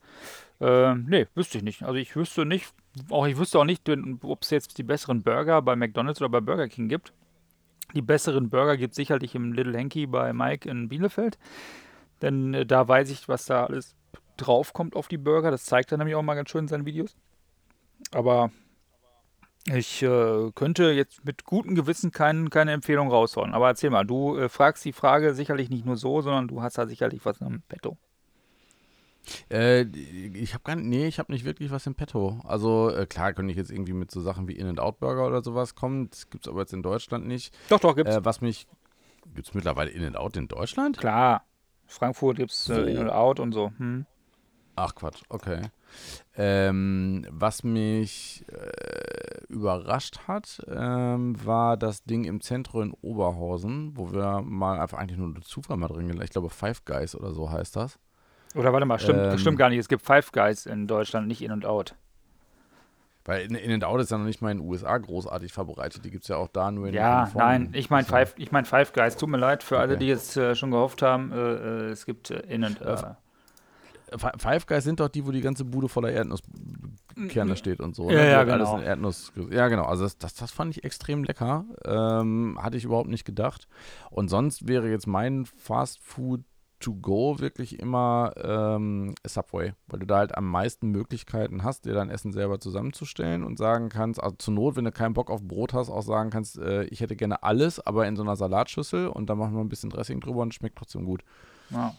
Äh, 0.62 0.94
nee, 0.94 1.26
wüsste 1.34 1.58
ich 1.58 1.64
nicht. 1.64 1.82
Also 1.82 1.96
ich 1.96 2.16
wüsste 2.16 2.46
nicht, 2.46 2.72
auch 3.10 3.26
ich 3.26 3.36
wüsste 3.38 3.58
auch 3.58 3.66
nicht, 3.66 3.90
ob 4.22 4.44
es 4.44 4.52
jetzt 4.52 4.78
die 4.78 4.84
besseren 4.84 5.24
Burger 5.24 5.64
bei 5.64 5.76
McDonalds 5.76 6.22
oder 6.22 6.30
bei 6.30 6.40
Burger 6.42 6.68
King 6.68 6.88
gibt. 6.88 7.14
Die 7.94 8.02
besseren 8.02 8.50
Burger 8.50 8.78
gibt 8.78 8.92
es 8.92 8.96
sicherlich 8.96 9.36
im 9.36 9.54
Little 9.54 9.78
Hanky 9.78 10.08
bei 10.08 10.34
Mike 10.34 10.70
in 10.70 10.90
Bielefeld. 10.90 11.38
Denn 12.22 12.54
äh, 12.54 12.66
da 12.66 12.88
weiß 12.88 13.10
ich, 13.10 13.28
was 13.28 13.46
da 13.46 13.66
alles 13.66 13.96
draufkommt 14.38 14.96
auf 14.96 15.08
die 15.08 15.18
Burger. 15.18 15.52
Das 15.52 15.66
zeigt 15.66 15.92
er 15.92 15.98
nämlich 15.98 16.16
auch 16.16 16.24
mal 16.24 16.36
ganz 16.36 16.50
schön 16.50 16.62
in 16.62 16.68
seinen 16.68 16.86
Videos. 16.86 17.16
Aber 18.12 18.52
ich 19.66 20.02
äh, 20.04 20.52
könnte 20.56 20.92
jetzt 20.92 21.24
mit 21.24 21.46
gutem 21.46 21.76
Gewissen 21.76 22.12
kein, 22.12 22.50
keine 22.50 22.72
Empfehlung 22.74 23.10
raushauen. 23.10 23.54
Aber 23.54 23.68
erzähl 23.68 23.90
mal, 23.90 24.06
du 24.06 24.38
äh, 24.38 24.50
fragst 24.50 24.84
die 24.86 24.94
Frage 24.94 25.34
sicherlich 25.34 25.70
nicht 25.70 25.86
nur 25.86 25.96
so, 25.96 26.22
sondern 26.22 26.48
du 26.48 26.62
hast 26.62 26.78
da 26.78 26.86
sicherlich 26.88 27.26
was 27.26 27.42
am 27.42 27.62
Petto. 27.68 27.98
Äh, 29.50 29.84
ich 29.84 30.54
habe 30.54 30.64
gar 30.64 30.76
nicht, 30.76 30.86
nee, 30.86 31.08
ich 31.08 31.20
habe 31.20 31.32
nicht 31.32 31.46
wirklich 31.46 31.72
was 31.72 31.86
im 31.88 31.96
Petto. 31.96 32.40
Also 32.44 32.90
äh, 32.90 33.06
klar 33.06 33.34
könnte 33.34 33.52
ich 33.52 33.58
jetzt 33.58 33.72
irgendwie 33.72 33.94
mit 33.94 34.12
so 34.12 34.22
Sachen 34.22 34.48
wie 34.48 34.54
In-N-Out 34.54 35.00
Burger 35.00 35.28
oder 35.28 35.42
sowas 35.42 35.76
kommen. 35.76 36.10
Das 36.10 36.30
gibt 36.30 36.46
es 36.46 36.52
aber 36.52 36.62
jetzt 36.62 36.74
in 36.74 36.84
Deutschland 36.84 37.26
nicht. 37.26 37.54
Doch, 37.70 37.80
doch, 37.80 37.96
gibt's. 37.96 38.16
Äh, 38.16 38.26
was 38.26 38.42
mich, 38.42 38.68
gibt 39.34 39.48
es 39.48 39.54
mittlerweile 39.54 39.90
In-N-Out 39.90 40.38
in 40.38 40.48
Deutschland? 40.48 40.98
Klar. 40.98 41.44
Frankfurt 41.86 42.38
gibt's 42.38 42.70
äh, 42.70 42.78
Wo? 42.78 42.88
In 42.88 42.98
und 42.98 43.10
Out 43.10 43.40
und 43.40 43.52
so. 43.54 43.72
Hm. 43.78 44.06
Ach 44.76 44.96
Quatsch, 44.96 45.22
okay. 45.30 45.62
Ähm, 46.36 47.28
was 47.30 47.64
mich 47.64 48.44
äh, 48.48 49.44
überrascht 49.48 50.22
hat, 50.28 50.66
ähm, 50.68 51.36
war 51.46 51.78
das 51.78 52.04
Ding 52.04 52.24
im 52.24 52.42
Zentrum 52.42 52.82
in 52.82 52.94
Oberhausen, 53.02 53.96
wo 53.96 54.12
wir 54.12 54.42
mal 54.42 54.80
einfach 54.80 54.98
eigentlich 54.98 55.20
nur 55.20 55.32
durch 55.32 55.46
Zufall 55.46 55.78
mal 55.78 55.90
drin 55.90 56.08
gelandet. 56.08 56.26
Ich 56.26 56.32
glaube 56.32 56.50
Five 56.50 56.86
Guys 56.86 57.16
oder 57.16 57.34
so 57.34 57.52
heißt 57.52 57.76
das. 57.76 58.00
Oder 58.56 58.72
warte 58.74 58.86
mal, 58.86 59.00
stimmt, 59.00 59.20
Ähm, 59.34 59.38
stimmt 59.38 59.58
gar 59.58 59.70
nicht. 59.70 59.80
Es 59.80 59.88
gibt 59.88 60.04
Five 60.06 60.32
Guys 60.32 60.66
in 60.66 60.88
Deutschland, 60.88 61.28
nicht 61.28 61.42
In 61.42 61.52
und 61.52 61.66
Out. 61.66 61.96
Weil 63.26 63.46
in, 63.46 63.56
in 63.56 63.72
and 63.72 63.84
Out 63.86 64.02
ist 64.02 64.12
ja 64.12 64.18
noch 64.18 64.26
nicht 64.26 64.42
mal 64.42 64.52
in 64.52 64.58
den 64.60 64.68
USA 64.68 64.98
großartig 64.98 65.54
verbreitet. 65.54 66.04
Die 66.04 66.12
gibt 66.12 66.24
es 66.26 66.28
ja 66.28 66.36
auch 66.36 66.50
da 66.50 66.72
nur 66.72 66.88
in 66.88 66.94
Ja, 66.94 67.20
Kalifornien. 67.26 67.64
nein, 67.64 67.70
ich 67.74 67.90
meine 67.90 68.06
Five, 68.06 68.34
ich 68.38 68.52
mein 68.52 68.66
Five 68.66 68.92
Guys. 68.92 69.16
Tut 69.16 69.30
mir 69.30 69.38
leid 69.38 69.64
für 69.64 69.80
alle, 69.80 69.94
Okay. 69.94 70.00
die 70.00 70.08
jetzt 70.08 70.36
äh, 70.36 70.56
schon 70.56 70.72
gehofft 70.72 71.02
haben, 71.02 71.32
äh, 71.32 71.36
äh, 71.38 71.90
es 71.92 72.06
gibt 72.06 72.32
äh, 72.32 72.40
In 72.42 72.66
und 72.66 72.82
äh, 72.82 72.98
Fi- 74.18 74.30
Five 74.38 74.66
Guys 74.68 74.84
sind 74.84 75.00
doch 75.00 75.08
die, 75.08 75.26
wo 75.26 75.32
die 75.32 75.40
ganze 75.42 75.64
Bude 75.66 75.88
voller 75.88 76.12
Erdnusskerne 76.12 77.56
steht 77.56 77.80
und 77.80 77.96
so. 77.96 78.12
Ja, 78.12 78.18
ne? 78.18 78.30
ja, 78.32 78.44
genau. 78.44 78.80
Erdnuss. 78.80 79.32
Ja, 79.50 79.70
genau. 79.70 79.86
Also 79.86 80.04
das, 80.04 80.18
das, 80.18 80.36
das 80.36 80.52
fand 80.52 80.76
ich 80.78 80.84
extrem 80.84 81.24
lecker. 81.24 81.64
Ähm, 81.86 82.60
hatte 82.62 82.76
ich 82.78 82.84
überhaupt 82.84 83.10
nicht 83.10 83.24
gedacht. 83.26 83.68
Und 84.12 84.28
sonst 84.28 84.68
wäre 84.68 84.90
jetzt 84.90 85.08
mein 85.08 85.46
Fast 85.46 86.00
Food 86.04 86.42
to 86.84 86.94
go 86.94 87.40
wirklich 87.40 87.80
immer 87.80 88.34
ähm, 88.38 89.16
Subway, 89.26 89.74
weil 89.88 90.00
du 90.00 90.06
da 90.06 90.18
halt 90.18 90.38
am 90.38 90.50
meisten 90.50 90.90
Möglichkeiten 90.90 91.64
hast, 91.64 91.86
dir 91.86 91.94
dein 91.94 92.10
Essen 92.10 92.32
selber 92.32 92.60
zusammenzustellen 92.60 93.44
und 93.44 93.58
sagen 93.58 93.90
kannst, 93.90 94.22
also 94.22 94.36
zur 94.36 94.54
Not, 94.54 94.76
wenn 94.76 94.86
du 94.86 94.92
keinen 94.92 95.14
Bock 95.14 95.32
auf 95.32 95.42
Brot 95.44 95.74
hast, 95.74 95.90
auch 95.90 96.02
sagen 96.02 96.30
kannst, 96.30 96.58
äh, 96.58 96.84
ich 96.86 97.02
hätte 97.02 97.16
gerne 97.16 97.44
alles, 97.44 97.80
aber 97.80 98.06
in 98.08 98.16
so 98.16 98.24
einer 98.24 98.36
Salatschüssel 98.36 99.08
und 99.08 99.30
dann 99.30 99.38
machen 99.38 99.56
wir 99.56 99.62
ein 99.62 99.70
bisschen 99.70 99.90
Dressing 99.90 100.20
drüber 100.20 100.42
und 100.42 100.54
schmeckt 100.54 100.78
trotzdem 100.78 101.06
gut. 101.06 101.24
Ja. 101.70 101.96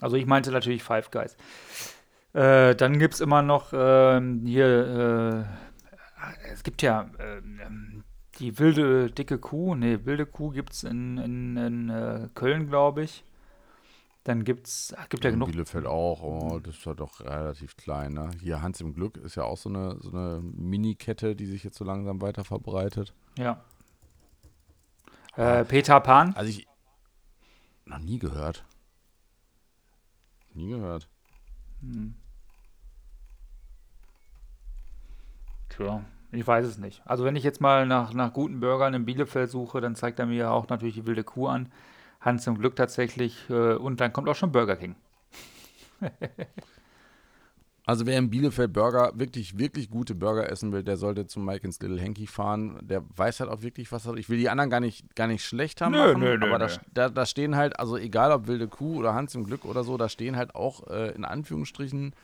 Also 0.00 0.16
ich 0.16 0.26
meinte 0.26 0.50
natürlich 0.50 0.82
Five 0.82 1.10
Guys. 1.10 1.36
Äh, 2.32 2.74
dann 2.74 2.98
gibt 2.98 3.14
es 3.14 3.20
immer 3.20 3.42
noch 3.42 3.72
ähm, 3.72 4.42
hier, 4.44 5.46
äh, 5.46 6.52
es 6.52 6.64
gibt 6.64 6.82
ja 6.82 7.08
ähm, 7.20 8.02
die 8.40 8.58
wilde 8.58 9.10
dicke 9.10 9.38
Kuh, 9.38 9.76
nee, 9.76 10.00
wilde 10.02 10.26
Kuh 10.26 10.50
gibt 10.50 10.72
es 10.72 10.82
in, 10.82 11.18
in, 11.18 11.56
in 11.56 11.90
äh, 11.90 12.28
Köln, 12.34 12.68
glaube 12.68 13.04
ich. 13.04 13.24
Dann 14.24 14.44
gibt's, 14.44 14.94
ach, 14.96 15.08
gibt 15.10 15.22
ja 15.24 15.30
genug. 15.30 15.50
Bielefeld 15.50 15.84
auch, 15.84 16.22
oh, 16.22 16.58
das 16.58 16.76
ist 16.76 16.86
ja 16.86 16.94
doch 16.94 17.20
relativ 17.20 17.76
klein. 17.76 18.14
Ne? 18.14 18.30
Hier 18.40 18.62
Hans 18.62 18.80
im 18.80 18.94
Glück 18.94 19.18
ist 19.18 19.34
ja 19.34 19.44
auch 19.44 19.58
so 19.58 19.68
eine, 19.68 19.98
so 20.00 20.10
eine 20.10 20.40
Mini-Kette, 20.40 21.36
die 21.36 21.44
sich 21.44 21.62
jetzt 21.62 21.76
so 21.76 21.84
langsam 21.84 22.22
weiter 22.22 22.42
verbreitet. 22.42 23.12
Ja. 23.36 23.62
Äh, 25.36 25.64
Peter 25.64 26.00
Pan. 26.00 26.34
Also 26.36 26.48
ich 26.48 26.66
noch 27.84 27.98
nie 27.98 28.18
gehört. 28.18 28.64
Nie 30.54 30.68
gehört. 30.68 31.06
Hm. 31.80 32.14
Tja, 35.68 36.02
ich 36.32 36.46
weiß 36.46 36.64
es 36.64 36.78
nicht. 36.78 37.02
Also 37.04 37.24
wenn 37.24 37.36
ich 37.36 37.44
jetzt 37.44 37.60
mal 37.60 37.84
nach, 37.84 38.14
nach 38.14 38.32
guten 38.32 38.60
Burgern 38.60 38.94
in 38.94 39.04
Bielefeld 39.04 39.50
suche, 39.50 39.82
dann 39.82 39.96
zeigt 39.96 40.18
er 40.18 40.26
mir 40.26 40.50
auch 40.50 40.68
natürlich 40.68 40.94
die 40.94 41.06
wilde 41.06 41.24
Kuh 41.24 41.48
an. 41.48 41.70
Hans 42.24 42.44
zum 42.44 42.58
Glück 42.58 42.76
tatsächlich. 42.76 43.48
Äh, 43.50 43.74
und 43.74 44.00
dann 44.00 44.12
kommt 44.12 44.28
auch 44.28 44.36
schon 44.36 44.52
Burger 44.52 44.76
King. 44.76 44.96
Also 47.86 48.06
wer 48.06 48.18
in 48.18 48.30
Bielefeld 48.30 48.72
Burger, 48.72 49.12
wirklich, 49.14 49.58
wirklich 49.58 49.90
gute 49.90 50.14
Burger 50.14 50.50
essen 50.50 50.72
will, 50.72 50.82
der 50.82 50.96
sollte 50.96 51.26
zum 51.26 51.44
Mike 51.44 51.66
ins 51.66 51.78
Little 51.80 52.00
Hanky 52.00 52.26
fahren. 52.26 52.78
Der 52.80 53.04
weiß 53.14 53.40
halt 53.40 53.50
auch 53.50 53.60
wirklich, 53.60 53.92
was 53.92 54.06
er. 54.06 54.14
Ich 54.14 54.30
will 54.30 54.38
die 54.38 54.48
anderen 54.48 54.70
gar 54.70 54.80
nicht, 54.80 55.14
gar 55.14 55.26
nicht 55.26 55.44
schlechter 55.44 55.90
Nö, 55.90 55.98
machen, 55.98 56.20
nö, 56.20 56.38
nö, 56.38 56.46
aber 56.46 56.58
da, 56.58 56.68
da, 56.94 57.08
da 57.10 57.26
stehen 57.26 57.56
halt, 57.56 57.78
also 57.78 57.98
egal 57.98 58.32
ob 58.32 58.46
wilde 58.46 58.68
Kuh 58.68 59.00
oder 59.00 59.12
Hans 59.12 59.34
im 59.34 59.44
Glück 59.44 59.66
oder 59.66 59.84
so, 59.84 59.98
da 59.98 60.08
stehen 60.08 60.36
halt 60.36 60.54
auch 60.54 60.88
äh, 60.88 61.10
in 61.10 61.26
Anführungsstrichen 61.26 62.14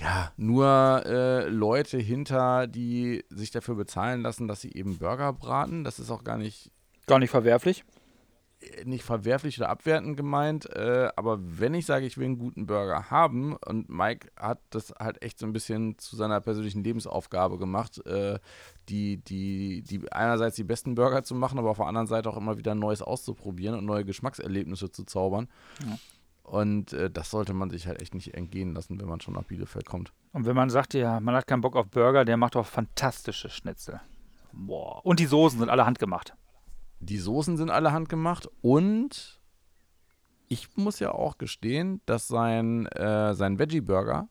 ja, 0.00 0.32
nur 0.36 1.02
äh, 1.06 1.48
Leute 1.48 1.98
hinter, 1.98 2.66
die 2.66 3.24
sich 3.30 3.52
dafür 3.52 3.76
bezahlen 3.76 4.22
lassen, 4.22 4.48
dass 4.48 4.62
sie 4.62 4.72
eben 4.72 4.98
Burger 4.98 5.32
braten. 5.32 5.84
Das 5.84 6.00
ist 6.00 6.10
auch 6.10 6.24
gar 6.24 6.38
nicht, 6.38 6.72
Gar 7.06 7.20
nicht 7.20 7.30
verwerflich. 7.30 7.84
Nicht 8.84 9.04
verwerflich 9.04 9.58
oder 9.58 9.68
abwertend 9.68 10.16
gemeint. 10.16 10.66
Äh, 10.74 11.10
aber 11.16 11.38
wenn 11.40 11.74
ich 11.74 11.86
sage, 11.86 12.06
ich 12.06 12.18
will 12.18 12.26
einen 12.26 12.38
guten 12.38 12.66
Burger 12.66 13.10
haben, 13.10 13.56
und 13.56 13.88
Mike 13.88 14.28
hat 14.36 14.60
das 14.70 14.92
halt 14.98 15.22
echt 15.22 15.38
so 15.38 15.46
ein 15.46 15.52
bisschen 15.52 15.98
zu 15.98 16.16
seiner 16.16 16.40
persönlichen 16.40 16.84
Lebensaufgabe 16.84 17.58
gemacht, 17.58 18.04
äh, 18.06 18.38
die, 18.88 19.18
die, 19.18 19.82
die 19.82 20.12
einerseits 20.12 20.56
die 20.56 20.64
besten 20.64 20.94
Burger 20.94 21.22
zu 21.22 21.34
machen, 21.34 21.58
aber 21.58 21.70
auf 21.70 21.78
der 21.78 21.86
anderen 21.86 22.06
Seite 22.06 22.28
auch 22.28 22.36
immer 22.36 22.58
wieder 22.58 22.74
Neues 22.74 23.02
auszuprobieren 23.02 23.76
und 23.76 23.84
neue 23.84 24.04
Geschmackserlebnisse 24.04 24.90
zu 24.90 25.04
zaubern. 25.04 25.48
Ja. 25.80 25.98
Und 26.42 26.92
äh, 26.92 27.10
das 27.10 27.30
sollte 27.30 27.54
man 27.54 27.70
sich 27.70 27.88
halt 27.88 28.00
echt 28.00 28.14
nicht 28.14 28.34
entgehen 28.34 28.72
lassen, 28.72 29.00
wenn 29.00 29.08
man 29.08 29.20
schon 29.20 29.34
nach 29.34 29.42
Bielefeld 29.42 29.86
kommt. 29.86 30.12
Und 30.32 30.46
wenn 30.46 30.54
man 30.54 30.70
sagt, 30.70 30.94
ja, 30.94 31.18
man 31.18 31.34
hat 31.34 31.48
keinen 31.48 31.60
Bock 31.60 31.74
auf 31.74 31.88
Burger, 31.88 32.24
der 32.24 32.36
macht 32.36 32.54
auch 32.54 32.66
fantastische 32.66 33.50
Schnitzel. 33.50 34.00
Boah. 34.52 35.04
Und 35.04 35.18
die 35.18 35.26
Soßen 35.26 35.58
sind 35.58 35.68
alle 35.68 35.84
handgemacht. 35.84 36.34
Die 37.00 37.18
Soßen 37.18 37.56
sind 37.56 37.70
alle 37.70 37.92
handgemacht 37.92 38.48
und 38.62 39.40
ich 40.48 40.76
muss 40.76 40.98
ja 40.98 41.12
auch 41.12 41.38
gestehen, 41.38 42.00
dass 42.06 42.28
sein, 42.28 42.86
äh, 42.86 43.34
sein 43.34 43.58
Veggie-Burger 43.58 44.28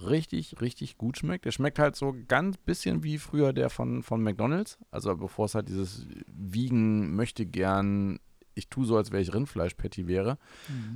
richtig, 0.00 0.60
richtig 0.60 0.98
gut 0.98 1.16
schmeckt. 1.16 1.44
Der 1.46 1.52
schmeckt 1.52 1.78
halt 1.78 1.96
so 1.96 2.14
ganz 2.28 2.58
bisschen 2.58 3.02
wie 3.02 3.18
früher 3.18 3.52
der 3.52 3.70
von, 3.70 4.02
von 4.02 4.22
McDonalds. 4.22 4.78
Also 4.90 5.16
bevor 5.16 5.46
es 5.46 5.54
halt 5.54 5.68
dieses 5.68 6.06
Wiegen 6.26 7.16
möchte 7.16 7.46
gern, 7.46 8.20
ich 8.54 8.68
tue 8.68 8.84
so, 8.84 8.96
als 8.96 9.10
wäre 9.10 9.22
ich 9.22 9.32
Rindfleisch-Patty 9.32 10.06
wäre. 10.06 10.38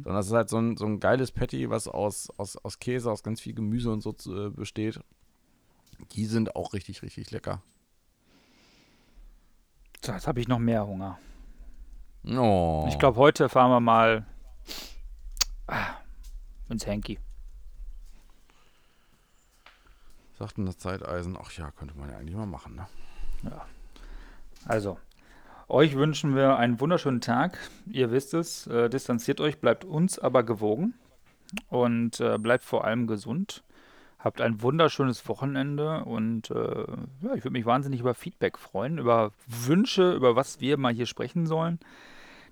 Sondern 0.05 0.15
das 0.17 0.27
ist 0.27 0.33
halt 0.33 0.49
so 0.49 0.59
ein, 0.59 0.77
so 0.77 0.87
ein 0.87 1.01
geiles 1.01 1.33
Patty, 1.33 1.71
was 1.71 1.89
aus, 1.89 2.31
aus, 2.37 2.57
aus 2.57 2.79
Käse, 2.79 3.11
aus 3.11 3.23
ganz 3.23 3.41
viel 3.41 3.55
Gemüse 3.55 3.91
und 3.91 4.03
so 4.03 4.15
äh, 4.27 4.51
besteht. 4.51 5.01
Die 6.13 6.27
sind 6.27 6.57
auch 6.57 6.73
richtig, 6.73 7.03
richtig 7.03 7.31
lecker. 7.31 7.63
Jetzt 10.07 10.27
habe 10.27 10.41
ich 10.41 10.49
noch 10.49 10.59
mehr 10.59 10.87
Hunger. 10.87 11.19
Oh. 12.27 12.87
Ich 12.89 12.99
glaube, 12.99 13.19
heute 13.19 13.49
fahren 13.49 13.71
wir 13.71 13.81
mal 13.81 14.27
ah, 15.67 15.97
ins 16.69 16.87
Hanky. 16.87 17.19
Sagt 20.39 20.57
denn 20.57 20.67
das 20.67 20.79
Zeiteisen? 20.79 21.37
Ach 21.39 21.51
ja, 21.53 21.71
könnte 21.71 21.97
man 21.99 22.11
ja 22.11 22.17
eigentlich 22.17 22.37
mal 22.37 22.47
machen, 22.47 22.75
ne? 22.75 22.87
Also, 24.65 24.99
euch 25.69 25.95
wünschen 25.97 26.35
wir 26.35 26.57
einen 26.57 26.81
wunderschönen 26.81 27.21
Tag. 27.21 27.59
Ihr 27.87 28.11
wisst 28.11 28.35
es, 28.35 28.67
äh, 28.67 28.89
distanziert 28.89 29.41
euch, 29.41 29.61
bleibt 29.61 29.85
uns 29.85 30.19
aber 30.19 30.43
gewogen 30.43 30.95
und 31.69 32.21
äh, 32.21 32.39
bleibt 32.39 32.65
vor 32.65 32.85
allem 32.85 33.07
gesund. 33.07 33.63
Habt 34.23 34.43
ein 34.43 34.61
wunderschönes 34.61 35.27
Wochenende 35.29 36.05
und 36.05 36.51
äh, 36.51 36.85
ja, 37.23 37.35
ich 37.35 37.43
würde 37.43 37.51
mich 37.51 37.65
wahnsinnig 37.65 38.01
über 38.01 38.13
Feedback 38.15 38.59
freuen, 38.59 38.99
über 38.99 39.33
Wünsche, 39.47 40.13
über 40.13 40.37
was 40.37 40.61
wir 40.61 40.77
mal 40.77 40.93
hier 40.93 41.07
sprechen 41.07 41.47
sollen. 41.47 41.79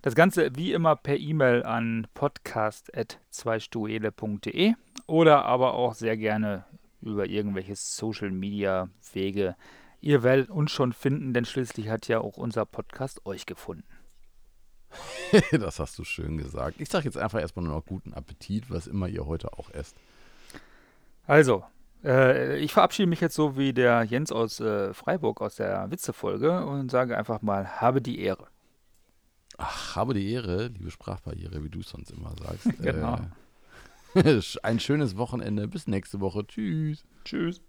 Das 0.01 0.15
Ganze 0.15 0.57
wie 0.57 0.73
immer 0.73 0.97
per 0.97 1.19
E-Mail 1.19 1.65
an 1.65 2.07
podcast.zweistuele.de 2.15 4.73
oder 5.07 5.45
aber 5.45 5.75
auch 5.75 5.93
sehr 5.95 6.17
gerne 6.17 6.65
über 7.03 7.27
irgendwelche 7.27 7.77
Social 7.77 8.31
Media 8.31 8.89
Wege. 9.13 9.55
Ihr 10.01 10.23
werdet 10.23 10.49
uns 10.49 10.71
schon 10.71 10.95
finden, 10.95 11.35
denn 11.35 11.45
schließlich 11.45 11.89
hat 11.89 12.09
ja 12.09 12.21
auch 12.21 12.39
unser 12.39 12.65
Podcast 12.65 13.27
euch 13.27 13.45
gefunden. 13.45 13.85
das 15.53 15.81
hast 15.81 15.99
du 15.99 16.05
schön 16.05 16.39
gesagt. 16.39 16.81
Ich 16.81 16.89
sage 16.89 17.05
jetzt 17.05 17.19
einfach 17.19 17.41
erstmal 17.41 17.67
nur 17.67 17.75
noch 17.75 17.85
guten 17.85 18.15
Appetit, 18.15 18.71
was 18.71 18.87
immer 18.87 19.07
ihr 19.09 19.27
heute 19.27 19.53
auch 19.53 19.69
esst. 19.71 19.99
Also, 21.29 21.63
äh, 22.03 22.59
ich 22.59 22.73
verabschiede 22.73 23.07
mich 23.07 23.21
jetzt 23.21 23.35
so 23.35 23.59
wie 23.59 23.75
der 23.75 24.03
Jens 24.03 24.33
aus 24.33 24.61
äh, 24.61 24.95
Freiburg 24.95 25.43
aus 25.43 25.57
der 25.57 25.91
Witzefolge 25.91 26.65
und 26.65 26.91
sage 26.91 27.19
einfach 27.19 27.43
mal, 27.43 27.81
habe 27.83 28.01
die 28.01 28.19
Ehre. 28.21 28.47
Ach, 29.59 29.95
habe 29.95 30.15
die 30.15 30.33
Ehre, 30.33 30.69
liebe 30.69 30.91
Sprachbarriere, 30.91 31.63
wie 31.63 31.69
du 31.69 31.81
es 31.81 31.91
sonst 31.91 32.11
immer 32.11 32.35
sagst. 32.43 32.67
Genau. 32.83 33.21
Äh, 34.15 34.41
ein 34.63 34.81
schönes 34.81 35.19
Wochenende. 35.19 35.69
Bis 35.69 35.87
nächste 35.87 36.21
Woche. 36.21 36.47
Tschüss. 36.47 37.05
Tschüss. 37.27 37.61